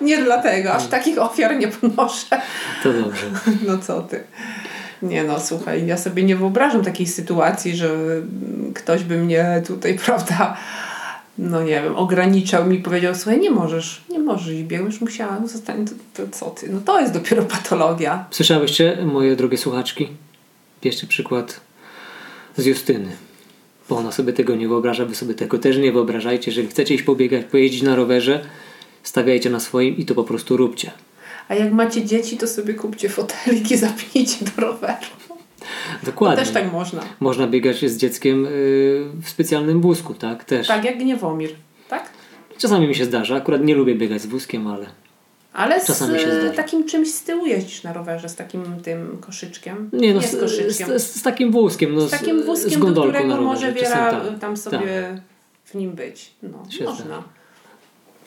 [0.01, 2.41] nie dlatego, aż takich ofiar nie ponoszę.
[2.83, 3.27] To dobrze.
[3.67, 4.21] No co ty.
[5.03, 7.91] Nie no, słuchaj, ja sobie nie wyobrażam takiej sytuacji, że
[8.75, 10.57] ktoś by mnie tutaj, prawda,
[11.39, 15.01] no nie wiem, ograniczał mi i powiedział, słuchaj, nie możesz, nie możesz iść biegać, już
[15.01, 18.25] musiała, no zostań, to, to co ty, no to jest dopiero patologia.
[18.31, 20.09] Słyszałyście, moje drogie słuchaczki?
[20.83, 21.61] Bierzcie przykład
[22.57, 23.17] z Justyny.
[23.89, 26.51] Bo ona sobie tego nie wyobraża, wy sobie tego też nie wyobrażajcie.
[26.51, 28.45] Jeżeli chcecie iść pobiegać, pojeździć na rowerze,
[29.03, 30.91] stawiajcie na swoim i to po prostu róbcie.
[31.49, 35.07] A jak macie dzieci, to sobie kupcie fotelik i zapnijcie do roweru.
[36.03, 36.37] Dokładnie.
[36.37, 37.03] To też tak można.
[37.21, 38.49] Można biegać z dzieckiem y,
[39.23, 40.45] w specjalnym wózku, tak?
[40.45, 40.67] Też.
[40.67, 41.51] Tak, jak Gniewomir,
[41.89, 42.11] tak?
[42.59, 43.37] Czasami mi się zdarza.
[43.37, 44.87] Akurat nie lubię biegać z wózkiem, ale
[45.53, 49.91] Ale z Czasami się takim czymś z tyłu jeździsz na rowerze, z takim tym koszyczkiem.
[49.93, 50.89] nie no, nie z, z koszyczkiem.
[50.99, 51.95] z, z, z takim wózkiem.
[51.95, 53.67] No, z takim z wózkiem, do gondolką którego rowerze.
[53.67, 54.39] może tak.
[54.41, 55.21] tam sobie
[55.65, 56.31] w nim być.
[56.43, 57.05] No, Się można.
[57.05, 57.23] zdarza.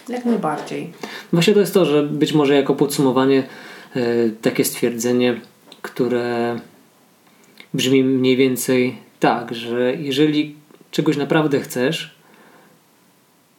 [0.09, 0.93] Jak najbardziej.
[1.33, 3.43] Właśnie to jest to, że być może jako podsumowanie
[3.95, 4.01] e,
[4.41, 5.41] takie stwierdzenie,
[5.81, 6.59] które
[7.75, 10.55] brzmi mniej więcej tak, że jeżeli
[10.91, 12.15] czegoś naprawdę chcesz,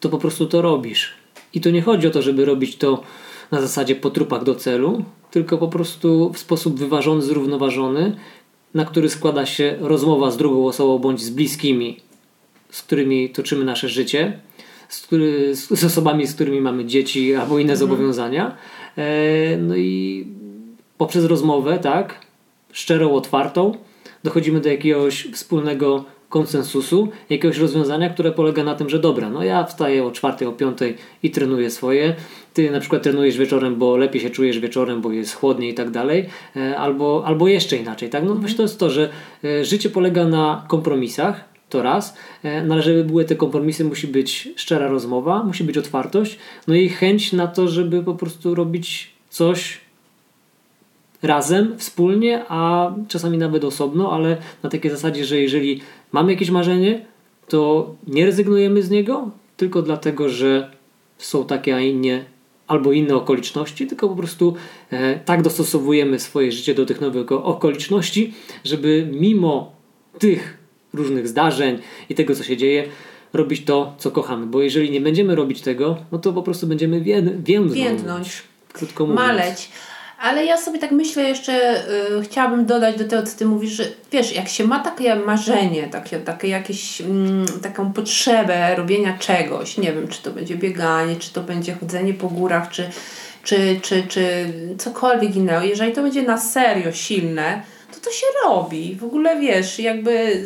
[0.00, 1.14] to po prostu to robisz.
[1.54, 3.02] I to nie chodzi o to, żeby robić to
[3.50, 8.16] na zasadzie po trupach do celu, tylko po prostu w sposób wyważony, zrównoważony,
[8.74, 11.96] na który składa się rozmowa z drugą osobą bądź z bliskimi,
[12.70, 14.38] z którymi toczymy nasze życie,
[14.88, 18.56] z, który, z, osobami, z którymi mamy dzieci albo inne zobowiązania.
[18.96, 20.26] E, no i
[20.98, 22.20] poprzez rozmowę, tak,
[22.72, 23.78] szczerą, otwartą,
[24.24, 29.64] dochodzimy do jakiegoś wspólnego konsensusu, jakiegoś rozwiązania, które polega na tym, że dobra, no ja
[29.64, 32.14] wstaję o czwartej, o piątej i trenuję swoje,
[32.54, 35.90] ty na przykład trenujesz wieczorem, bo lepiej się czujesz wieczorem, bo jest chłodniej i tak
[35.90, 36.26] dalej,
[36.56, 38.24] e, albo, albo jeszcze inaczej, tak?
[38.24, 39.08] No właśnie to jest to, że
[39.44, 44.08] e, życie polega na kompromisach, to raz, e, no ale żeby były te kompromisy, musi
[44.08, 49.10] być szczera rozmowa, musi być otwartość, no i chęć na to, żeby po prostu robić
[49.30, 49.85] coś
[51.26, 55.80] razem, wspólnie, a czasami nawet osobno, ale na takiej zasadzie, że jeżeli
[56.12, 57.06] mamy jakieś marzenie,
[57.48, 60.70] to nie rezygnujemy z niego tylko dlatego, że
[61.18, 62.24] są takie, a inne
[62.66, 64.54] albo inne okoliczności, tylko po prostu
[64.90, 68.34] e, tak dostosowujemy swoje życie do tych nowych oko- okoliczności,
[68.64, 69.72] żeby mimo
[70.18, 70.58] tych
[70.94, 71.78] różnych zdarzeń
[72.08, 72.84] i tego, co się dzieje,
[73.32, 74.46] robić to, co kochamy.
[74.46, 77.74] Bo jeżeli nie będziemy robić tego, no to po prostu będziemy wię- więdnąć.
[77.74, 78.42] Więdnąć.
[78.72, 79.20] Krótko mówiąc.
[79.26, 79.68] maleć.
[80.18, 81.84] Ale ja sobie tak myślę jeszcze,
[82.18, 85.88] y, chciałabym dodać do tego, co ty mówisz, że wiesz, jak się ma takie marzenie,
[85.88, 91.32] takie, takie jakieś, mm, taką potrzebę robienia czegoś, nie wiem, czy to będzie bieganie, czy
[91.32, 92.90] to będzie chodzenie po górach, czy,
[93.42, 97.62] czy, czy, czy cokolwiek innego, jeżeli to będzie na serio silne,
[97.94, 98.96] to to się robi.
[99.00, 100.44] W ogóle wiesz, jakby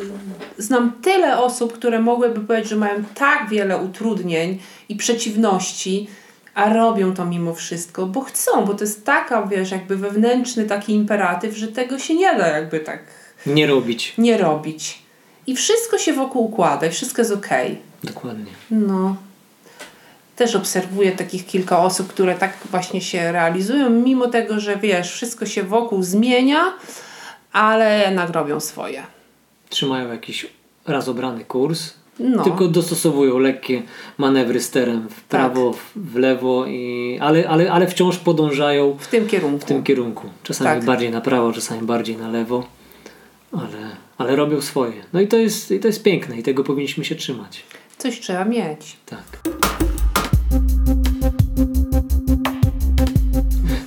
[0.58, 6.08] znam tyle osób, które mogłyby powiedzieć, że mają tak wiele utrudnień i przeciwności,
[6.54, 10.94] a robią to mimo wszystko, bo chcą, bo to jest taka, wiesz, jakby wewnętrzny taki
[10.94, 12.98] imperatyw, że tego się nie da jakby tak
[13.46, 14.14] Nie robić.
[14.18, 15.02] nie robić.
[15.46, 17.78] I wszystko się wokół układa i wszystko jest okej.
[18.04, 18.52] Dokładnie.
[18.70, 19.16] No.
[20.36, 25.46] Też obserwuję takich kilka osób, które tak właśnie się realizują, mimo tego, że wiesz, wszystko
[25.46, 26.72] się wokół zmienia,
[27.52, 29.02] ale jednak robią swoje.
[29.68, 30.46] Trzymają jakiś
[30.86, 32.44] raz obrany kurs, No.
[32.44, 33.82] tylko dostosowują lekkie
[34.18, 39.26] manewry sterem w prawo, w- w lewo, i, ale, ale, ale wciąż podążają W tym
[39.26, 39.58] kierunku.
[39.58, 40.28] w tym kierunku.
[40.42, 40.84] Czasami Tak.
[40.84, 42.66] bardziej na prawo, czasami bardziej na lewo,
[43.52, 44.92] ale, ale robią swoje.
[45.12, 47.64] No i to, jest, i to jest piękne i tego powinniśmy się trzymać.
[47.98, 48.96] Coś trzeba mieć.
[49.06, 49.22] Tak.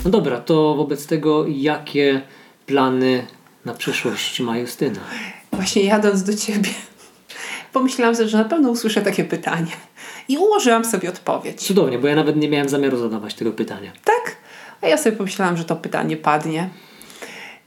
[0.05, 2.21] No dobra, to wobec tego jakie
[2.65, 3.27] plany
[3.65, 4.99] na przyszłość ma Justyna?
[5.51, 6.69] Właśnie jadąc do ciebie,
[7.73, 9.71] pomyślałam sobie, że na pewno usłyszę takie pytanie.
[10.27, 11.61] I ułożyłam sobie odpowiedź.
[11.61, 13.91] Cudownie, bo ja nawet nie miałem zamiaru zadawać tego pytania.
[14.03, 14.35] Tak?
[14.81, 16.69] A ja sobie pomyślałam, że to pytanie padnie.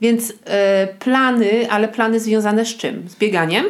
[0.01, 3.09] Więc e, plany, ale plany związane z czym?
[3.09, 3.65] Z bieganiem?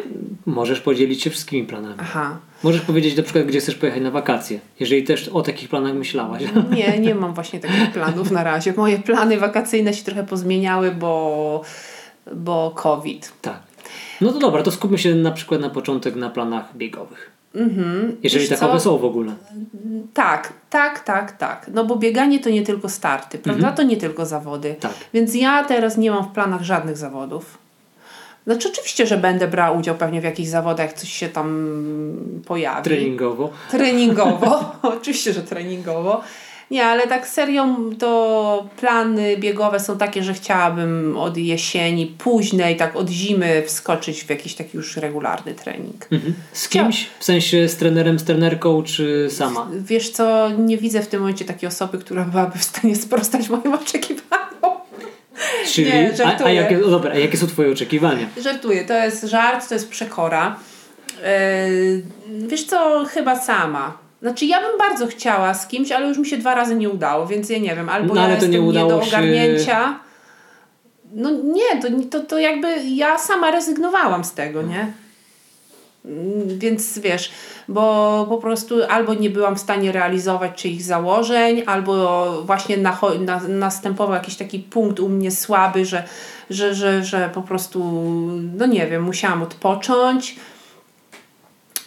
[0.45, 1.95] Możesz podzielić się wszystkimi planami.
[1.97, 2.37] Aha.
[2.63, 6.43] Możesz powiedzieć na przykład, gdzie chcesz pojechać na wakacje, jeżeli też o takich planach myślałaś.
[6.77, 8.73] Nie, nie mam właśnie takich planów na razie.
[8.77, 11.61] Moje plany wakacyjne się trochę pozmieniały, bo,
[12.35, 13.33] bo COVID.
[13.41, 13.66] tak.
[14.21, 17.31] No to dobra, to skupmy się na przykład na początek na planach biegowych.
[17.55, 18.17] Mhm.
[18.23, 18.83] Jeżeli Wiesz takowe co?
[18.83, 19.33] są w ogóle.
[20.13, 21.69] Tak, tak, tak, tak.
[21.73, 23.71] No bo bieganie to nie tylko starty, prawda?
[23.71, 24.75] To nie tylko zawody.
[24.79, 24.93] Tak.
[25.13, 27.57] Więc ja teraz nie mam w planach żadnych zawodów.
[28.45, 32.83] Znaczy oczywiście, że będę brała udział pewnie w jakichś zawodach, coś się tam pojawi.
[32.83, 33.49] Treningowo.
[33.71, 34.71] Treningowo.
[34.97, 36.21] oczywiście, że treningowo.
[36.71, 42.95] Nie, ale tak serio to plany biegowe są takie, że chciałabym od jesieni późnej, tak
[42.95, 46.07] od zimy wskoczyć w jakiś taki już regularny trening.
[46.11, 46.33] Mhm.
[46.53, 47.07] Z kimś?
[47.19, 49.67] W sensie z trenerem, z trenerką, czy sama?
[49.73, 53.73] Wiesz co, nie widzę w tym momencie takiej osoby, która byłaby w stanie sprostać moim
[53.73, 54.47] oczekiwaniom.
[55.73, 56.53] Czyli, Nie, a, a, żartuję.
[56.53, 58.27] jakie, no dobra, a jakie są twoje oczekiwania?
[58.43, 60.55] Żartuję, to jest żart, to jest przekora.
[61.23, 62.03] Yy,
[62.47, 64.06] wiesz co, chyba sama.
[64.21, 67.27] Znaczy ja bym bardzo chciała z kimś, ale już mi się dwa razy nie udało,
[67.27, 69.99] więc ja nie wiem, albo No, ja jestem nie udało do się- ogarnięcia.
[71.13, 74.91] No nie, to, to, to jakby ja sama rezygnowałam z tego, nie?
[76.05, 77.31] Mm, Więc wiesz,
[77.67, 83.39] bo po prostu albo nie byłam w stanie realizować czyich założeń, albo właśnie nacho- na,
[83.47, 86.03] następował jakiś taki punkt u mnie słaby, że,
[86.49, 87.83] że, że, że po prostu,
[88.57, 90.35] no nie wiem, musiałam odpocząć.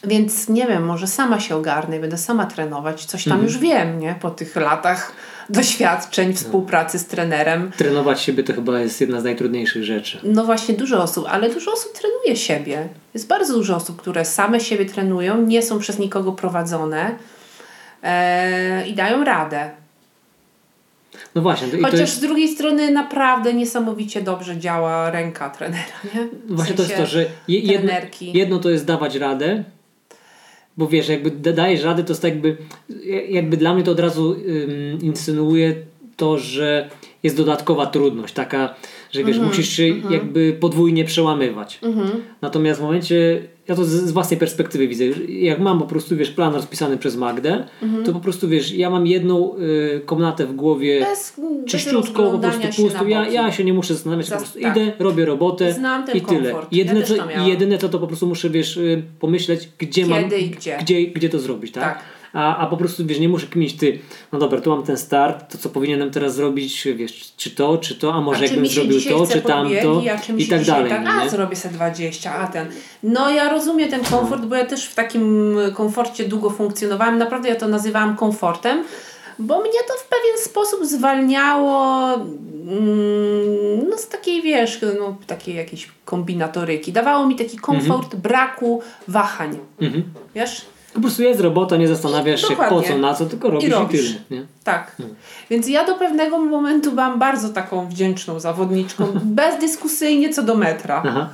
[0.04, 3.04] Więc nie wiem, może sama się ogarnę i będę sama trenować.
[3.04, 4.14] Coś tam już wiem, nie?
[4.20, 5.12] Po tych latach
[5.48, 7.70] doświadczeń, współpracy z trenerem.
[7.76, 10.18] Trenować siebie to chyba jest jedna z najtrudniejszych rzeczy.
[10.22, 12.88] No właśnie, dużo osób, ale dużo osób trenuje siebie.
[13.14, 17.14] Jest bardzo dużo osób, które same siebie trenują, nie są przez nikogo prowadzone
[18.02, 19.70] e, i dają radę.
[21.34, 21.68] No właśnie.
[21.82, 26.26] Chociaż jest, z drugiej strony naprawdę niesamowicie dobrze działa ręka trenera, nie?
[26.26, 29.64] W właśnie to jest to, sensie że je, jedno, jedno to jest dawać radę,
[30.80, 32.56] bo wiesz, jakby da- dajesz radę, to jest tak jakby,
[33.28, 35.74] jakby dla mnie to od razu ym, insynuuje
[36.16, 36.88] to, że
[37.22, 38.74] jest dodatkowa trudność, taka,
[39.12, 41.78] że wiesz, Mhm, musisz się jakby podwójnie przełamywać.
[42.42, 46.30] Natomiast w momencie, ja to z, z własnej perspektywy widzę, jak mam po prostu, wiesz,
[46.30, 48.04] plan rozpisany przez Magdę, Mhm.
[48.04, 52.22] to po prostu, wiesz, ja mam jedną y, komnatę w głowie Bez, bez czyściutką, po
[52.22, 53.06] rozglądania prostu pustą.
[53.06, 54.76] Ja, ja się nie muszę zastanawiać, Zas- po prostu tak.
[54.76, 56.40] idę, robię robotę Znam ten i tyle.
[56.50, 56.72] komfort.
[56.72, 57.14] Jedyne, Ja co,
[57.46, 60.78] jedyne co to po prostu muszę, wiesz, y, pomyśleć, gdzie mam, Kiedy i gdzie.
[60.80, 61.82] gdzie, gdzie to zrobić, tak?
[61.84, 61.98] Tak.
[62.32, 63.98] A, a po prostu, wiesz, nie muszę kminić, ty,
[64.32, 67.94] no dobra, tu mam ten start, to co powinienem teraz zrobić, wiesz, czy to, czy
[67.94, 70.02] to, a może A jakbym zrobił to, czy tamto
[70.36, 72.68] i tak dalej, Tak, a zrobię sobie 20, a ten.
[73.02, 77.18] No ja rozumiem ten komfort, bo ja też w takim komforcie długo funkcjonowałam.
[77.18, 78.84] Naprawdę ja to nazywałam komfortem,
[79.38, 85.88] bo mnie to w pewien sposób zwalniało mm, no z takiej, wiesz, no takiej jakiejś
[86.04, 86.92] kombinatoryki.
[86.92, 89.58] Dawało mi taki komfort braku wahań.
[89.80, 90.02] Mhm.
[90.34, 90.66] Wiesz?
[90.94, 94.00] Po prostu jest robota, nie zastanawiasz się po co, na co, tylko robisz i, robisz.
[94.00, 94.46] tyle, nie?
[94.64, 94.96] Tak.
[95.50, 99.06] Więc ja do pewnego momentu byłam bardzo taką wdzięczną zawodniczką,
[99.40, 101.02] bezdyskusyjnie co do metra.
[101.06, 101.28] Aha.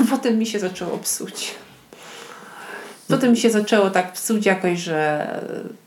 [0.00, 1.54] A potem mi się zaczęło psuć.
[3.08, 5.26] Potem mi się zaczęło tak psuć jakoś, że,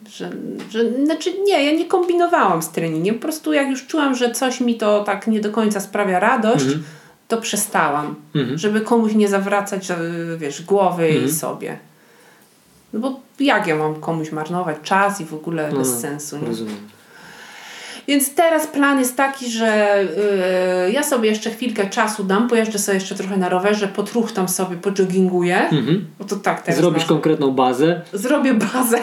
[0.09, 0.31] że,
[0.69, 3.15] że znaczy nie, ja nie kombinowałam z treningiem.
[3.15, 6.65] Po prostu jak już czułam, że coś mi to tak nie do końca sprawia radość,
[7.27, 8.15] to przestałam.
[8.35, 8.57] Mhm.
[8.57, 9.87] Żeby komuś nie zawracać,
[10.37, 11.77] wiesz, głowy i sobie.
[12.95, 16.37] No bo jak ja mam komuś marnować czas i w ogóle No, bez no, sensu.
[16.37, 16.47] Nie?
[16.47, 16.75] Rozumiem.
[18.07, 19.99] Więc teraz plan jest taki, że
[20.85, 24.77] yy, ja sobie jeszcze chwilkę czasu dam, pojeżdżę sobie jeszcze trochę na rowerze, potruchtam sobie,
[24.77, 25.69] pojogginguję.
[25.69, 26.05] Mhm.
[26.19, 28.99] Bo to tak teraz Zrobisz konkretną bazę, Zrobię bazę.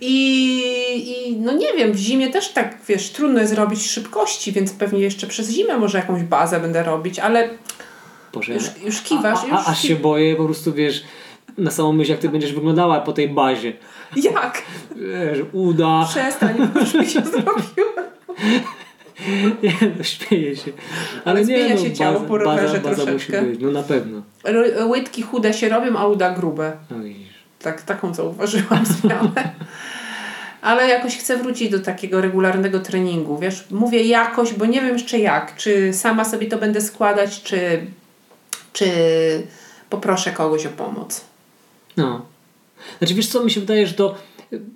[0.00, 4.72] I, I no nie wiem, w zimie też tak, wiesz, trudno jest robić szybkości, więc
[4.72, 7.48] pewnie jeszcze przez zimę może jakąś bazę będę robić, ale
[8.32, 11.04] Boże, już, już kiwasz, a, już a, aż się boję, po prostu wiesz,
[11.58, 13.72] na samą myśl, jak ty będziesz wyglądała po tej bazie.
[14.16, 14.62] Jak?
[14.96, 16.06] Wiesz, uda.
[16.10, 17.94] Przestań, już mi się zrobiło.
[19.62, 20.72] Nie, no, śmieję się.
[21.24, 23.42] Ale, Ale nie, zmienia no, się ciało baza, po rowerze baza, baza musi troszeczkę.
[23.42, 24.22] być, no na pewno.
[24.86, 26.72] Łydki chude się robią, a uda grube.
[26.90, 27.34] No widzisz.
[27.58, 29.52] Tak, taką zauważyłam zmianę.
[30.62, 33.38] Ale jakoś chcę wrócić do takiego regularnego treningu.
[33.38, 35.56] Wiesz, mówię jakoś, bo nie wiem jeszcze jak.
[35.56, 37.86] Czy sama sobie to będę składać, czy,
[38.72, 38.86] czy
[39.90, 41.24] poproszę kogoś o pomoc.
[41.96, 42.22] No.
[42.98, 44.14] Znaczy wiesz co, mi się wydaje, że to,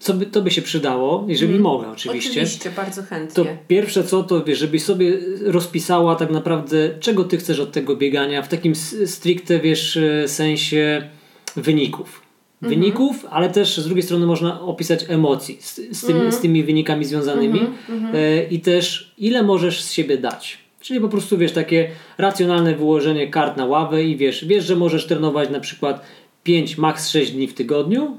[0.00, 2.30] co by, to by się przydało, jeżeli mogę oczywiście.
[2.30, 3.58] Oczywiście, bardzo To chętnie.
[3.68, 8.42] pierwsze co, to wiesz, żebyś sobie rozpisała tak naprawdę, czego ty chcesz od tego biegania,
[8.42, 8.74] w takim
[9.06, 11.08] stricte, wiesz, e, sensie
[11.56, 12.22] wyników.
[12.62, 12.80] Mhm.
[12.80, 16.32] Wyników, ale też z drugiej strony można opisać emocji z, z, tym, Mhm.
[16.32, 17.60] z tymi wynikami związanymi
[18.14, 20.58] e, i też ile możesz z siebie dać.
[20.80, 25.06] Czyli po prostu, wiesz, takie racjonalne wyłożenie kart na ławę i wiesz, wiesz, że możesz
[25.06, 26.02] trenować na przykład
[26.48, 28.16] 5, maks 6 dni w tygodniu,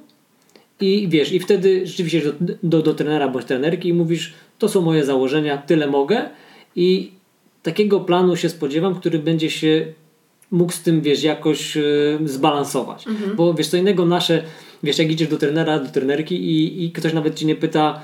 [0.80, 4.82] i wiesz, i wtedy rzeczywiście do, do, do trenera bądź trenerki i mówisz, to są
[4.82, 6.30] moje założenia, tyle mogę.
[6.76, 7.12] I
[7.64, 9.86] takiego planu się spodziewam, który będzie się
[10.52, 13.06] mógł z tym, wiesz, jakoś y, zbalansować.
[13.36, 14.44] Bo wiesz, co innego nasze,
[14.84, 18.02] wiesz, jak idziesz do trenera, do trenerki i, i ktoś nawet ci nie pyta,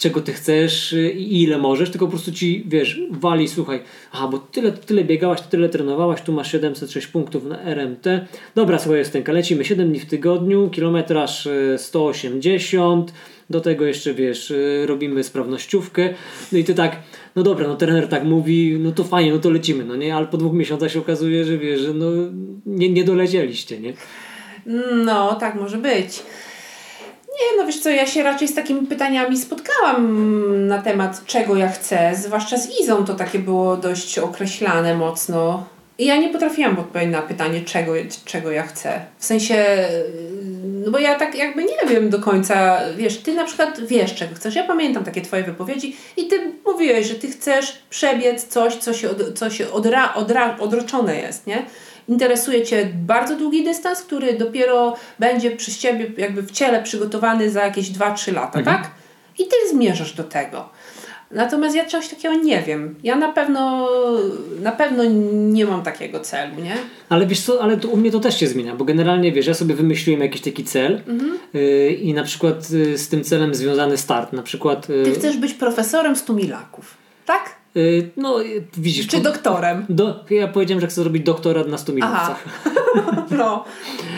[0.00, 3.80] czego ty chcesz y, i ile możesz, tylko po prostu ci, wiesz, wali, słuchaj,
[4.12, 8.06] aha, bo tyle, tyle biegałaś, tyle trenowałaś, tu masz 706 punktów na RMT.
[8.54, 13.12] Dobra, słuchaj, Justenka, lecimy 7 dni w tygodniu, kilometraż y, 180,
[13.50, 16.14] do tego jeszcze, wiesz, y, robimy sprawnościówkę,
[16.52, 16.96] no i ty tak,
[17.36, 20.26] no dobra, no trener tak mówi, no to fajnie, no to lecimy, no nie, ale
[20.26, 22.06] po dwóch miesiącach się okazuje, że wiesz, że no
[22.66, 23.92] nie, nie dolecieliście, nie?
[25.04, 26.22] No, tak może być.
[27.40, 31.68] Nie, no wiesz co, ja się raczej z takimi pytaniami spotkałam na temat czego ja
[31.68, 35.66] chcę, zwłaszcza z Izą to takie było dość określane mocno.
[35.98, 37.92] I ja nie potrafiłam odpowiedzieć na pytanie czego,
[38.24, 39.00] czego ja chcę.
[39.18, 39.88] W sensie,
[40.84, 44.34] no bo ja tak jakby nie wiem do końca, wiesz, ty na przykład wiesz czego
[44.34, 44.54] chcesz.
[44.54, 49.10] Ja pamiętam takie twoje wypowiedzi i ty mówiłeś, że ty chcesz przebiec coś, co się,
[49.10, 51.62] od, co się odra, odra, odroczone jest, nie?
[52.08, 57.64] Interesuje Cię bardzo długi dystans, który dopiero będzie przez Ciebie jakby w ciele przygotowany za
[57.64, 58.76] jakieś 2-3 lata, Mhm.
[58.82, 58.90] tak?
[59.38, 60.68] I Ty zmierzasz do tego.
[61.30, 62.94] Natomiast ja czegoś takiego nie wiem.
[63.02, 63.88] Ja na pewno,
[64.62, 66.74] na pewno nie mam takiego celu, nie?
[67.08, 69.54] Ale wiesz co, ale to u mnie to też się zmienia, bo generalnie wiesz, ja
[69.54, 71.38] sobie wymyśliłem jakiś taki cel Mhm.
[71.54, 75.36] y, i na przykład y, z tym celem związany start, na przykład y, Ty chcesz
[75.36, 76.94] być profesorem stumilaków,
[77.26, 77.59] tak?
[77.76, 79.86] Y, no y, widzisz, Czy doktorem?
[79.88, 82.44] do, ja powiedziałem, że chcę zrobić doktorat na 100 milionach.
[83.38, 83.64] No,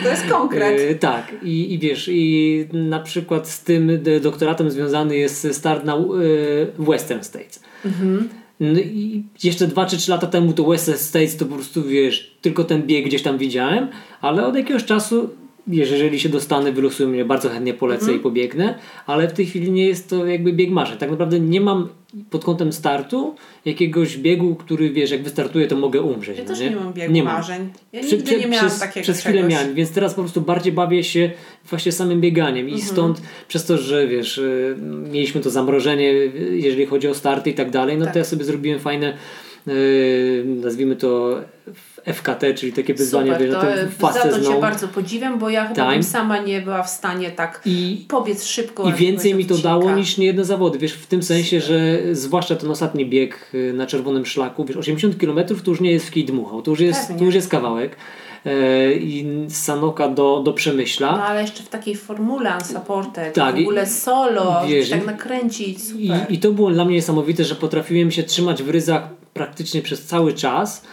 [0.03, 0.79] to jest konkret.
[0.79, 5.97] Y, tak, I, i wiesz, i na przykład z tym doktoratem związany jest start na
[6.79, 7.63] Western States.
[7.85, 8.29] Mhm.
[8.59, 12.37] No i jeszcze dwa czy trzy lata temu to Western States to po prostu wiesz,
[12.41, 13.87] tylko ten bieg gdzieś tam widziałem,
[14.21, 15.29] ale od jakiegoś czasu,
[15.67, 18.19] wiesz, jeżeli się dostanę, wylosują mnie, bardzo chętnie polecę Mhm.
[18.19, 18.75] i pobiegnę,
[19.05, 20.97] ale w tej chwili nie jest to jakby bieg marzeń.
[20.97, 21.89] Tak naprawdę nie mam
[22.29, 23.35] pod kątem startu
[23.65, 26.37] jakiegoś biegu, który wiesz, jak wystartuję, to mogę umrzeć.
[26.37, 27.69] Ja no też nie mam biegu Nie marzeń.
[27.93, 29.51] Ja nigdy nie miałam przez, takiego Przez chwilę czegoś.
[29.51, 31.31] miałem, więc teraz po prostu bardziej bawię się
[31.69, 32.77] właśnie samym bieganiem Mhm.
[32.77, 34.75] i stąd przez to, że wiesz, y,
[35.11, 36.13] mieliśmy to zamrożenie,
[36.51, 38.13] jeżeli chodzi o starty i tak dalej, no Tak.
[38.13, 39.13] to ja sobie zrobiłem fajne,
[39.67, 41.41] y, nazwijmy to
[42.05, 43.49] FKT, czyli takie wyzwanie, Super,
[43.99, 47.31] to, za to Cię bardzo podziwiam, bo ja chyba bym sama nie była w stanie
[47.31, 48.89] tak I, pobiec szybko.
[48.89, 49.69] I więcej mi to odcinka.
[49.69, 50.79] dało niż niejedne zawody.
[50.79, 55.15] Wiesz, w tym sensie, że zwłaszcza ten ostatni bieg y, na czerwonym szlaku, wiesz, 80
[55.17, 57.19] km to już nie jest w kij dmuchał, to już jest, Pewnie.
[57.19, 57.95] to już jest kawałek.
[58.45, 61.11] E, I z Sanoka do, do Przemyśla.
[61.11, 65.05] No ale jeszcze w takiej formule unsupported, Tak, w ogóle i- solo, wiesz, tak i-
[65.05, 66.25] nakręcić, I, super.
[66.29, 69.03] I to było dla mnie niesamowite, że potrafiłem się trzymać w ryzach
[69.33, 70.83] praktycznie przez cały czas,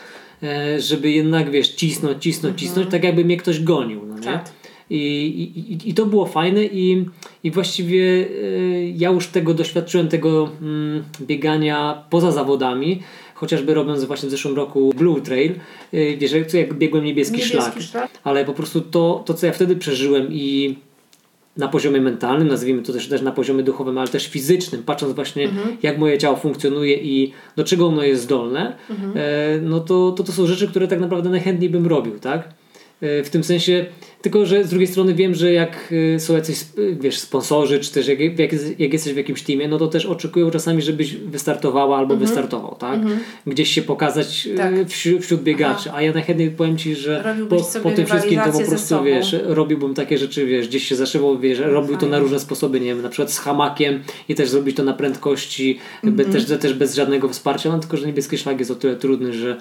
[0.78, 4.18] żeby jednak, wiesz, cisnąć, cisnąć, cisnąć, tak jakby mnie ktoś gonił, no nie?
[4.18, 4.38] Mhm.
[4.38, 4.52] Tak.
[4.90, 4.96] I,
[5.84, 7.04] i, i- to było fajne i,
[7.44, 8.26] i właściwie e,
[8.96, 13.02] ja już tego doświadczyłem, tego mm, biegania poza zawodami,
[13.34, 15.52] chociażby robiąc właśnie w zeszłym roku Blue Trail,
[15.92, 18.10] e, wiesz, jak- jak biegłem niebieski, Niebieski szlak, szlak.
[18.24, 20.76] ale po prostu to, to, co ja wtedy przeżyłem i
[21.60, 25.44] na poziomie mentalnym, nazwijmy to też, też na poziomie duchowym, ale też fizycznym, patrząc właśnie
[25.44, 25.76] Mhm.
[25.82, 29.12] jak moje ciało funkcjonuje i do czego ono jest zdolne, Mhm.
[29.16, 29.20] e,
[29.62, 32.48] no to, to to są rzeczy, które tak naprawdę najchętniej bym robił, tak?
[33.02, 33.86] W tym sensie,
[34.22, 37.92] tylko że z drugiej strony wiem, że jak e, są jacyś sp- wiesz, sponsorzy, czy
[37.92, 41.98] też jak, jak, jak jesteś w jakimś teamie, no to też oczekują czasami, żebyś wystartowała
[41.98, 43.00] albo wystartował, tak?
[43.46, 44.78] Gdzieś się pokazać Mhm.
[44.78, 44.88] Tak.
[44.88, 48.58] wśród, wśród biegaczy, a ja najchętniej powiem Ci, że po, po tym wszystkim to po
[48.70, 52.80] prostu, wiesz, robiłbym takie rzeczy, wiesz, gdzieś się zaszywał, wiesz, robił to na różne sposoby,
[52.80, 56.32] nie wiem, na przykład z hamakiem i też zrobić to na prędkości, be, Mhm.
[56.46, 59.56] też, też bez żadnego wsparcia, no tylko, że niebieski szlak jest o tyle trudny, że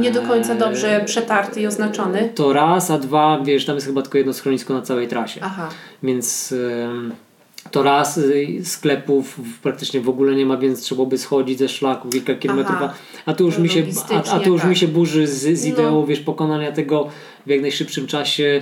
[0.00, 2.32] Nie do końca dobrze przetarty i oznaczony.
[2.34, 5.40] to raz, a dwa, wiesz, tam jest chyba tylko jedno schronisko na całej trasie.
[5.44, 5.68] Aha.
[6.02, 6.54] Więc
[7.70, 12.08] to raz y, sklepów praktycznie w ogóle nie ma, więc trzeba by schodzić ze szlaku
[12.08, 12.76] kilka kilometrów.
[12.82, 12.92] A,
[13.26, 14.78] a tu już, No mi się, a, a tu już mi tak.
[14.78, 15.72] się burzy z, z No.
[15.72, 17.08] ideą wiesz, pokonania tego
[17.46, 18.60] w jak najszybszym czasie.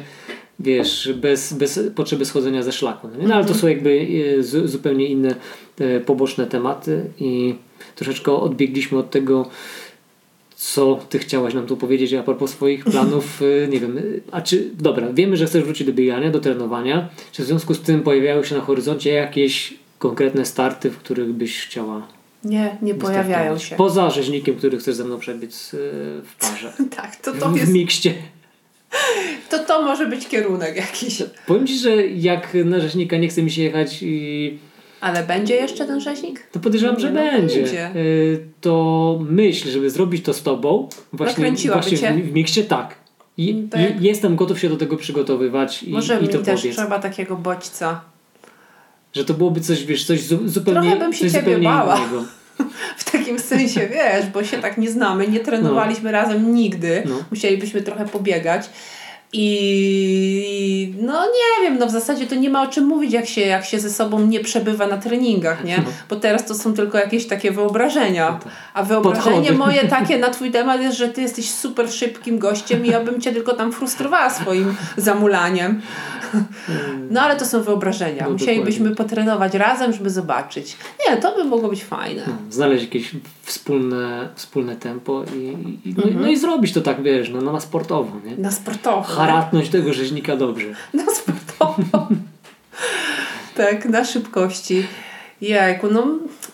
[0.60, 3.08] Wiesz, bez, bez potrzeby schodzenia ze szlaku.
[3.08, 3.58] No, no ale to Mhm.
[3.60, 4.06] są jakby
[4.40, 5.34] zu, zupełnie inne
[5.80, 7.54] e, poboczne tematy i
[7.94, 9.48] troszeczkę odbiegliśmy od tego,
[10.58, 14.40] co ty chciałaś nam tu powiedzieć a propos swoich planów, y, nie wiem, y, a
[14.40, 18.02] czy, dobra, wiemy, że chcesz wrócić do biegania, do trenowania, czy w związku z tym
[18.02, 22.06] pojawiają się na horyzoncie jakieś konkretne starty, w których byś chciała
[22.44, 23.76] Nie, nie pojawiają się.
[23.76, 25.76] Poza rzeźnikiem, który chcesz ze mną przebiec y,
[26.24, 26.72] w parze.
[26.96, 28.14] Tak, to to, W, w jest, mikście.
[29.50, 31.22] to to może być kierunek jakiś.
[31.46, 34.58] Powiem Ci, że jak na rzeźnika nie chce mi się jechać i
[35.00, 36.46] Ale będzie jeszcze ten rzeźnik?
[36.52, 37.62] to podejrzewam, że Nie, no będzie.
[37.62, 37.90] będzie.
[37.96, 42.12] Y, To myśl, żeby zrobić to z Tobą, właśnie, właśnie cię.
[42.12, 42.94] w, w mikście tak.
[43.36, 43.80] I, Tak.
[43.80, 46.76] i jestem gotów się do tego przygotowywać i, Może i mi to też powiedz.
[46.76, 48.00] trzeba takiego bodźca.
[49.12, 51.96] Że to byłoby coś, wiesz, coś zu, zupełnie, Trochę bym się ciebie bała.
[51.98, 52.24] innego.
[52.98, 57.02] W takim sensie, wiesz, bo się tak nie znamy, nie trenowaliśmy razem nigdy.
[57.06, 57.14] No.
[57.30, 58.70] Musielibyśmy trochę pobiegać.
[59.32, 63.40] I no nie wiem, no w zasadzie to nie ma o czym mówić, jak się,
[63.40, 65.76] jak się ze sobą nie przebywa na treningach, nie?
[65.76, 65.84] No.
[66.08, 68.38] Bo teraz to są tylko jakieś takie wyobrażenia.
[68.44, 68.52] tak.
[68.74, 69.58] A wyobrażenie Podchody.
[69.58, 73.20] moje takie na twój temat jest, że ty jesteś super szybkim gościem i ja bym
[73.20, 75.82] cię tylko tam frustrowała swoim zamulaniem.
[77.10, 78.24] No ale to są wyobrażenia.
[78.24, 80.76] No, Musielibyśmy potrenować razem, żeby zobaczyć.
[81.08, 82.22] Nie, to by mogło być fajne.
[82.26, 83.10] No, znaleźć jakieś
[83.42, 85.38] wspólne, wspólne tempo i,
[85.88, 86.22] i, no, Mhm.
[86.22, 88.36] no i zrobić to tak, wiesz, no, no na sportowo, nie?
[88.36, 89.02] Na sportowo.
[89.02, 90.66] Haratnąć tego rzeźnika dobrze.
[90.94, 92.08] Na sportowo.
[93.56, 94.86] tak, na szybkości.
[95.40, 96.06] Jajku, no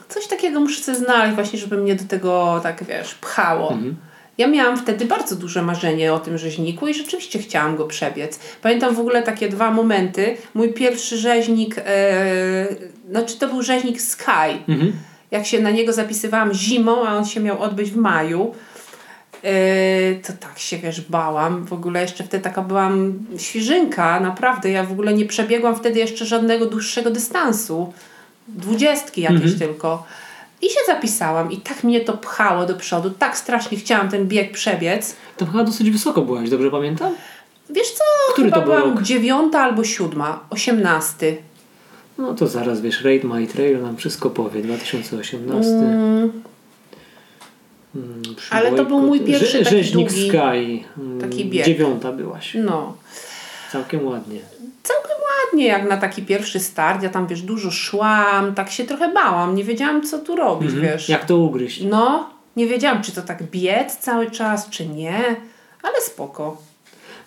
[0.08, 3.72] coś takiego muszę sobie znaleźć właśnie, żeby mnie do tego tak, wiesz, pchało.
[3.72, 3.96] Mhm.
[4.38, 8.38] Ja miałam wtedy bardzo duże marzenie o tym rzeźniku i rzeczywiście chciałam go przebiec.
[8.62, 10.36] Pamiętam w ogóle takie dwa momenty.
[10.54, 12.66] Mój pierwszy rzeźnik, e,
[13.10, 14.58] znaczy to był rzeźnik Sky.
[14.68, 14.92] Mhm.
[15.30, 18.54] Jak się na niego zapisywałam zimą, a on się miał odbyć w maju.
[19.42, 19.50] Yy,
[20.26, 21.64] to tak się wiesz, bałam.
[21.64, 24.70] W ogóle jeszcze wtedy taka byłam świeżynka, naprawdę.
[24.70, 27.92] Ja w ogóle nie przebiegłam wtedy jeszcze żadnego dłuższego dystansu.
[28.48, 29.58] Dwudziestki jakieś Mhm.
[29.58, 30.06] tylko.
[30.62, 33.10] I się zapisałam i tak mnie to pchało do przodu.
[33.10, 35.16] Tak strasznie chciałam ten bieg przebiec.
[35.36, 37.14] Tam chyba dosyć wysoko byłaś, dobrze pamiętam?
[37.70, 39.02] Wiesz co, Który chyba to był byłam rok?
[39.02, 41.36] dziewiąta albo siódma, osiemnasty.
[42.18, 44.62] No to zaraz wiesz, Raid My Trail nam wszystko powie.
[44.62, 45.70] 2018.
[45.70, 46.32] Mm,
[48.36, 50.84] przy Ale to był mój pierwszy taki Rzeźnik długi Sky.
[50.98, 51.66] Mm, taki bieg.
[51.66, 52.56] Dziewiąta byłaś.
[52.64, 52.96] No.
[53.74, 54.40] Całkiem ładnie.
[54.82, 57.02] Całkiem ładnie jak na taki pierwszy start.
[57.02, 59.54] Ja tam wiesz, dużo szłam, tak się trochę bałam.
[59.54, 60.92] Nie wiedziałam co tu robić, Mhm.
[60.92, 61.08] wiesz.
[61.08, 61.82] Jak to ugryźć?
[61.84, 65.18] No, nie wiedziałam czy to tak biec cały czas, czy nie.
[65.82, 66.56] Ale spoko.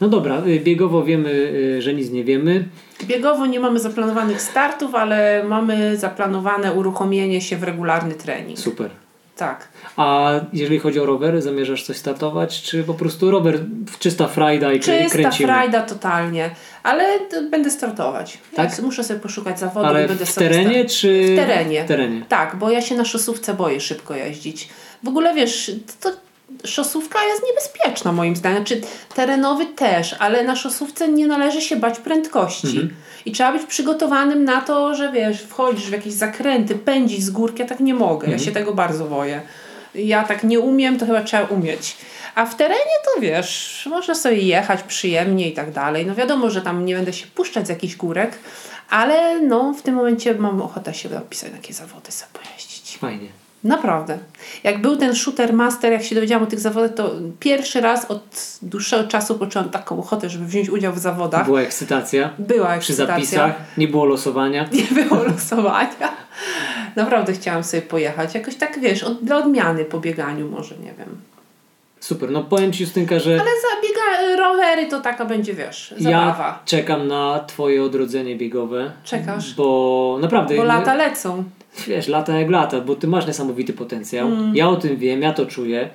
[0.02, 1.30] No dobra, y, biegowo wiemy,
[1.78, 2.66] y, że nic nie wiemy.
[3.04, 8.60] Biegowo nie mamy zaplanowanych startów, ale mamy zaplanowane uruchomienie się w regularny trening.
[8.60, 8.90] Super.
[9.38, 9.68] Tak.
[9.98, 13.60] A jeżeli chodzi o rowery, zamierzasz coś startować, czy po prostu rower
[14.00, 15.48] czysta frajda i Czysta kręcimy?
[15.48, 16.50] frajda totalnie,
[16.84, 17.20] ale
[17.52, 18.38] będę startować.
[18.56, 18.68] Tak?
[18.68, 21.34] Więc Muszę sobie poszukać zawodu Ale i będę w terenie, czy...
[21.34, 21.84] W terenie.
[21.84, 22.26] W terenie.
[22.30, 24.70] Tak, bo ja się na szosówce boję szybko jeździć.
[25.04, 26.12] W ogóle wiesz, to
[26.66, 28.66] szosówka jest niebezpieczna moim zdaniem.
[28.66, 28.82] Czy
[29.16, 32.68] terenowy też, ale na szosówce nie należy się bać prędkości.
[32.68, 32.96] Mhm.
[33.26, 37.62] I trzeba być przygotowanym na to, że wiesz, wchodzisz w jakieś zakręty, pędzić z górki,
[37.62, 38.26] ja tak nie mogę.
[38.26, 38.32] Mhm.
[38.32, 39.42] Ja się tego bardzo boję.
[39.96, 41.98] Ja tak nie umiem, to chyba trzeba umieć.
[42.36, 46.06] A w terenie to wiesz, można sobie jechać przyjemnie i tak dalej.
[46.06, 48.40] No wiadomo, że tam nie będę się puszczać z jakichś górek,
[48.90, 52.98] ale no w tym momencie mam ochotę się zapisać na takie zawody, sobie pojeździć.
[52.98, 53.47] Fajnie.
[53.68, 54.18] Naprawdę.
[54.64, 58.58] Jak był ten shooter master, jak się dowiedziałam o tych zawodach, to pierwszy raz od
[58.62, 61.46] dłuższego czasu poczułam taką ochotę, żeby wziąć udział w zawodach.
[61.46, 62.30] Była ekscytacja.
[62.40, 63.16] Była Przy ekscytacja.
[63.16, 64.66] zapisach nie było losowania.
[64.98, 66.12] Nie było losowania.
[66.96, 68.36] Naprawdę chciałam sobie pojechać.
[68.36, 71.18] Jakoś tak, wiesz, od, dla odmiany po bieganiu może, nie wiem.
[72.00, 73.40] Super, no powiem Ci Justynka, że Ale
[73.70, 76.60] zabiega rowery to taka będzie, wiesz, ja zabawa.
[76.66, 78.92] czekam na Twoje odrodzenie biegowe.
[79.04, 79.54] Czekasz?
[79.56, 80.56] Bo naprawdę...
[80.56, 81.44] Bo lata lecą.
[81.88, 84.28] Wiesz, lata jak lata, bo Ty masz niesamowity potencjał.
[84.28, 84.56] Mm.
[84.56, 85.90] Ja o tym wiem, ja to czuję.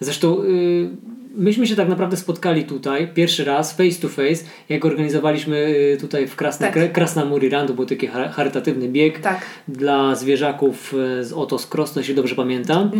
[0.00, 0.88] Zresztą y,
[1.34, 6.26] myśmy się tak naprawdę spotkali tutaj pierwszy raz, face to face, jak organizowaliśmy y, tutaj
[6.26, 6.74] w Krasna, Tak.
[7.66, 9.40] To był taki char- charytatywny bieg Tak.
[9.68, 12.90] dla zwierzaków y, z Oto z Krosno, jeśli dobrze pamiętam.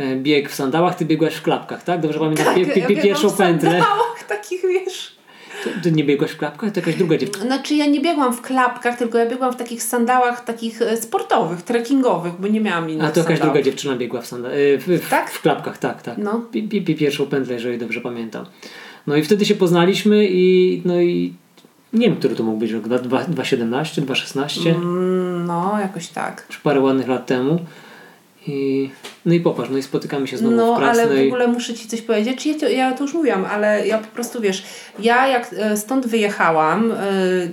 [0.00, 2.00] Y, Bieg w sandałach, Ty biegłaś w klapkach, tak?
[2.00, 3.70] Dobrze pamiętam pie, pie, ja pierwszą w pętlę.
[3.70, 5.19] sandałach takich, wiesz...
[5.64, 6.72] Ty, ty nie biegłaś w klapkach?
[6.72, 7.44] To jakaś druga dziewczyna.
[7.46, 11.62] Znaczy ja nie biegłam w klapkach, tylko ja biegłam w takich sandałach takich e, sportowych,
[11.62, 13.54] trekkingowych, bo nie miałam innych A to jakaś sandałów.
[13.54, 15.30] druga dziewczyna biegła w, sanda- w, w, Tak?
[15.30, 16.18] w klapkach, tak, tak.
[16.18, 16.40] No.
[16.52, 18.46] Pi, pi, pi, pierwszą pętlę, jeżeli dobrze pamiętam.
[19.06, 21.32] No i wtedy się poznaliśmy i no i
[21.92, 26.46] nie wiem, który to mógł być rok, 2017, 2016, Mm, no, jakoś tak.
[26.48, 27.58] już parę ładnych lat temu.
[28.46, 28.90] I,
[29.26, 31.24] no i popatrz, no i spotykamy się znowu No, w ale Krasnej.
[31.24, 32.46] w ogóle muszę Ci coś powiedzieć.
[32.46, 34.62] Ja, to, ja to już mówiłam, ale ja po prostu, wiesz,
[34.98, 36.96] ja jak e, stąd wyjechałam, e,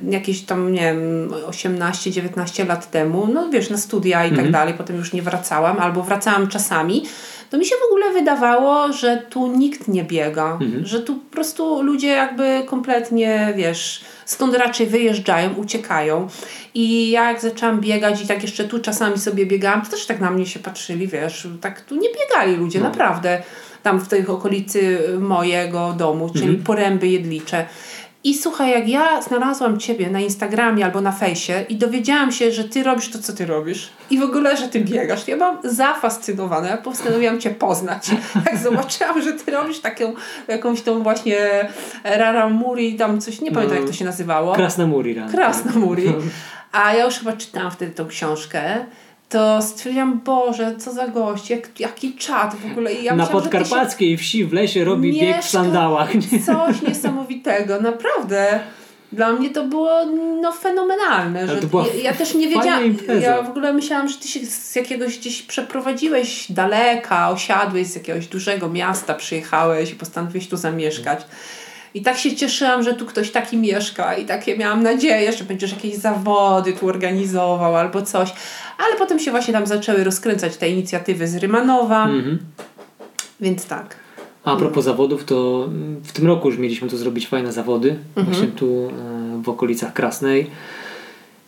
[0.10, 4.52] jakieś tam, nie wiem, 18-19 lat temu, no wiesz, na studia i tak Mhm.
[4.52, 7.04] dalej, potem już nie wracałam, albo wracałam czasami,
[7.50, 10.86] to mi się w ogóle wydawało, że tu nikt nie biega, Mhm.
[10.86, 16.28] że tu po prostu ludzie jakby kompletnie, wiesz, stąd raczej wyjeżdżają, uciekają.
[16.74, 20.20] I ja jak zaczęłam biegać i tak jeszcze tu czasami sobie biegałam, to też tak
[20.20, 22.86] na mnie się patrzyli, wiesz, tak tu nie biegali ludzie, No.
[22.86, 23.44] naprawdę.
[23.84, 26.64] Tam w tej okolicy mojego domu, czyli Mhm.
[26.64, 27.66] poręby jedlicze.
[28.28, 32.64] I słuchaj, jak ja znalazłam Ciebie na Instagramie albo na fejsie i dowiedziałam się, że
[32.64, 36.68] Ty robisz to, co Ty robisz i w ogóle, że Ty biegasz, ja byłam zafascynowana.
[36.68, 38.10] Ja postanowiłam Cię poznać.
[38.46, 40.14] Jak zobaczyłam, że Ty robisz taką,
[40.48, 41.70] jakąś tą właśnie
[42.04, 43.82] Raramuri, tam coś, nie pamiętam No.
[43.82, 44.54] jak to się nazywało.
[44.56, 45.30] Krasnamuri Run.
[45.30, 46.14] Krasnamuri.
[46.72, 48.86] A ja już chyba czytałam wtedy tą książkę.
[49.30, 52.94] To stwierdziłam, Boże, co za gość, jak, jaki czat w ogóle.
[52.94, 56.10] I ja Na myślałam, podkarpackiej wsi w lesie robi bieg w sandałach.
[56.46, 58.60] Coś niesamowitego, naprawdę.
[59.12, 60.06] Dla mnie to było
[60.42, 61.48] no, fenomenalne.
[61.48, 62.96] Że ja, ja też nie wiedziałam.
[63.22, 68.28] Ja w ogóle myślałam, że ty się z jakiegoś gdzieś przeprowadziłeś daleka, osiadłeś z jakiegoś
[68.28, 71.26] dużego miasta, przyjechałeś i postanowiłeś tu zamieszkać.
[71.98, 75.72] I tak się cieszyłam, że tu ktoś taki mieszka i takie miałam nadzieję, że będziesz
[75.72, 78.34] jakieś zawody tu organizował albo coś.
[78.78, 82.38] Ale potem się właśnie tam zaczęły rozkręcać te inicjatywy z Rymanowa, Mhm.
[83.40, 83.96] więc tak.
[84.44, 85.70] A propos zawodów, to
[86.04, 87.98] w tym roku już mieliśmy tu zrobić fajne zawody.
[88.16, 88.28] Mhm.
[88.36, 90.50] Właśnie tu e, w okolicach Krasnej.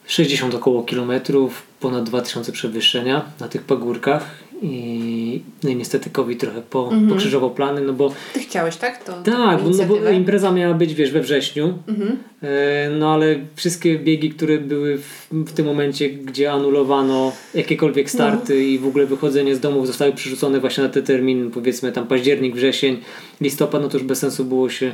[0.07, 4.25] 60 około kilometrów, ponad 2000 przewyższenia na tych pagórkach.
[4.61, 7.07] I, no i niestety COVID trochę po, Mhm.
[7.09, 9.03] pokrzyżował plany, no bo Ty chciałeś, tak?
[9.03, 12.17] To, tak, bo, no bo impreza miała być, wiesz, we wrześniu, Mhm.
[12.43, 18.53] e, no ale wszystkie biegi, które były w, w tym momencie, gdzie anulowano jakiekolwiek starty
[18.53, 18.59] No.
[18.59, 22.55] i w ogóle wychodzenie z domów zostały przerzucone właśnie na te terminy, powiedzmy tam październik,
[22.55, 22.97] wrzesień,
[23.41, 24.91] listopad, no to już bez sensu było się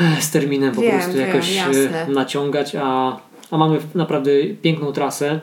[0.00, 2.06] e, z terminem po Wiem, prostu wiem, jakoś e, jasne.
[2.08, 3.20] naciągać, a,
[3.50, 4.30] a mamy naprawdę
[4.62, 5.40] piękną trasę,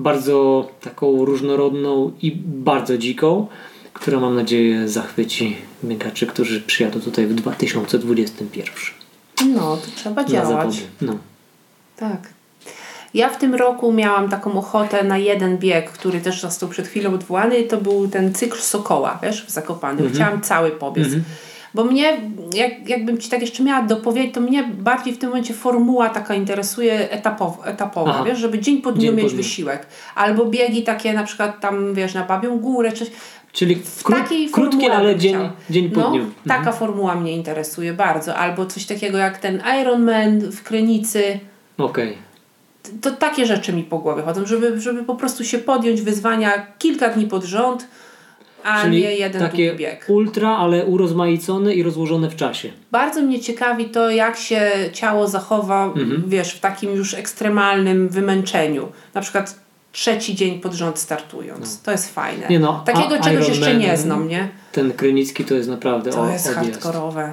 [0.00, 3.46] bardzo taką różnorodną i bardzo dziką,
[3.92, 8.74] która mam nadzieję zachwyci biegaczy, którzy przyjadą tutaj w 2021.
[9.54, 10.82] No, to trzeba działać.
[11.00, 11.16] No.
[11.96, 12.28] Tak.
[13.14, 17.14] Ja w tym roku miałam taką ochotę na jeden bieg, który też został przed chwilą
[17.14, 20.06] odwołany to był ten cykl Sokoła, wiesz, w Zakopanym.
[20.06, 20.14] Mhm.
[20.14, 21.08] Chciałam cały pobiec.
[21.74, 22.20] Bo mnie,
[22.54, 26.34] jak, jakbym Ci tak jeszcze miała dopowiedzieć, to mnie bardziej w tym momencie formuła taka
[26.34, 28.24] interesuje etapowa, etapowa Aha.
[28.24, 29.36] wiesz, żeby dzień po dniu Dzień po mieć dniu.
[29.36, 29.86] wysiłek.
[30.14, 33.06] Albo biegi takie na przykład tam, wiesz, na Babią Górę, czy
[33.52, 35.52] Czyli w kró- takiej krótkie, formule ale dzień, chciała.
[35.70, 36.20] dzień po no, dniu.
[36.22, 36.34] Mhm.
[36.48, 38.36] Taka formuła mnie interesuje bardzo.
[38.36, 41.40] Albo coś takiego jak ten Ironman w Krynicy.
[41.78, 42.16] Okej.
[43.02, 47.08] To takie rzeczy mi po głowie chodzą, żeby, żeby po prostu się podjąć wyzwania kilka
[47.08, 47.86] dni pod rząd,
[48.64, 50.04] a Czyli nie jeden takie bieg.
[50.08, 52.70] ultra, ale urozmaicone i rozłożone w czasie.
[52.90, 56.22] Bardzo mnie ciekawi to, jak się ciało zachowa, Mhm.
[56.26, 58.88] wiesz, w takim już ekstremalnym wymęczeniu.
[59.14, 59.54] Na przykład
[59.92, 61.82] trzeci dzień pod rząd startując.
[61.82, 62.46] To jest fajne.
[62.50, 64.48] Nie no, Takiego a czegoś jeszcze nie Ironman- znam, nie?
[64.72, 66.66] Ten Krynicki to jest naprawdę To o, jest odjazd.
[66.70, 67.32] hardkorowe.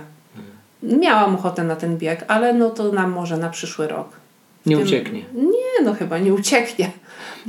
[0.83, 4.09] Miałam ochotę na ten bieg, ale no to nam może na przyszły rok.
[4.65, 5.19] Nie tym- ucieknie.
[5.33, 6.91] Nie, no chyba nie ucieknie.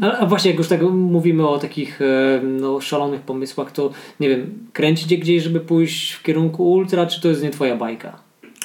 [0.00, 4.68] A, właśnie jak już tak mówimy o takich e, no, szalonych pomysłach, to nie wiem,
[4.72, 8.18] kręcicie gdzieś, żeby pójść w kierunku ultra, czy to jest nie twoja bajka?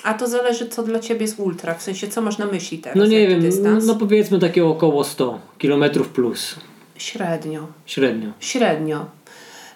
[0.04, 1.74] A to zależy, co dla ciebie jest ultra.
[1.74, 2.98] W sensie, co masz na myśli teraz?
[2.98, 3.86] No nie wiem, dystans?
[3.86, 6.56] no powiedzmy takie około 100 kilometrów plus,
[6.98, 7.68] Średnio.
[7.86, 8.30] średnio.
[8.40, 9.06] Średnio.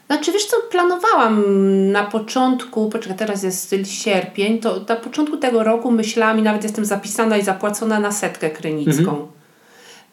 [0.07, 1.43] Znaczy, wiesz co, planowałam
[1.91, 6.85] na początku, poczekaj, teraz jest sierpień, to na początku tego roku myślałam i nawet jestem
[6.85, 9.27] zapisana i zapłacona na setkę krynicką.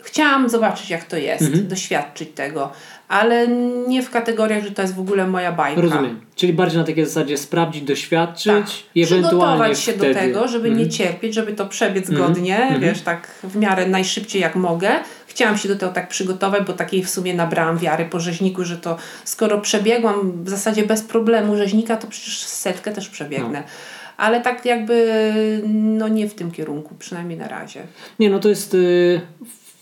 [0.04, 1.68] Chciałam zobaczyć, jak to jest, Mhm.
[1.68, 2.72] doświadczyć tego,
[3.08, 3.48] ale
[3.88, 5.80] nie w kategoriach, że to jest w ogóle moja bajka.
[5.80, 6.20] Rozumiem.
[6.36, 8.66] Czyli bardziej na takiej zasadzie sprawdzić, doświadczyć Tak.
[8.94, 10.14] i ewentualnie Przygotować się wtedy.
[10.14, 10.84] do tego, żeby Mhm.
[10.86, 12.28] nie cierpieć, żeby to przebiec Mhm.
[12.28, 12.80] godnie, Mhm.
[12.80, 14.90] wiesz, tak w miarę najszybciej jak mogę.
[15.26, 18.76] Chciałam się do tego tak przygotować, bo takiej w sumie nabrałam wiary po rzeźniku, że
[18.76, 23.62] to skoro przebiegłam w zasadzie bez problemu rzeźnika, to przecież setkę też przebiegnę.
[24.16, 25.12] Ale tak jakby
[25.72, 27.82] no nie w tym kierunku, przynajmniej na razie.
[28.18, 29.20] Nie, no to jest y,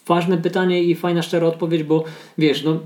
[0.06, 2.04] ważne pytanie i fajna, szczera odpowiedź, bo
[2.38, 2.78] wiesz, no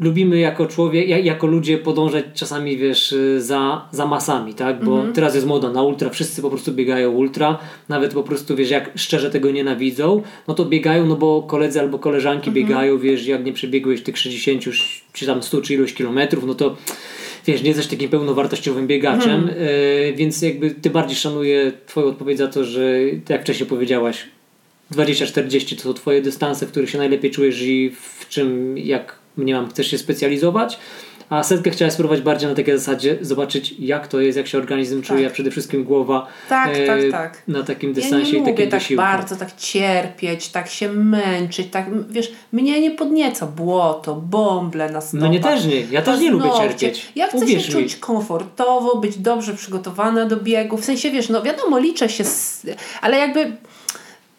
[0.00, 4.84] lubimy jako człowiek, ja- jako ludzie podążać czasami, wiesz, za, za masami, tak?
[4.84, 5.12] Bo Mhm.
[5.12, 7.58] teraz jest moda na ultra, wszyscy po prostu biegają ultra,
[7.88, 11.98] nawet po prostu, wiesz, jak szczerze tego nienawidzą, no to biegają, no bo koledzy albo
[11.98, 12.54] koleżanki Mhm.
[12.66, 14.62] biegają, wiesz, jak nie przebiegłeś tych 60
[15.12, 16.76] czy tam 100 czy ilość kilometrów, no to
[17.46, 19.58] wiesz, nie jesteś takim pełnowartościowym biegaczem, Mhm.
[19.62, 22.90] y, więc jakby ty bardziej szanuję twoją odpowiedź za to, że
[23.24, 24.16] tak jak wcześniej powiedziałaś,
[24.92, 29.68] 20-40 to są twoje dystanse, w których się najlepiej czujesz i w czym, jak mniemam,
[29.70, 30.78] chcesz się specjalizować.
[31.30, 35.02] A setkę chciałem spróbować bardziej na takiej zasadzie, zobaczyć jak to jest, jak się organizm
[35.02, 35.30] czuje, Tak.
[35.32, 37.42] a przede wszystkim głowa Tak, e, tak, tak.
[37.48, 39.02] na takim Ja dystansie nie i takim tak wysiłku.
[39.02, 45.28] bardzo tak cierpieć, tak się męczyć, tak, wiesz, mnie nie podnieca błoto, bąble na stopach.
[45.28, 47.12] Mnie też nie, ja też nie lubię cierpieć.
[47.16, 47.82] Ja chcę Uwierz się mi.
[47.84, 50.76] czuć komfortowo, być dobrze przygotowana do biegu.
[50.76, 52.66] W sensie, wiesz, no wiadomo, liczę się, z,
[53.00, 53.56] ale jakby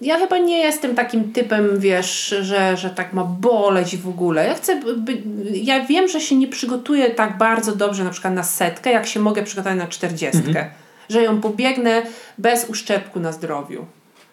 [0.02, 4.48] ja chyba nie jestem takim typem, wiesz, że, że tak ma boleć w ogóle.
[4.48, 5.22] Ja chcę, by,
[5.54, 9.20] ja wiem, że się nie przygotuję tak bardzo dobrze na przykład na setkę, jak się
[9.20, 10.48] mogę przygotować na czterdziestkę.
[10.48, 10.68] Mhm.
[11.10, 12.02] Że ją pobiegnę
[12.38, 13.86] bez uszczepku na zdrowiu.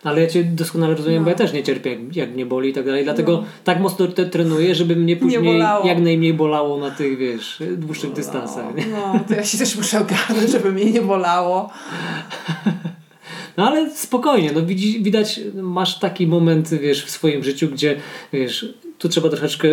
[0.04, 1.24] Ale ja Cię doskonale rozumiem, No.
[1.24, 3.04] bo ja też nie cierpię, jak, jak mnie boli i tak dalej.
[3.04, 8.12] Dlatego tak mocno te, trenuję, żeby mnie później jak najmniej bolało na tych, wiesz, dłuższych
[8.12, 8.74] dystansach.
[8.74, 8.86] Nie?
[8.86, 11.70] No, to ja się też muszę ogarnąć, żeby mnie nie bolało.
[13.56, 17.96] No ale spokojnie, no widzi, widać, masz taki moment, wiesz, w swoim życiu, gdzie,
[18.32, 19.68] wiesz, tu trzeba troszeczkę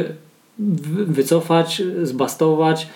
[0.60, 2.88] wy- wycofać, zbastować,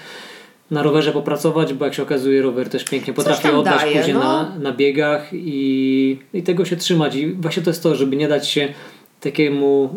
[0.72, 4.20] na rowerze popracować, bo jak się okazuje, rower też pięknie potrafi oddać daje, później no.
[4.20, 7.16] na, na biegach i, i tego się trzymać.
[7.16, 8.74] I właśnie to jest to, żeby nie dać się
[9.22, 9.96] takiemu,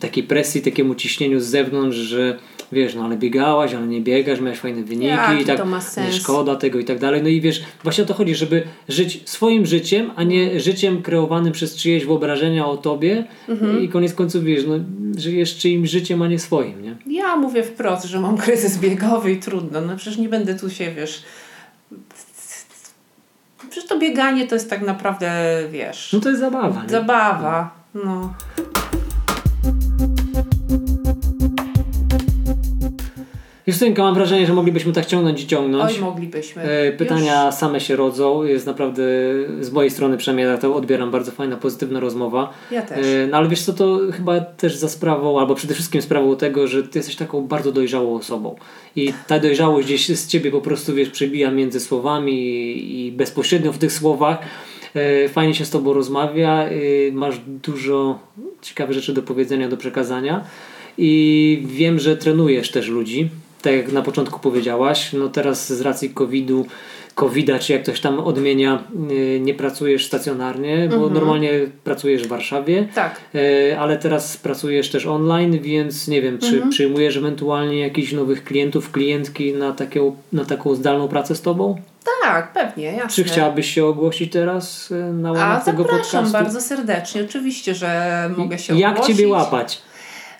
[0.00, 2.38] takiej presji, takiemu ciśnieniu z zewnątrz, że
[2.72, 5.76] wiesz, no ale biegałaś, ale nie biegasz, miałeś fajne wyniki Jaki i tak to ma
[5.76, 6.14] nie sens?
[6.14, 7.22] szkoda tego i tak dalej.
[7.22, 11.52] No i wiesz, właśnie o to chodzi, żeby żyć swoim życiem, a nie życiem kreowanym
[11.52, 13.82] przez czyjeś wyobrażenia o tobie Mhm.
[13.82, 14.74] i koniec końców wiesz, no
[15.20, 16.96] żyjesz czyimś życiem, a nie swoim, nie?
[17.06, 19.80] Ja mówię wprost, że mam kryzys biegowy i trudno.
[19.80, 21.22] No przecież nie będę tu się, wiesz...
[23.70, 25.30] Przecież to bieganie to jest tak naprawdę,
[25.70, 26.12] wiesz...
[26.12, 26.88] No to jest zabawa, nie?
[26.88, 27.70] Zabawa.
[27.94, 28.34] No.
[33.68, 35.92] Justynka, mam wrażenie, że moglibyśmy tak ciągnąć i ciągnąć.
[35.94, 36.62] Oj, moglibyśmy.
[36.62, 37.54] E, Pytania Już...
[37.54, 38.42] same się rodzą.
[38.44, 39.02] Jest naprawdę,
[39.60, 42.52] z mojej strony przynajmniej ja to odbieram, bardzo fajna, pozytywna rozmowa.
[42.70, 43.06] Ja też.
[43.06, 46.66] E, No ale wiesz co, to chyba też za sprawą, albo przede wszystkim sprawą tego,
[46.66, 48.56] że ty jesteś taką bardzo dojrzałą osobą.
[48.96, 52.34] I ta dojrzałość gdzieś z ciebie po prostu, wiesz, przebija między słowami
[53.06, 54.38] i, bezpośrednio w tych słowach.
[54.94, 56.70] E, Fajnie się z tobą rozmawia, e,
[57.12, 58.18] masz dużo
[58.62, 60.44] ciekawych rzeczy do powiedzenia, do przekazania
[60.98, 63.28] i wiem, że trenujesz też ludzi,
[63.62, 66.66] tak jak na początku powiedziałaś, no teraz z racji COVID-u,
[67.14, 71.50] COVID-a, czy jak ktoś tam odmienia, y, nie pracujesz stacjonarnie, bo normalnie
[71.84, 73.20] pracujesz w Warszawie, Tak.
[73.34, 78.92] e, ale teraz pracujesz też online, więc nie wiem, czy przyjmujesz ewentualnie jakichś nowych klientów,
[78.92, 81.76] klientki na, taką na taką zdalną pracę z Tobą?
[82.22, 83.10] Tak, pewnie, jasne.
[83.10, 86.32] Czy chciałabyś się ogłosić teraz e, na A łamach tego zapraszam podcastu?
[86.32, 87.22] bardzo serdecznie.
[87.22, 89.16] Oczywiście, że mogę się Jak ogłosić.
[89.16, 89.82] Ciebie łapać?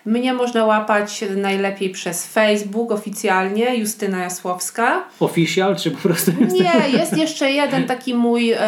[0.05, 5.03] Mnie można łapać najlepiej przez Facebook oficjalnie, Justyna Jasłowska.
[5.19, 8.59] Official, czy po prostu Nie, jest jeszcze jeden taki mój, em,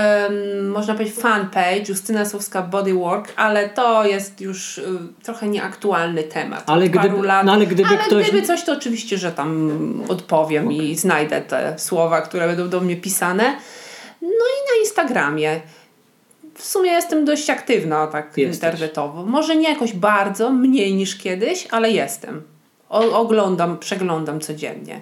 [0.72, 4.84] można powiedzieć, fanpage, Justyna Jasłowska Bodywork, ale to jest już y,
[5.24, 6.64] trochę nieaktualny temat.
[6.68, 9.72] Ale gdyby- no ale gdyby ktoś- gdyby coś, to oczywiście, że tam
[10.08, 13.56] odpowiem i znajdę te słowa, które będą do mnie pisane.
[14.22, 15.60] No i na Instagramie.
[16.62, 18.56] W sumie jestem dość aktywna tak Jesteś.
[18.56, 19.26] internetowo.
[19.26, 22.42] Może nie jakoś bardzo, mniej niż kiedyś, ale jestem.
[22.90, 25.02] O, oglądam, przeglądam codziennie.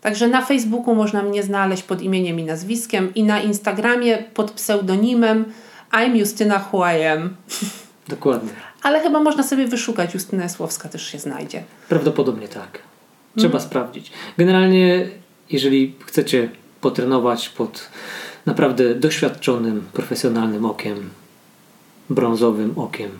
[0.00, 5.44] Także na Facebooku można mnie znaleźć pod imieniem i nazwiskiem i na Instagramie pod pseudonimem
[5.92, 7.36] I'm Justyna Who I am.
[8.08, 8.50] Dokładnie.
[8.82, 11.62] Ale chyba można sobie wyszukać, Justyna Słowska też się znajdzie.
[11.88, 12.78] Prawdopodobnie tak.
[13.38, 14.12] Trzeba sprawdzić.
[14.38, 15.08] Generalnie,
[15.50, 16.48] jeżeli chcecie
[16.80, 17.88] potrenować pod
[18.48, 21.10] naprawdę doświadczonym, profesjonalnym okiem,
[22.10, 23.10] brązowym okiem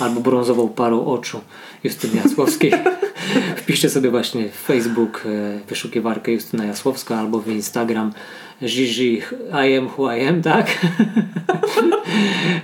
[0.00, 1.40] albo brązową parą oczu
[1.84, 2.72] Justyny Jasłowskiej,
[3.60, 8.12] wpiszcie sobie właśnie w Facebook e, wyszukiwarkę Justyna Jasłowska albo w Instagram
[8.62, 9.22] Gigi
[9.68, 10.66] I am who I am, tak?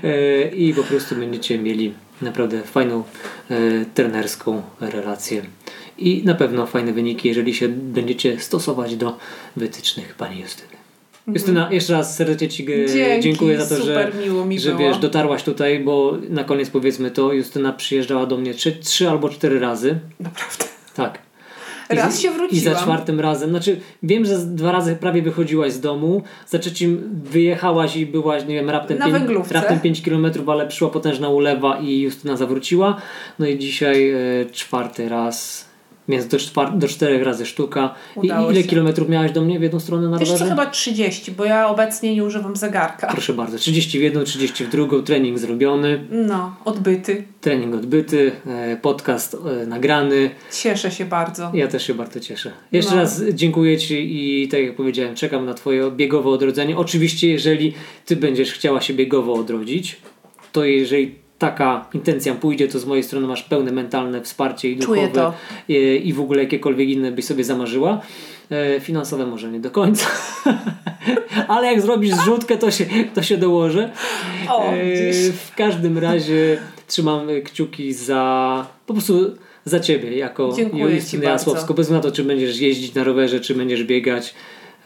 [0.04, 3.04] E, I po prostu będziecie mieli naprawdę fajną
[3.50, 3.54] e,
[3.94, 5.42] trenerską relację
[5.98, 9.18] i na pewno fajne wyniki, jeżeli się będziecie stosować do
[9.56, 10.79] wytycznych pani Justyny.
[11.26, 14.12] Justyna, jeszcze raz serdecznie Ci e, Dzięki, dziękuję za to, że,
[14.56, 19.08] że wiesz, dotarłaś tutaj, bo na koniec powiedzmy to, Justyna przyjeżdżała do mnie trzy, trzy
[19.10, 19.98] albo cztery razy.
[20.20, 20.64] Naprawdę.
[20.94, 21.18] Tak.
[21.92, 22.76] I Raz z- się I za wróciłam.
[22.82, 28.06] czwartym razem, znaczy wiem, że dwa razy prawie wychodziłaś z domu, za trzecim wyjechałaś i
[28.06, 29.54] byłaś, nie wiem, raptem, Na pięć, węglówce.
[29.54, 32.96] raptem 5 km, ale przyszła potężna ulewa i Justyna zawróciła.
[33.38, 34.16] No i dzisiaj e,
[34.52, 35.68] czwarty raz,
[36.10, 37.94] więc do, czwar- do czterech razy sztuka.
[38.22, 38.68] I ile się.
[38.68, 40.50] kilometrów miałaś do mnie w jedną stronę na Wiesz co, rowerze?
[40.50, 43.06] chyba 30, bo ja obecnie nie używam zegarka.
[43.12, 47.24] Proszę bardzo, 30 w jedną, 30 w drugą, trening zrobiony, No, odbyty.
[47.40, 50.30] trening odbyty, e, podcast e, nagrany.
[50.62, 51.50] Cieszę się bardzo.
[51.54, 52.52] Ja też się bardzo cieszę.
[52.72, 53.00] Jeszcze No.
[53.00, 56.76] raz dziękuję Ci i tak jak powiedziałem, czekam na Twoje biegowe odrodzenie.
[56.76, 57.72] Oczywiście, jeżeli
[58.06, 59.96] Ty będziesz chciała się biegowo odrodzić,
[60.52, 65.32] to jeżeli taka intencja pójdzie, to z mojej strony masz pełne mentalne wsparcie i duchowe
[65.68, 68.00] i, i w ogóle jakiekolwiek inne byś sobie zamarzyła.
[68.50, 70.06] E, Finansowe może nie do końca,
[71.48, 73.90] ale jak zrobisz zrzutkę, to się, to się dołoży.
[74.48, 80.52] O, E, w każdym razie trzymam kciuki za po prostu za ciebie jako
[81.18, 81.32] bardzo.
[81.32, 81.74] Jasłowską.
[81.74, 84.34] Bez na to, czy będziesz jeździć na rowerze, czy będziesz biegać.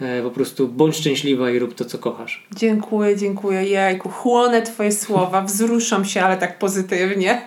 [0.01, 2.47] E, po prostu bądź szczęśliwa i rób to, co kochasz.
[2.57, 3.65] Dziękuję, dziękuję.
[3.65, 7.43] Jejku, chłonę Twoje słowa, wzruszam się, ale tak pozytywnie.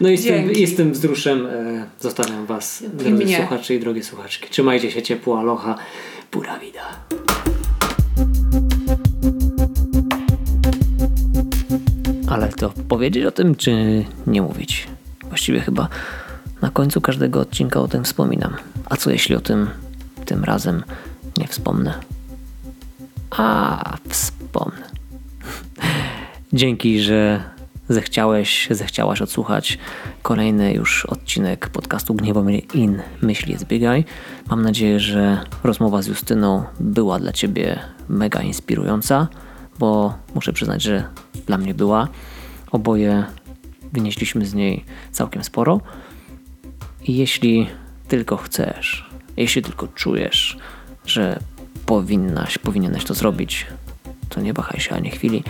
[0.00, 3.36] No i z tym, i z tym wzruszem e, zostawiam Was, drodzy mnie.
[3.36, 4.50] słuchacze i drogie słuchaczki.
[4.50, 5.78] Trzymajcie się ciepło, aloha,
[6.30, 6.80] pura vida.
[12.28, 14.86] Ale to powiedzieć o tym, czy nie mówić?
[15.28, 15.88] Właściwie chyba
[16.62, 18.56] na końcu każdego odcinka o tym wspominam.
[18.90, 19.68] A co jeśli o tym
[20.24, 20.82] tym razem
[21.38, 21.94] nie wspomnę?
[23.30, 24.90] A, wspomnę.
[26.52, 27.44] Dzięki, że
[27.88, 29.78] zechciałeś, zechciałaś odsłuchać
[30.22, 34.04] kolejny już odcinek podcastu Gniewomir In Myśli jest Biegaj.
[34.50, 39.28] Mam nadzieję, że rozmowa z Justyną była dla Ciebie mega inspirująca,
[39.78, 41.04] bo muszę przyznać, że
[41.46, 42.08] dla mnie była.
[42.70, 43.24] Oboje
[43.92, 45.80] wynieśliśmy z niej całkiem sporo.
[47.04, 47.68] I jeśli
[48.08, 50.58] tylko chcesz, jeśli tylko czujesz,
[51.06, 51.40] że
[51.86, 53.66] powinnaś, powinieneś to zrobić,
[54.28, 55.44] to nie wahaj się ani chwili.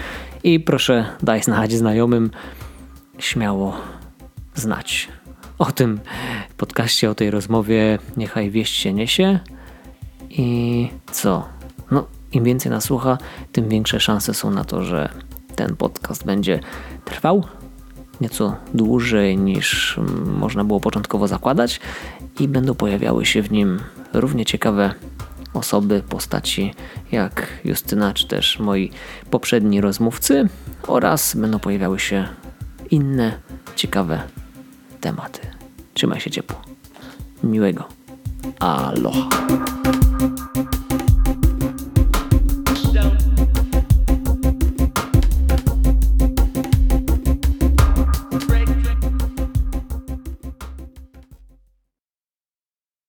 [0.45, 2.31] I proszę, daj znać znajomym,
[3.19, 3.77] śmiało
[4.55, 5.09] znać
[5.59, 6.01] o tym
[6.57, 7.99] podcaście, o tej rozmowie.
[8.17, 9.41] Niechaj wieść się niesie.
[10.31, 11.49] I co?
[11.91, 13.19] No, im więcej nas słucha,
[13.53, 15.09] tym większe szanse są na to, że
[15.57, 16.61] ten podcast będzie
[17.05, 17.45] trwał
[18.21, 21.81] nieco dłużej niż mm, można było początkowo zakładać
[22.41, 23.81] i będą pojawiały się w nim
[24.13, 24.95] równie ciekawe
[25.57, 26.75] osoby, postaci
[27.13, 28.91] jak Justyna czy też moi
[29.31, 30.49] poprzedni rozmówcy
[30.87, 32.29] oraz będą pojawiały się
[32.91, 33.39] inne
[33.77, 34.23] ciekawe
[35.01, 35.41] tematy.
[35.95, 36.61] Trzymaj się ciepło.
[37.43, 37.89] Miłego.
[38.61, 39.29] Aloha.